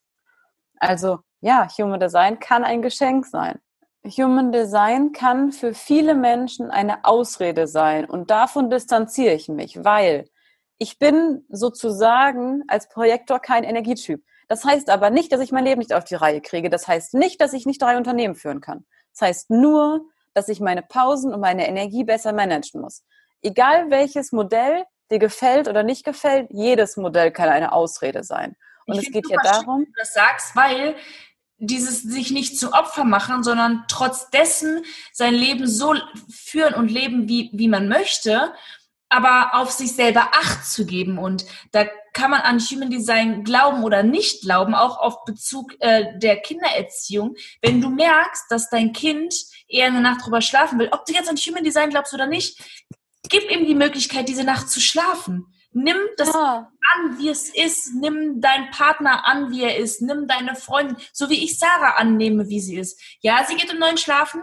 Also 0.78 1.18
ja, 1.40 1.68
Human 1.78 2.00
Design 2.00 2.38
kann 2.38 2.64
ein 2.64 2.80
Geschenk 2.80 3.26
sein. 3.26 3.58
Human 4.04 4.52
Design 4.52 5.12
kann 5.12 5.52
für 5.52 5.74
viele 5.74 6.14
Menschen 6.14 6.70
eine 6.70 7.04
Ausrede 7.04 7.66
sein 7.66 8.06
und 8.06 8.30
davon 8.30 8.70
distanziere 8.70 9.34
ich 9.34 9.48
mich, 9.48 9.84
weil 9.84 10.30
ich 10.78 10.98
bin 10.98 11.44
sozusagen 11.50 12.62
als 12.68 12.88
Projektor 12.88 13.40
kein 13.40 13.64
Energietyp. 13.64 14.22
Das 14.48 14.64
heißt 14.64 14.88
aber 14.90 15.10
nicht, 15.10 15.30
dass 15.30 15.40
ich 15.40 15.52
mein 15.52 15.64
Leben 15.64 15.78
nicht 15.78 15.92
auf 15.92 16.04
die 16.04 16.14
Reihe 16.14 16.40
kriege. 16.40 16.70
Das 16.70 16.88
heißt 16.88 17.14
nicht, 17.14 17.40
dass 17.40 17.52
ich 17.52 17.66
nicht 17.66 17.80
drei 17.80 17.96
Unternehmen 17.96 18.34
führen 18.34 18.60
kann. 18.60 18.86
Das 19.12 19.22
heißt 19.22 19.50
nur, 19.50 20.06
dass 20.34 20.48
ich 20.48 20.60
meine 20.60 20.82
Pausen 20.82 21.32
und 21.34 21.40
meine 21.40 21.68
Energie 21.68 22.04
besser 22.04 22.32
managen 22.32 22.80
muss. 22.80 23.04
Egal 23.42 23.90
welches 23.90 24.32
Modell 24.32 24.84
dir 25.10 25.18
gefällt 25.18 25.68
oder 25.68 25.82
nicht 25.82 26.04
gefällt, 26.04 26.48
jedes 26.50 26.96
Modell 26.96 27.30
kann 27.30 27.48
eine 27.48 27.72
Ausrede 27.72 28.24
sein. 28.24 28.56
Und 28.86 28.98
ich 28.98 29.08
es 29.08 29.12
geht 29.12 29.28
ja 29.28 29.38
darum. 29.42 29.84
Du 29.84 29.92
das 29.96 30.14
sagst, 30.14 30.56
weil 30.56 30.96
dieses 31.58 32.02
sich 32.02 32.30
nicht 32.30 32.58
zu 32.58 32.72
Opfer 32.72 33.04
machen, 33.04 33.42
sondern 33.42 33.84
trotz 33.88 34.30
dessen 34.30 34.84
sein 35.12 35.34
Leben 35.34 35.66
so 35.66 35.94
führen 36.30 36.74
und 36.74 36.90
leben, 36.90 37.28
wie, 37.28 37.50
wie 37.52 37.68
man 37.68 37.88
möchte 37.88 38.52
aber 39.08 39.54
auf 39.54 39.70
sich 39.70 39.94
selber 39.94 40.30
Acht 40.32 40.66
zu 40.66 40.86
geben. 40.86 41.18
Und 41.18 41.46
da 41.72 41.84
kann 42.18 42.30
man 42.30 42.40
an 42.40 42.58
Human 42.58 42.90
Design 42.90 43.44
glauben 43.44 43.84
oder 43.84 44.02
nicht 44.02 44.42
glauben, 44.42 44.74
auch 44.74 44.98
auf 44.98 45.24
Bezug 45.24 45.74
äh, 45.80 46.18
der 46.18 46.40
Kindererziehung. 46.40 47.36
Wenn 47.62 47.80
du 47.80 47.90
merkst, 47.90 48.44
dass 48.50 48.70
dein 48.70 48.92
Kind 48.92 49.34
eher 49.68 49.86
eine 49.86 50.00
Nacht 50.00 50.24
drüber 50.24 50.40
schlafen 50.40 50.78
will, 50.78 50.88
ob 50.90 51.06
du 51.06 51.12
jetzt 51.12 51.28
an 51.28 51.36
Human 51.36 51.64
Design 51.64 51.90
glaubst 51.90 52.12
oder 52.14 52.26
nicht, 52.26 52.60
gib 53.28 53.50
ihm 53.50 53.66
die 53.66 53.74
Möglichkeit, 53.74 54.28
diese 54.28 54.44
Nacht 54.44 54.68
zu 54.68 54.80
schlafen. 54.80 55.46
Nimm 55.72 55.96
das 56.16 56.32
ja. 56.32 56.70
an, 56.94 57.18
wie 57.18 57.28
es 57.28 57.54
ist. 57.54 57.94
Nimm 57.94 58.40
deinen 58.40 58.70
Partner 58.70 59.28
an, 59.28 59.50
wie 59.52 59.62
er 59.62 59.76
ist. 59.76 60.02
Nimm 60.02 60.26
deine 60.26 60.56
Freundin, 60.56 60.96
so 61.12 61.30
wie 61.30 61.44
ich 61.44 61.58
Sarah 61.58 61.96
annehme, 61.98 62.48
wie 62.48 62.60
sie 62.60 62.76
ist. 62.76 63.00
Ja, 63.20 63.44
sie 63.46 63.54
geht 63.54 63.72
um 63.72 63.78
neun 63.78 63.98
schlafen. 63.98 64.42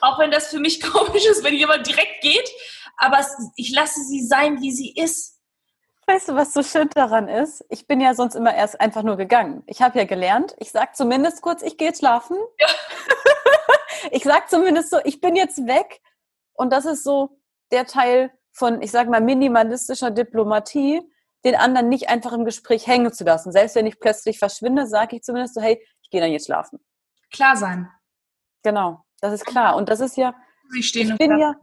Auch 0.00 0.18
wenn 0.18 0.30
das 0.30 0.48
für 0.48 0.58
mich 0.58 0.80
komisch 0.92 1.26
ist, 1.26 1.44
wenn 1.44 1.54
jemand 1.54 1.86
direkt 1.86 2.22
geht 2.22 2.50
aber 2.96 3.24
ich 3.56 3.70
lasse 3.72 4.00
sie 4.02 4.26
sein, 4.26 4.60
wie 4.60 4.72
sie 4.72 4.92
ist. 4.92 5.35
Weißt 6.08 6.28
du, 6.28 6.34
was 6.36 6.52
so 6.52 6.62
schön 6.62 6.88
daran 6.94 7.28
ist? 7.28 7.64
Ich 7.68 7.88
bin 7.88 8.00
ja 8.00 8.14
sonst 8.14 8.36
immer 8.36 8.54
erst 8.54 8.80
einfach 8.80 9.02
nur 9.02 9.16
gegangen. 9.16 9.64
Ich 9.66 9.82
habe 9.82 9.98
ja 9.98 10.04
gelernt, 10.04 10.54
ich 10.58 10.70
sage 10.70 10.92
zumindest 10.94 11.42
kurz, 11.42 11.62
ich 11.62 11.76
gehe 11.78 11.94
schlafen. 11.94 12.36
Ja. 12.60 12.68
ich 14.12 14.22
sage 14.22 14.44
zumindest 14.48 14.90
so, 14.90 14.98
ich 15.04 15.20
bin 15.20 15.34
jetzt 15.34 15.66
weg. 15.66 16.00
Und 16.52 16.72
das 16.72 16.84
ist 16.84 17.02
so 17.02 17.40
der 17.72 17.86
Teil 17.86 18.30
von, 18.52 18.80
ich 18.82 18.92
sage 18.92 19.10
mal, 19.10 19.20
minimalistischer 19.20 20.12
Diplomatie, 20.12 21.02
den 21.44 21.56
anderen 21.56 21.88
nicht 21.88 22.08
einfach 22.08 22.32
im 22.32 22.44
Gespräch 22.44 22.86
hängen 22.86 23.12
zu 23.12 23.24
lassen. 23.24 23.50
Selbst 23.50 23.74
wenn 23.74 23.86
ich 23.86 23.98
plötzlich 23.98 24.38
verschwinde, 24.38 24.86
sage 24.86 25.16
ich 25.16 25.22
zumindest 25.22 25.54
so, 25.54 25.60
hey, 25.60 25.84
ich 26.02 26.10
gehe 26.10 26.20
dann 26.20 26.30
jetzt 26.30 26.46
schlafen. 26.46 26.78
Klar 27.32 27.56
sein. 27.56 27.90
Genau, 28.62 29.04
das 29.20 29.32
ist 29.32 29.44
klar. 29.44 29.76
Und 29.76 29.88
das 29.88 29.98
ist 29.98 30.16
ja, 30.16 30.34
ich 30.76 30.92
bin 31.18 31.38
ja, 31.38 31.54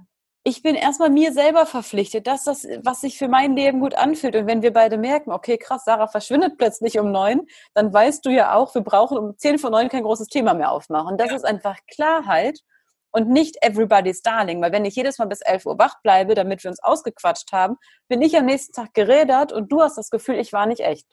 ich 0.46 0.62
bin 0.62 0.76
erstmal 0.76 1.10
mir 1.10 1.32
selber 1.32 1.66
verpflichtet, 1.66 2.28
dass 2.28 2.44
das, 2.44 2.68
was 2.84 3.02
sich 3.02 3.18
für 3.18 3.30
mein 3.30 3.56
Leben 3.56 3.80
gut 3.80 3.96
anfühlt. 3.96 4.36
Und 4.36 4.46
wenn 4.46 4.62
wir 4.62 4.74
beide 4.74 4.98
merken, 4.98 5.32
okay, 5.32 5.58
krass, 5.58 5.86
Sarah 5.86 6.08
verschwindet 6.08 6.58
plötzlich 6.58 7.00
um 7.00 7.12
neun, 7.12 7.48
dann 7.74 7.94
weißt 7.94 8.26
du 8.26 8.30
ja 8.30 8.54
auch, 8.54 8.76
wir 8.76 8.82
brauchen 8.82 9.18
um 9.18 9.38
zehn 9.38 9.58
vor 9.58 9.70
neun 9.70 9.88
kein 9.88 10.04
großes 10.04 10.28
Thema 10.28 10.54
mehr 10.54 10.72
aufmachen. 10.72 11.18
Das 11.18 11.30
ja. 11.30 11.36
ist 11.38 11.46
einfach 11.46 11.78
Klarheit 11.88 12.60
und 13.12 13.30
nicht 13.30 13.56
everybody's 13.62 14.22
darling. 14.22 14.62
Weil 14.62 14.74
wenn 14.74 14.84
ich 14.84 14.96
jedes 14.96 15.18
Mal 15.18 15.28
bis 15.28 15.40
elf 15.40 15.66
Uhr 15.66 15.80
wach 15.80 16.02
bleibe, 16.02 16.36
damit 16.36 16.62
wir 16.64 16.72
uns 16.72 16.84
ausgequatscht 16.84 17.54
haben, 17.54 17.78
bin 18.10 18.22
ich 18.22 18.36
am 18.36 18.46
nächsten 18.46 18.74
Tag 18.74 18.94
gerädert 18.94 19.54
und 19.54 19.72
du 19.72 19.82
hast 19.82 19.98
das 19.98 20.10
Gefühl, 20.10 20.36
ich 20.36 20.52
war 20.52 20.66
nicht 20.66 20.82
echt. 20.82 21.08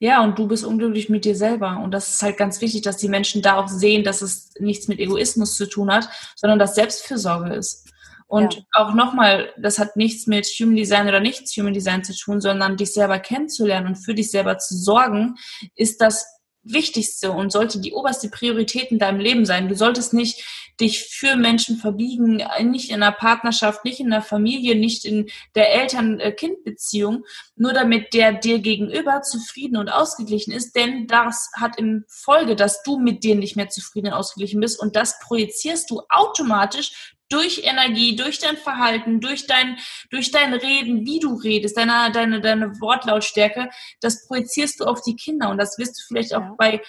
Ja, 0.00 0.24
und 0.24 0.40
du 0.40 0.48
bist 0.48 0.64
unglücklich 0.64 1.08
mit 1.08 1.24
dir 1.24 1.36
selber. 1.36 1.78
Und 1.84 1.92
das 1.92 2.08
ist 2.08 2.22
halt 2.22 2.36
ganz 2.36 2.60
wichtig, 2.60 2.82
dass 2.82 2.96
die 2.96 3.08
Menschen 3.08 3.42
da 3.42 3.58
auch 3.58 3.68
sehen, 3.68 4.02
dass 4.02 4.22
es 4.22 4.50
nichts 4.58 4.88
mit 4.88 4.98
Egoismus 4.98 5.54
zu 5.54 5.68
tun 5.68 5.92
hat, 5.92 6.08
sondern 6.34 6.58
dass 6.58 6.74
Selbstfürsorge 6.74 7.54
ist. 7.54 7.92
Und 8.32 8.54
ja. 8.54 8.62
auch 8.72 8.94
nochmal, 8.94 9.52
das 9.58 9.78
hat 9.78 9.94
nichts 9.94 10.26
mit 10.26 10.46
Human 10.46 10.76
Design 10.76 11.06
oder 11.06 11.20
nichts 11.20 11.54
Human 11.54 11.74
Design 11.74 12.02
zu 12.02 12.16
tun, 12.16 12.40
sondern 12.40 12.78
dich 12.78 12.94
selber 12.94 13.18
kennenzulernen 13.18 13.88
und 13.88 13.96
für 13.96 14.14
dich 14.14 14.30
selber 14.30 14.56
zu 14.56 14.74
sorgen, 14.74 15.34
ist 15.76 16.00
das 16.00 16.24
Wichtigste 16.62 17.32
und 17.32 17.52
sollte 17.52 17.78
die 17.78 17.92
oberste 17.92 18.30
Priorität 18.30 18.90
in 18.90 18.98
deinem 18.98 19.20
Leben 19.20 19.44
sein. 19.44 19.68
Du 19.68 19.74
solltest 19.74 20.14
nicht 20.14 20.46
dich 20.80 21.02
für 21.02 21.36
Menschen 21.36 21.76
verbiegen, 21.76 22.42
nicht 22.62 22.88
in 22.88 23.02
einer 23.02 23.12
Partnerschaft, 23.12 23.84
nicht 23.84 24.00
in 24.00 24.08
der 24.08 24.22
Familie, 24.22 24.76
nicht 24.76 25.04
in 25.04 25.28
der 25.54 25.74
Eltern-Kind-Beziehung, 25.74 27.24
nur 27.54 27.74
damit 27.74 28.14
der 28.14 28.32
dir 28.32 28.60
gegenüber 28.60 29.20
zufrieden 29.20 29.76
und 29.76 29.90
ausgeglichen 29.90 30.52
ist, 30.52 30.74
denn 30.74 31.06
das 31.06 31.50
hat 31.54 31.78
im 31.78 32.06
Folge, 32.08 32.56
dass 32.56 32.82
du 32.82 32.98
mit 32.98 33.24
dir 33.24 33.34
nicht 33.34 33.56
mehr 33.56 33.68
zufrieden 33.68 34.06
und 34.06 34.14
ausgeglichen 34.14 34.60
bist 34.60 34.80
und 34.80 34.96
das 34.96 35.18
projizierst 35.18 35.90
du 35.90 36.00
automatisch 36.08 37.14
durch 37.32 37.62
Energie, 37.64 38.16
durch 38.16 38.38
dein 38.38 38.56
Verhalten, 38.56 39.20
durch 39.20 39.46
dein, 39.46 39.78
durch 40.10 40.30
dein 40.30 40.52
Reden, 40.52 41.06
wie 41.06 41.18
du 41.18 41.34
redest, 41.34 41.76
deine, 41.76 42.12
deine, 42.12 42.40
deine 42.40 42.80
Wortlautstärke, 42.80 43.70
das 44.00 44.26
projizierst 44.26 44.80
du 44.80 44.84
auf 44.84 45.02
die 45.02 45.16
Kinder. 45.16 45.48
Und 45.50 45.58
das 45.58 45.78
wirst 45.78 45.98
du 45.98 46.02
vielleicht 46.06 46.34
auch 46.34 46.42
ja. 46.42 46.54
bei 46.58 46.82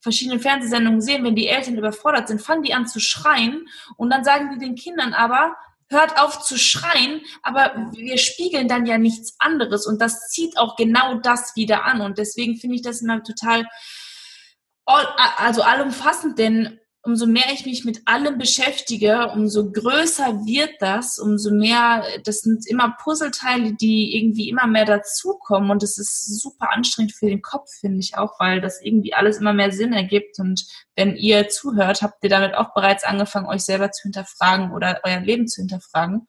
verschiedenen 0.00 0.40
Fernsehsendungen 0.40 1.00
sehen, 1.00 1.24
wenn 1.24 1.34
die 1.34 1.48
Eltern 1.48 1.78
überfordert 1.78 2.28
sind, 2.28 2.42
fangen 2.42 2.62
die 2.62 2.74
an 2.74 2.86
zu 2.86 3.00
schreien 3.00 3.66
und 3.96 4.10
dann 4.10 4.22
sagen 4.22 4.50
die 4.52 4.58
den 4.58 4.74
Kindern 4.74 5.14
aber, 5.14 5.56
hört 5.88 6.18
auf 6.20 6.42
zu 6.42 6.58
schreien, 6.58 7.22
aber 7.42 7.90
wir 7.92 8.18
spiegeln 8.18 8.68
dann 8.68 8.86
ja 8.86 8.98
nichts 8.98 9.36
anderes 9.38 9.86
und 9.86 10.00
das 10.00 10.28
zieht 10.28 10.58
auch 10.58 10.76
genau 10.76 11.14
das 11.14 11.56
wieder 11.56 11.84
an 11.84 12.00
und 12.00 12.18
deswegen 12.18 12.56
finde 12.56 12.76
ich 12.76 12.82
das 12.82 13.00
immer 13.00 13.22
total 13.22 13.66
all, 14.84 15.06
also 15.38 15.62
allumfassend, 15.62 16.38
denn 16.38 16.80
umso 17.04 17.26
mehr 17.26 17.52
ich 17.52 17.66
mich 17.66 17.84
mit 17.84 18.00
allem 18.06 18.38
beschäftige, 18.38 19.28
umso 19.34 19.70
größer 19.70 20.44
wird 20.46 20.70
das, 20.80 21.18
umso 21.18 21.50
mehr, 21.50 22.02
das 22.24 22.40
sind 22.40 22.66
immer 22.66 22.96
Puzzleteile, 23.02 23.74
die 23.74 24.16
irgendwie 24.16 24.48
immer 24.48 24.66
mehr 24.66 24.86
dazukommen 24.86 25.70
und 25.70 25.82
es 25.82 25.98
ist 25.98 26.40
super 26.40 26.70
anstrengend 26.72 27.12
für 27.12 27.26
den 27.26 27.42
Kopf, 27.42 27.68
finde 27.78 28.00
ich 28.00 28.16
auch, 28.16 28.40
weil 28.40 28.62
das 28.62 28.80
irgendwie 28.82 29.12
alles 29.12 29.36
immer 29.36 29.52
mehr 29.52 29.70
Sinn 29.70 29.92
ergibt 29.92 30.38
und 30.38 30.64
wenn 30.96 31.14
ihr 31.14 31.48
zuhört, 31.48 32.00
habt 32.00 32.24
ihr 32.24 32.30
damit 32.30 32.54
auch 32.54 32.72
bereits 32.72 33.04
angefangen, 33.04 33.48
euch 33.48 33.62
selber 33.62 33.90
zu 33.90 34.04
hinterfragen 34.04 34.72
oder 34.72 35.00
euer 35.04 35.20
Leben 35.20 35.46
zu 35.46 35.60
hinterfragen. 35.60 36.26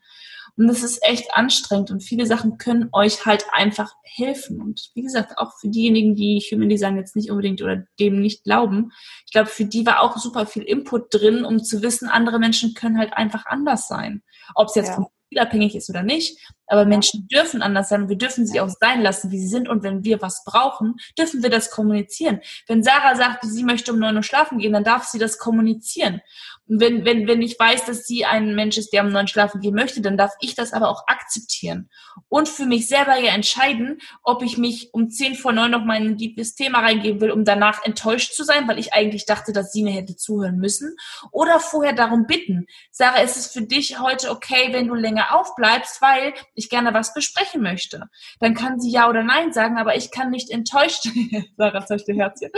Und 0.57 0.67
das 0.67 0.83
ist 0.83 1.03
echt 1.03 1.33
anstrengend 1.33 1.91
und 1.91 2.01
viele 2.01 2.25
Sachen 2.25 2.57
können 2.57 2.89
euch 2.93 3.25
halt 3.25 3.45
einfach 3.51 3.93
helfen. 4.03 4.61
Und 4.61 4.89
wie 4.93 5.01
gesagt, 5.01 5.37
auch 5.37 5.51
für 5.59 5.67
diejenigen, 5.67 6.15
die 6.15 6.39
Human 6.39 6.69
Design 6.69 6.97
jetzt 6.97 7.15
nicht 7.15 7.29
unbedingt 7.29 7.61
oder 7.61 7.83
dem 7.99 8.21
nicht 8.21 8.43
glauben, 8.43 8.91
ich 9.25 9.33
glaube, 9.33 9.49
für 9.49 9.65
die 9.65 9.85
war 9.85 10.01
auch 10.01 10.17
super 10.17 10.45
viel 10.45 10.63
Input 10.63 11.13
drin, 11.13 11.43
um 11.43 11.63
zu 11.63 11.81
wissen, 11.81 12.07
andere 12.07 12.39
Menschen 12.39 12.73
können 12.73 12.97
halt 12.97 13.13
einfach 13.13 13.45
anders 13.45 13.87
sein. 13.87 14.23
Ob 14.53 14.69
es 14.69 14.75
jetzt 14.75 14.89
ja. 14.89 14.95
vom 14.95 15.07
abhängig 15.39 15.75
ist 15.75 15.89
oder 15.89 16.03
nicht. 16.03 16.39
Aber 16.67 16.85
Menschen 16.85 17.27
dürfen 17.27 17.61
anders 17.61 17.89
sein 17.89 18.03
und 18.03 18.09
wir 18.09 18.17
dürfen 18.17 18.47
sie 18.47 18.59
auch 18.59 18.69
sein 18.79 19.01
lassen, 19.01 19.31
wie 19.31 19.39
sie 19.39 19.47
sind. 19.47 19.69
Und 19.69 19.83
wenn 19.83 20.03
wir 20.03 20.21
was 20.21 20.43
brauchen, 20.43 20.95
dürfen 21.17 21.43
wir 21.43 21.49
das 21.49 21.69
kommunizieren. 21.69 22.41
Wenn 22.67 22.83
Sarah 22.83 23.15
sagt, 23.15 23.45
sie 23.45 23.63
möchte 23.63 23.93
um 23.93 23.99
neun 23.99 24.15
Uhr 24.15 24.23
schlafen 24.23 24.59
gehen, 24.59 24.73
dann 24.73 24.83
darf 24.83 25.05
sie 25.05 25.19
das 25.19 25.37
kommunizieren. 25.37 26.21
Und 26.67 26.79
wenn, 26.79 27.05
wenn, 27.05 27.27
wenn 27.27 27.41
ich 27.43 27.59
weiß, 27.59 27.85
dass 27.85 28.07
sie 28.07 28.25
ein 28.25 28.55
Mensch 28.55 28.77
ist, 28.77 28.91
der 28.91 29.03
um 29.03 29.11
neun 29.11 29.27
schlafen 29.27 29.61
gehen 29.61 29.75
möchte, 29.75 30.01
dann 30.01 30.17
darf 30.17 30.31
ich 30.39 30.55
das 30.55 30.73
aber 30.73 30.89
auch 30.89 31.03
akzeptieren. 31.07 31.89
Und 32.27 32.49
für 32.49 32.65
mich 32.65 32.87
selber 32.87 33.17
ja 33.19 33.33
entscheiden, 33.33 33.99
ob 34.23 34.41
ich 34.41 34.57
mich 34.57 34.91
um 34.93 35.09
zehn 35.11 35.35
vor 35.35 35.51
neun 35.51 35.71
noch 35.71 35.85
mal 35.85 36.01
in 36.01 36.13
ein 36.13 36.17
liebes 36.17 36.55
Thema 36.55 36.79
reingeben 36.79 37.21
will, 37.21 37.31
um 37.31 37.45
danach 37.45 37.85
enttäuscht 37.85 38.33
zu 38.33 38.43
sein, 38.43 38.67
weil 38.67 38.79
ich 38.79 38.93
eigentlich 38.93 39.25
dachte, 39.25 39.53
dass 39.53 39.71
sie 39.71 39.83
mir 39.83 39.93
hätte 39.93 40.15
zuhören 40.15 40.57
müssen. 40.57 40.95
Oder 41.31 41.59
vorher 41.59 41.93
darum 41.93 42.25
bitten. 42.25 42.65
Sarah, 42.91 43.21
ist 43.21 43.37
es 43.37 43.47
für 43.47 43.61
dich 43.61 43.99
heute 43.99 44.31
okay, 44.31 44.69
wenn 44.71 44.87
du 44.87 44.95
länger 44.95 45.24
aufbleibst, 45.31 46.01
weil 46.01 46.33
ich 46.53 46.69
gerne 46.69 46.93
was 46.93 47.13
besprechen 47.13 47.61
möchte. 47.61 48.09
Dann 48.39 48.53
kann 48.53 48.79
sie 48.79 48.91
ja 48.91 49.09
oder 49.09 49.23
nein 49.23 49.53
sagen, 49.53 49.77
aber 49.77 49.95
ich 49.95 50.11
kann 50.11 50.29
nicht 50.29 50.49
enttäuscht, 50.49 51.07
Sarah 51.57 51.85
zeigt 51.85 52.07
ihr 52.07 52.15
Herzchen, 52.15 52.51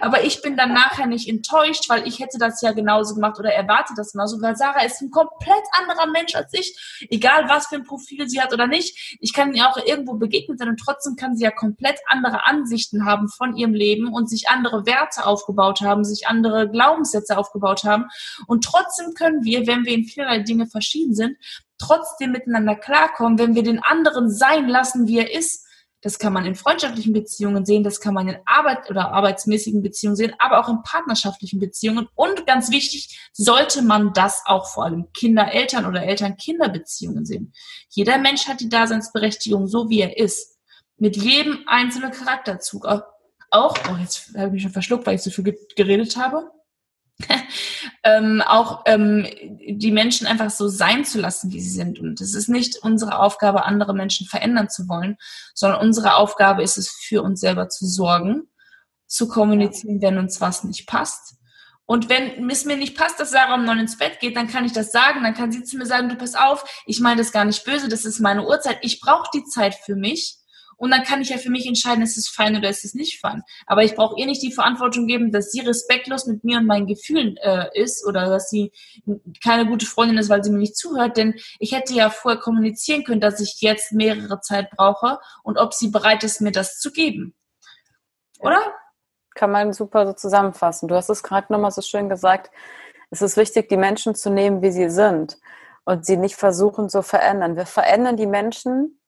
aber 0.00 0.24
ich 0.24 0.42
bin 0.42 0.56
dann 0.56 0.72
nachher 0.72 1.06
nicht 1.06 1.28
enttäuscht, 1.28 1.88
weil 1.88 2.06
ich 2.06 2.18
hätte 2.18 2.38
das 2.38 2.60
ja 2.62 2.72
genauso 2.72 3.14
gemacht 3.14 3.38
oder 3.38 3.52
erwarte 3.52 3.94
das 3.96 4.12
genauso, 4.12 4.40
weil 4.40 4.56
Sarah 4.56 4.84
ist 4.84 5.00
ein 5.00 5.10
komplett 5.10 5.64
anderer 5.78 6.06
Mensch 6.06 6.34
als 6.34 6.52
ich, 6.52 7.06
egal 7.10 7.48
was 7.48 7.66
für 7.66 7.76
ein 7.76 7.84
Profil 7.84 8.28
sie 8.28 8.40
hat 8.40 8.52
oder 8.52 8.66
nicht. 8.66 9.16
Ich 9.20 9.32
kann 9.32 9.54
ihr 9.54 9.68
auch 9.68 9.76
irgendwo 9.76 10.14
begegnet 10.14 10.58
sein 10.58 10.68
und 10.68 10.80
trotzdem 10.80 11.16
kann 11.16 11.36
sie 11.36 11.44
ja 11.44 11.50
komplett 11.50 11.98
andere 12.06 12.46
Ansichten 12.46 13.04
haben 13.04 13.28
von 13.28 13.56
ihrem 13.56 13.74
Leben 13.74 14.12
und 14.12 14.28
sich 14.28 14.48
andere 14.48 14.86
Werte 14.86 15.26
aufgebaut 15.26 15.80
haben, 15.80 16.04
sich 16.04 16.26
andere 16.26 16.68
Glaubenssätze 16.70 17.36
aufgebaut 17.36 17.84
haben 17.84 18.06
und 18.46 18.64
trotzdem 18.64 19.14
können 19.14 19.44
wir, 19.44 19.66
wenn 19.66 19.84
wir 19.84 19.94
in 19.94 20.04
vielerlei 20.04 20.40
Dinge 20.40 20.66
verschieden 20.66 21.14
sind, 21.14 21.36
trotzdem 21.80 22.32
miteinander 22.32 22.76
klarkommen, 22.76 23.38
wenn 23.38 23.54
wir 23.54 23.62
den 23.62 23.82
anderen 23.82 24.30
sein 24.30 24.68
lassen, 24.68 25.08
wie 25.08 25.18
er 25.18 25.34
ist. 25.34 25.66
Das 26.02 26.18
kann 26.18 26.32
man 26.32 26.46
in 26.46 26.54
freundschaftlichen 26.54 27.12
Beziehungen 27.12 27.66
sehen, 27.66 27.84
das 27.84 28.00
kann 28.00 28.14
man 28.14 28.26
in 28.28 28.38
Arbeit 28.46 28.88
oder 28.88 29.12
arbeitsmäßigen 29.12 29.82
Beziehungen 29.82 30.16
sehen, 30.16 30.32
aber 30.38 30.60
auch 30.60 30.68
in 30.70 30.82
partnerschaftlichen 30.82 31.60
Beziehungen. 31.60 32.08
Und 32.14 32.46
ganz 32.46 32.70
wichtig, 32.70 33.20
sollte 33.32 33.82
man 33.82 34.14
das 34.14 34.42
auch 34.46 34.66
vor 34.66 34.84
allem 34.84 35.12
Kinder-Eltern 35.12 35.84
oder 35.84 36.02
Eltern-Kinder-Beziehungen 36.02 37.26
sehen. 37.26 37.52
Jeder 37.90 38.16
Mensch 38.16 38.48
hat 38.48 38.60
die 38.60 38.70
Daseinsberechtigung, 38.70 39.66
so 39.66 39.90
wie 39.90 40.00
er 40.00 40.16
ist. 40.16 40.58
Mit 40.96 41.16
jedem 41.16 41.64
einzelnen 41.66 42.12
Charakterzug. 42.12 42.86
Auch, 42.86 43.74
oh, 43.90 43.96
jetzt 44.00 44.34
habe 44.34 44.46
ich 44.46 44.52
mich 44.52 44.62
schon 44.62 44.72
verschluckt, 44.72 45.06
weil 45.06 45.16
ich 45.16 45.22
so 45.22 45.30
viel 45.30 45.54
geredet 45.76 46.16
habe. 46.16 46.50
ähm, 48.04 48.42
auch 48.46 48.82
ähm, 48.86 49.26
die 49.66 49.92
Menschen 49.92 50.26
einfach 50.26 50.50
so 50.50 50.68
sein 50.68 51.04
zu 51.04 51.20
lassen, 51.20 51.52
wie 51.52 51.60
sie 51.60 51.70
sind. 51.70 51.98
Und 51.98 52.20
es 52.20 52.34
ist 52.34 52.48
nicht 52.48 52.78
unsere 52.82 53.18
Aufgabe, 53.18 53.64
andere 53.64 53.94
Menschen 53.94 54.26
verändern 54.26 54.68
zu 54.68 54.88
wollen, 54.88 55.16
sondern 55.54 55.80
unsere 55.80 56.16
Aufgabe 56.16 56.62
ist 56.62 56.78
es, 56.78 56.90
für 56.90 57.22
uns 57.22 57.40
selber 57.40 57.68
zu 57.68 57.86
sorgen, 57.86 58.48
zu 59.06 59.28
kommunizieren, 59.28 60.00
wenn 60.02 60.18
uns 60.18 60.40
was 60.40 60.64
nicht 60.64 60.86
passt. 60.86 61.36
Und 61.90 62.08
wenn 62.08 62.48
es 62.48 62.64
mir 62.64 62.76
nicht 62.76 62.96
passt, 62.96 63.18
dass 63.18 63.32
Sarah 63.32 63.54
um 63.54 63.64
neun 63.64 63.80
ins 63.80 63.98
Bett 63.98 64.20
geht, 64.20 64.36
dann 64.36 64.46
kann 64.46 64.64
ich 64.64 64.72
das 64.72 64.92
sagen. 64.92 65.24
Dann 65.24 65.34
kann 65.34 65.50
sie 65.50 65.64
zu 65.64 65.76
mir 65.76 65.86
sagen, 65.86 66.08
du 66.08 66.14
pass 66.14 66.36
auf, 66.36 66.64
ich 66.86 67.00
meine 67.00 67.20
das 67.20 67.32
gar 67.32 67.44
nicht 67.44 67.64
böse, 67.64 67.88
das 67.88 68.04
ist 68.04 68.20
meine 68.20 68.46
Uhrzeit. 68.46 68.78
Ich 68.82 69.00
brauche 69.00 69.28
die 69.34 69.42
Zeit 69.42 69.74
für 69.74 69.96
mich. 69.96 70.36
Und 70.80 70.92
dann 70.92 71.02
kann 71.02 71.20
ich 71.20 71.28
ja 71.28 71.36
für 71.36 71.50
mich 71.50 71.66
entscheiden, 71.66 72.02
ist 72.02 72.16
es 72.16 72.30
fein 72.30 72.56
oder 72.56 72.70
ist 72.70 72.86
es 72.86 72.94
nicht 72.94 73.20
fein. 73.20 73.42
Aber 73.66 73.84
ich 73.84 73.94
brauche 73.94 74.18
ihr 74.18 74.24
nicht 74.24 74.42
die 74.42 74.50
Verantwortung 74.50 75.06
geben, 75.06 75.30
dass 75.30 75.50
sie 75.50 75.60
respektlos 75.60 76.24
mit 76.24 76.42
mir 76.42 76.56
und 76.56 76.64
meinen 76.64 76.86
Gefühlen 76.86 77.36
äh, 77.36 77.68
ist 77.74 78.02
oder 78.06 78.30
dass 78.30 78.48
sie 78.48 78.72
keine 79.44 79.66
gute 79.66 79.84
Freundin 79.84 80.16
ist, 80.16 80.30
weil 80.30 80.42
sie 80.42 80.50
mir 80.50 80.56
nicht 80.56 80.78
zuhört. 80.78 81.18
Denn 81.18 81.34
ich 81.58 81.72
hätte 81.72 81.92
ja 81.92 82.08
vorher 82.08 82.40
kommunizieren 82.40 83.04
können, 83.04 83.20
dass 83.20 83.40
ich 83.40 83.58
jetzt 83.60 83.92
mehrere 83.92 84.40
Zeit 84.40 84.70
brauche 84.70 85.18
und 85.42 85.58
ob 85.58 85.74
sie 85.74 85.88
bereit 85.88 86.24
ist, 86.24 86.40
mir 86.40 86.50
das 86.50 86.78
zu 86.78 86.92
geben. 86.92 87.34
Oder? 88.38 88.62
Kann 89.34 89.50
man 89.50 89.74
super 89.74 90.06
so 90.06 90.14
zusammenfassen. 90.14 90.88
Du 90.88 90.94
hast 90.94 91.10
es 91.10 91.22
gerade 91.22 91.52
nochmal 91.52 91.72
so 91.72 91.82
schön 91.82 92.08
gesagt. 92.08 92.50
Es 93.10 93.20
ist 93.20 93.36
wichtig, 93.36 93.68
die 93.68 93.76
Menschen 93.76 94.14
zu 94.14 94.30
nehmen, 94.30 94.62
wie 94.62 94.70
sie 94.70 94.88
sind 94.88 95.36
und 95.84 96.06
sie 96.06 96.16
nicht 96.16 96.36
versuchen 96.36 96.88
zu 96.88 97.02
verändern. 97.02 97.56
Wir 97.56 97.66
verändern 97.66 98.16
die 98.16 98.26
Menschen, 98.26 98.99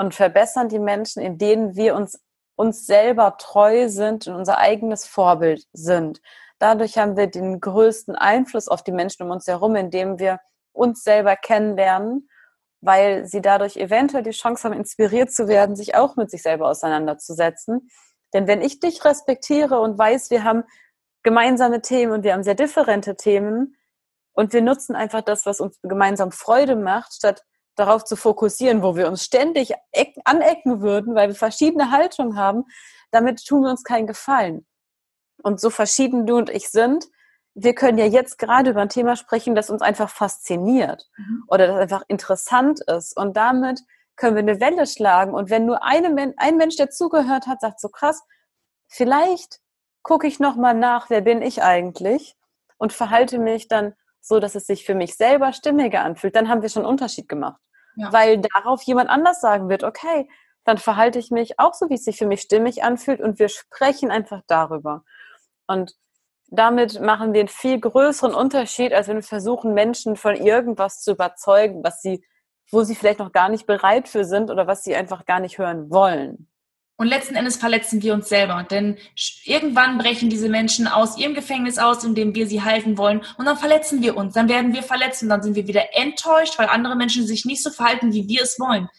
und 0.00 0.14
verbessern 0.14 0.70
die 0.70 0.78
Menschen, 0.78 1.20
in 1.20 1.36
denen 1.36 1.76
wir 1.76 1.94
uns, 1.94 2.18
uns 2.56 2.86
selber 2.86 3.36
treu 3.36 3.90
sind 3.90 4.26
und 4.26 4.34
unser 4.34 4.56
eigenes 4.56 5.04
Vorbild 5.04 5.66
sind. 5.74 6.22
Dadurch 6.58 6.96
haben 6.96 7.18
wir 7.18 7.26
den 7.26 7.60
größten 7.60 8.16
Einfluss 8.16 8.66
auf 8.66 8.82
die 8.82 8.92
Menschen 8.92 9.24
um 9.24 9.30
uns 9.30 9.46
herum, 9.46 9.76
indem 9.76 10.18
wir 10.18 10.40
uns 10.72 11.02
selber 11.02 11.36
kennenlernen, 11.36 12.30
weil 12.80 13.26
sie 13.26 13.42
dadurch 13.42 13.76
eventuell 13.76 14.22
die 14.22 14.30
Chance 14.30 14.64
haben, 14.64 14.72
inspiriert 14.72 15.34
zu 15.34 15.48
werden, 15.48 15.76
sich 15.76 15.94
auch 15.94 16.16
mit 16.16 16.30
sich 16.30 16.40
selber 16.40 16.70
auseinanderzusetzen. 16.70 17.90
Denn 18.32 18.46
wenn 18.46 18.62
ich 18.62 18.80
dich 18.80 19.04
respektiere 19.04 19.80
und 19.80 19.98
weiß, 19.98 20.30
wir 20.30 20.44
haben 20.44 20.64
gemeinsame 21.22 21.82
Themen 21.82 22.12
und 22.12 22.24
wir 22.24 22.32
haben 22.32 22.42
sehr 22.42 22.54
differente 22.54 23.16
Themen 23.16 23.76
und 24.32 24.54
wir 24.54 24.62
nutzen 24.62 24.96
einfach 24.96 25.20
das, 25.20 25.44
was 25.44 25.60
uns 25.60 25.78
gemeinsam 25.82 26.32
Freude 26.32 26.74
macht, 26.74 27.12
statt 27.12 27.44
darauf 27.80 28.04
zu 28.04 28.16
fokussieren, 28.16 28.82
wo 28.82 28.96
wir 28.96 29.08
uns 29.08 29.24
ständig 29.24 29.72
anecken 30.24 30.80
würden, 30.80 31.14
weil 31.14 31.28
wir 31.28 31.34
verschiedene 31.34 31.90
Haltungen 31.90 32.36
haben, 32.36 32.64
damit 33.10 33.44
tun 33.44 33.62
wir 33.62 33.70
uns 33.70 33.82
keinen 33.82 34.06
Gefallen. 34.06 34.66
Und 35.42 35.60
so 35.60 35.70
verschieden 35.70 36.26
du 36.26 36.36
und 36.36 36.50
ich 36.50 36.68
sind, 36.68 37.06
wir 37.54 37.74
können 37.74 37.98
ja 37.98 38.06
jetzt 38.06 38.38
gerade 38.38 38.70
über 38.70 38.82
ein 38.82 38.88
Thema 38.88 39.16
sprechen, 39.16 39.54
das 39.54 39.70
uns 39.70 39.82
einfach 39.82 40.08
fasziniert 40.08 41.08
mhm. 41.16 41.44
oder 41.48 41.66
das 41.66 41.78
einfach 41.78 42.02
interessant 42.08 42.80
ist. 42.86 43.16
Und 43.16 43.36
damit 43.36 43.80
können 44.16 44.36
wir 44.36 44.42
eine 44.42 44.60
Welle 44.60 44.86
schlagen. 44.86 45.34
Und 45.34 45.50
wenn 45.50 45.66
nur 45.66 45.82
eine, 45.82 46.34
ein 46.36 46.56
Mensch, 46.56 46.76
der 46.76 46.90
zugehört 46.90 47.46
hat, 47.46 47.60
sagt 47.60 47.80
so 47.80 47.88
krass, 47.88 48.22
vielleicht 48.86 49.60
gucke 50.02 50.26
ich 50.26 50.38
nochmal 50.38 50.74
nach, 50.74 51.10
wer 51.10 51.22
bin 51.22 51.42
ich 51.42 51.62
eigentlich 51.62 52.36
und 52.78 52.92
verhalte 52.92 53.38
mich 53.38 53.68
dann 53.68 53.94
so, 54.20 54.38
dass 54.38 54.54
es 54.54 54.66
sich 54.66 54.84
für 54.84 54.94
mich 54.94 55.16
selber 55.16 55.52
stimmiger 55.52 56.02
anfühlt, 56.02 56.36
dann 56.36 56.48
haben 56.48 56.62
wir 56.62 56.68
schon 56.68 56.82
einen 56.82 56.90
Unterschied 56.90 57.28
gemacht. 57.28 57.60
Weil 57.96 58.38
darauf 58.38 58.82
jemand 58.82 59.10
anders 59.10 59.40
sagen 59.40 59.68
wird, 59.68 59.84
okay, 59.84 60.28
dann 60.64 60.78
verhalte 60.78 61.18
ich 61.18 61.30
mich 61.30 61.58
auch 61.58 61.74
so, 61.74 61.88
wie 61.88 61.94
es 61.94 62.04
sich 62.04 62.18
für 62.18 62.26
mich 62.26 62.42
stimmig 62.42 62.84
anfühlt 62.84 63.20
und 63.20 63.38
wir 63.38 63.48
sprechen 63.48 64.10
einfach 64.10 64.42
darüber. 64.46 65.04
Und 65.66 65.94
damit 66.48 67.00
machen 67.00 67.32
wir 67.32 67.40
einen 67.40 67.48
viel 67.48 67.80
größeren 67.80 68.34
Unterschied, 68.34 68.92
als 68.92 69.08
wenn 69.08 69.16
wir 69.16 69.22
versuchen, 69.22 69.72
Menschen 69.72 70.16
von 70.16 70.34
irgendwas 70.34 71.00
zu 71.00 71.12
überzeugen, 71.12 71.82
was 71.84 72.02
sie, 72.02 72.24
wo 72.70 72.82
sie 72.82 72.94
vielleicht 72.94 73.20
noch 73.20 73.32
gar 73.32 73.48
nicht 73.48 73.66
bereit 73.66 74.08
für 74.08 74.24
sind 74.24 74.50
oder 74.50 74.66
was 74.66 74.82
sie 74.84 74.94
einfach 74.94 75.24
gar 75.26 75.40
nicht 75.40 75.58
hören 75.58 75.90
wollen. 75.90 76.48
Und 77.00 77.06
letzten 77.06 77.34
Endes 77.34 77.56
verletzen 77.56 78.02
wir 78.02 78.12
uns 78.12 78.28
selber, 78.28 78.62
denn 78.70 78.98
irgendwann 79.44 79.96
brechen 79.96 80.28
diese 80.28 80.50
Menschen 80.50 80.86
aus 80.86 81.16
ihrem 81.16 81.32
Gefängnis 81.32 81.78
aus, 81.78 82.04
in 82.04 82.14
dem 82.14 82.34
wir 82.34 82.46
sie 82.46 82.60
halten 82.60 82.98
wollen, 82.98 83.22
und 83.38 83.46
dann 83.46 83.56
verletzen 83.56 84.02
wir 84.02 84.18
uns. 84.18 84.34
Dann 84.34 84.50
werden 84.50 84.74
wir 84.74 84.82
verletzt 84.82 85.22
und 85.22 85.30
dann 85.30 85.42
sind 85.42 85.54
wir 85.54 85.66
wieder 85.66 85.96
enttäuscht, 85.96 86.58
weil 86.58 86.66
andere 86.66 86.96
Menschen 86.96 87.26
sich 87.26 87.46
nicht 87.46 87.62
so 87.62 87.70
verhalten, 87.70 88.12
wie 88.12 88.28
wir 88.28 88.42
es 88.42 88.60
wollen. 88.60 88.90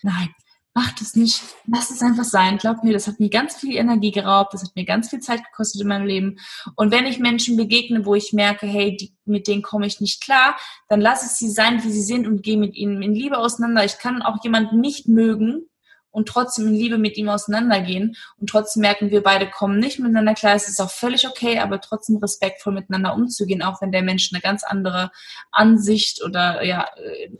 Nein, 0.00 0.30
macht 0.72 1.02
es 1.02 1.14
nicht. 1.14 1.42
Lass 1.66 1.90
es 1.90 2.00
einfach 2.00 2.24
sein. 2.24 2.56
Glaubt 2.56 2.84
mir, 2.84 2.94
das 2.94 3.06
hat 3.06 3.20
mir 3.20 3.28
ganz 3.28 3.56
viel 3.56 3.76
Energie 3.76 4.12
geraubt, 4.12 4.54
das 4.54 4.62
hat 4.62 4.74
mir 4.74 4.86
ganz 4.86 5.10
viel 5.10 5.20
Zeit 5.20 5.44
gekostet 5.44 5.82
in 5.82 5.88
meinem 5.88 6.06
Leben. 6.06 6.38
Und 6.76 6.90
wenn 6.90 7.04
ich 7.04 7.18
Menschen 7.18 7.58
begegne, 7.58 8.06
wo 8.06 8.14
ich 8.14 8.32
merke, 8.32 8.66
hey, 8.66 8.96
die, 8.96 9.12
mit 9.26 9.46
denen 9.46 9.60
komme 9.60 9.86
ich 9.86 10.00
nicht 10.00 10.22
klar, 10.22 10.56
dann 10.88 11.02
lass 11.02 11.22
es 11.22 11.36
sie 11.36 11.50
sein, 11.50 11.84
wie 11.84 11.92
sie 11.92 12.00
sind 12.00 12.26
und 12.26 12.42
gehe 12.42 12.56
mit 12.56 12.76
ihnen 12.76 13.02
in 13.02 13.14
Liebe 13.14 13.36
auseinander. 13.36 13.84
Ich 13.84 13.98
kann 13.98 14.22
auch 14.22 14.42
jemanden 14.42 14.80
nicht 14.80 15.06
mögen, 15.06 15.66
und 16.12 16.28
trotzdem 16.28 16.68
in 16.68 16.74
Liebe 16.74 16.98
mit 16.98 17.16
ihm 17.16 17.28
auseinandergehen 17.28 18.16
und 18.36 18.48
trotzdem 18.48 18.82
merken, 18.82 19.10
wir 19.10 19.22
beide 19.22 19.50
kommen 19.50 19.80
nicht 19.80 19.98
miteinander 19.98 20.34
klar. 20.34 20.54
Es 20.54 20.68
ist 20.68 20.80
auch 20.80 20.90
völlig 20.90 21.26
okay, 21.26 21.58
aber 21.58 21.80
trotzdem 21.80 22.18
respektvoll 22.18 22.74
miteinander 22.74 23.14
umzugehen, 23.14 23.62
auch 23.62 23.80
wenn 23.80 23.90
der 23.90 24.02
Mensch 24.02 24.30
eine 24.32 24.40
ganz 24.40 24.62
andere 24.62 25.10
Ansicht 25.50 26.22
oder 26.22 26.62
ja, 26.62 26.86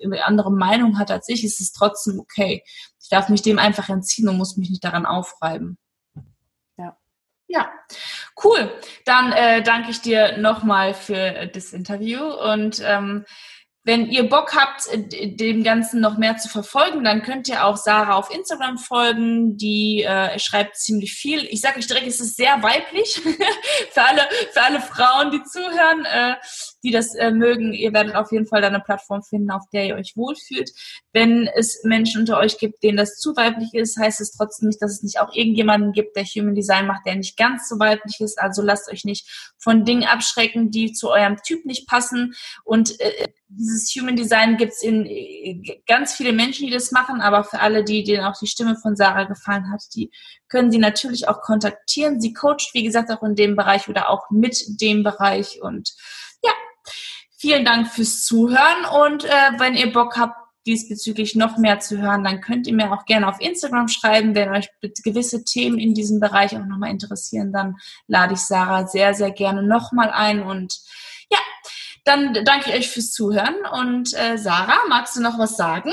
eine 0.03 0.17
äh, 0.17 0.21
andere 0.21 0.51
Meinung 0.51 0.99
hat 0.99 1.11
als 1.11 1.29
ich, 1.29 1.45
ist 1.45 1.61
es 1.61 1.73
trotzdem 1.73 2.19
okay. 2.19 2.65
Ich 3.01 3.09
darf 3.11 3.29
mich 3.29 3.43
dem 3.43 3.59
einfach 3.59 3.89
entziehen 3.89 4.29
und 4.29 4.39
muss 4.39 4.57
mich 4.57 4.71
nicht 4.71 4.83
daran 4.83 5.07
aufreiben. 5.07 5.77
Ja. 6.79 6.97
Ja, 7.49 7.71
cool. 8.43 8.73
Dann 9.05 9.33
äh, 9.33 9.63
danke 9.63 9.91
ich 9.91 10.01
dir 10.01 10.39
nochmal 10.39 10.95
für 10.95 11.47
das 11.53 11.75
Interview 11.75 12.23
und 12.25 12.81
ähm, 12.83 13.27
wenn 13.85 14.09
ihr 14.09 14.29
Bock 14.29 14.55
habt, 14.55 14.89
dem 14.95 15.65
Ganzen 15.65 16.01
noch 16.01 16.17
mehr 16.17 16.37
zu 16.37 16.49
verfolgen, 16.49 17.03
dann 17.03 17.23
könnt 17.23 17.49
ihr 17.49 17.65
auch 17.65 17.77
Sarah 17.77 18.15
auf 18.15 18.33
Instagram 18.33 18.79
folgen. 18.79 19.57
Die 19.57 20.05
äh, 20.05 20.39
schreibt 20.39 20.77
ziemlich 20.77 21.15
viel. 21.15 21.45
Ich 21.47 21.61
sage 21.61 21.81
euch 21.81 21.89
direkt, 21.89 22.07
es 22.07 22.21
ist 22.21 22.37
sehr 22.37 22.63
weiblich 22.63 23.15
für 23.91 24.03
alle 24.03 24.23
für 24.53 24.63
alle 24.63 24.81
Frauen, 24.81 25.33
die 25.33 25.43
zuhören, 25.43 26.05
äh, 26.05 26.35
die 26.83 26.91
das 26.91 27.15
äh, 27.15 27.31
mögen. 27.31 27.73
Ihr 27.73 27.93
werdet 27.93 28.15
auf 28.15 28.33
jeden 28.33 28.47
Fall 28.47 28.61
da 28.61 28.69
eine 28.69 28.81
Plattform 28.81 29.23
finden, 29.23 29.51
auf 29.51 29.63
der 29.73 29.87
ihr 29.87 29.95
euch 29.97 30.17
wohlfühlt. 30.17 30.71
Wenn 31.13 31.49
es 31.55 31.83
Menschen 31.85 32.21
unter 32.21 32.39
euch 32.39 32.59
gibt, 32.59 32.83
denen 32.83 32.97
das 32.97 33.19
zu 33.19 33.37
weiblich 33.37 33.75
ist, 33.75 33.99
heißt 33.99 34.21
es 34.21 34.33
trotzdem 34.33 34.69
nicht, 34.69 34.83
dass 34.83 34.93
es 34.93 35.03
nicht 35.03 35.21
auch 35.21 35.35
irgendjemanden 35.35 35.93
gibt, 35.93 36.17
der 36.17 36.25
Human 36.25 36.55
Design 36.55 36.87
macht, 36.87 37.07
der 37.07 37.17
nicht 37.17 37.37
ganz 37.37 37.69
so 37.69 37.79
weiblich 37.79 38.21
ist. 38.21 38.39
Also 38.39 38.63
lasst 38.63 38.91
euch 38.91 39.05
nicht 39.05 39.53
von 39.59 39.85
Dingen 39.85 40.05
abschrecken, 40.05 40.71
die 40.71 40.93
zu 40.93 41.11
eurem 41.11 41.37
Typ 41.43 41.65
nicht 41.65 41.87
passen 41.89 42.35
und 42.65 42.99
äh, 43.01 43.29
dieses 43.55 43.95
Human 43.95 44.17
Design 44.17 44.57
gibt 44.57 44.73
es 44.73 44.83
in 44.83 45.07
äh, 45.07 45.81
ganz 45.87 46.15
viele 46.15 46.33
Menschen, 46.33 46.67
die 46.67 46.73
das 46.73 46.91
machen, 46.91 47.21
aber 47.21 47.45
für 47.45 47.61
alle, 47.61 47.85
die 47.85 48.03
denen 48.03 48.25
auch 48.25 48.39
die 48.39 48.47
Stimme 48.47 48.77
von 48.77 48.97
Sarah 48.97 49.25
gefallen 49.25 49.71
hat, 49.71 49.83
die 49.95 50.11
können 50.49 50.71
sie 50.71 50.79
natürlich 50.79 51.29
auch 51.29 51.41
kontaktieren. 51.41 52.21
Sie 52.21 52.33
coacht, 52.33 52.71
wie 52.73 52.83
gesagt, 52.83 53.11
auch 53.11 53.23
in 53.23 53.35
dem 53.35 53.57
Bereich 53.57 53.89
oder 53.89 54.11
auch 54.11 54.31
mit 54.31 54.81
dem 54.81 55.03
Bereich. 55.03 55.61
Und 55.63 55.95
vielen 57.43 57.65
Dank 57.65 57.89
fürs 57.89 58.25
Zuhören. 58.25 58.85
Und 59.05 59.25
äh, 59.25 59.51
wenn 59.59 59.75
ihr 59.75 59.93
Bock 59.93 60.17
habt, 60.17 60.37
diesbezüglich 60.65 61.35
noch 61.35 61.59
mehr 61.59 61.81
zu 61.81 61.99
hören, 61.99 62.23
dann 62.23 62.41
könnt 62.41 62.69
ihr 62.69 62.73
mir 62.73 62.93
auch 62.93 63.05
gerne 63.05 63.27
auf 63.29 63.41
Instagram 63.41 63.89
schreiben. 63.89 64.37
Wenn 64.37 64.51
euch 64.51 64.69
gewisse 65.03 65.43
Themen 65.43 65.77
in 65.77 65.93
diesem 65.93 66.21
Bereich 66.21 66.55
auch 66.55 66.65
nochmal 66.65 66.91
interessieren, 66.91 67.53
dann 67.53 67.79
lade 68.07 68.35
ich 68.35 68.41
Sarah 68.41 68.87
sehr, 68.87 69.13
sehr 69.15 69.33
gerne 69.33 69.65
nochmal 69.65 70.11
ein. 70.11 70.41
Und 70.41 70.79
ja, 71.31 71.39
dann 72.05 72.33
danke 72.45 72.71
ich 72.71 72.77
euch 72.77 72.91
fürs 72.91 73.11
Zuhören 73.11 73.57
und 73.73 74.15
äh, 74.17 74.39
Sarah, 74.39 74.79
magst 74.89 75.17
du 75.17 75.21
noch 75.21 75.37
was 75.37 75.57
sagen? 75.57 75.93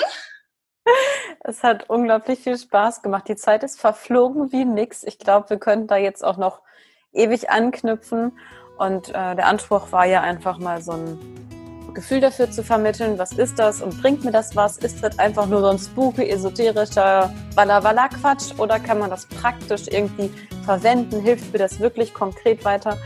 Es 1.39 1.63
hat 1.63 1.89
unglaublich 1.89 2.37
viel 2.37 2.59
Spaß 2.59 3.01
gemacht. 3.01 3.27
Die 3.27 3.35
Zeit 3.35 3.63
ist 3.63 3.79
verflogen 3.79 4.51
wie 4.51 4.65
nix. 4.65 5.03
Ich 5.03 5.17
glaube, 5.17 5.49
wir 5.49 5.57
können 5.57 5.87
da 5.87 5.97
jetzt 5.97 6.23
auch 6.23 6.37
noch 6.37 6.61
ewig 7.11 7.49
anknüpfen. 7.49 8.37
Und 8.79 9.09
äh, 9.09 9.35
der 9.35 9.45
Anspruch 9.45 9.91
war 9.91 10.05
ja 10.05 10.21
einfach 10.21 10.57
mal 10.57 10.81
so 10.81 10.93
ein 10.93 11.19
Gefühl 11.93 12.21
dafür 12.21 12.49
zu 12.49 12.63
vermitteln, 12.63 13.17
was 13.17 13.33
ist 13.33 13.59
das 13.59 13.81
und 13.81 14.01
bringt 14.01 14.23
mir 14.23 14.31
das 14.31 14.55
was? 14.55 14.77
Ist 14.77 15.03
das 15.03 15.19
einfach 15.19 15.47
nur 15.47 15.59
so 15.59 15.67
ein 15.67 15.77
spooky, 15.77 16.29
esoterischer 16.29 17.33
Walla-Walla-Quatsch 17.55 18.57
oder 18.57 18.79
kann 18.79 18.99
man 18.99 19.09
das 19.09 19.25
praktisch 19.25 19.87
irgendwie 19.89 20.31
verwenden? 20.63 21.21
Hilft 21.21 21.51
mir 21.51 21.59
das 21.59 21.79
wirklich 21.79 22.13
konkret 22.13 22.63
weiter? 22.63 22.97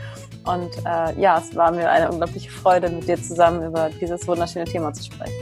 Und 0.44 0.70
äh, 0.86 1.20
ja, 1.20 1.38
es 1.38 1.56
war 1.56 1.72
mir 1.72 1.90
eine 1.90 2.10
unglaubliche 2.10 2.50
Freude, 2.50 2.88
mit 2.90 3.08
dir 3.08 3.20
zusammen 3.20 3.66
über 3.66 3.90
dieses 4.00 4.28
wunderschöne 4.28 4.66
Thema 4.66 4.92
zu 4.92 5.04
sprechen. 5.04 5.34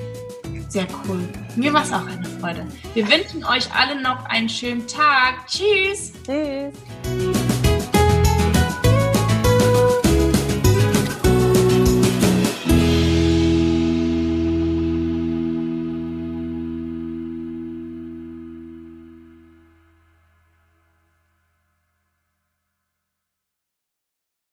Sehr 0.69 0.87
cool. 1.07 1.29
Mir 1.57 1.75
war 1.75 1.83
es 1.83 1.93
auch 1.93 2.07
eine 2.07 2.25
Freude. 2.41 2.67
Wir 2.95 3.07
wünschen 3.07 3.45
euch 3.45 3.69
alle 3.75 4.01
noch 4.01 4.25
einen 4.27 4.49
schönen 4.49 4.87
Tag. 4.87 5.47
Tschüss. 5.47 6.13
Tschüss. 6.25 7.52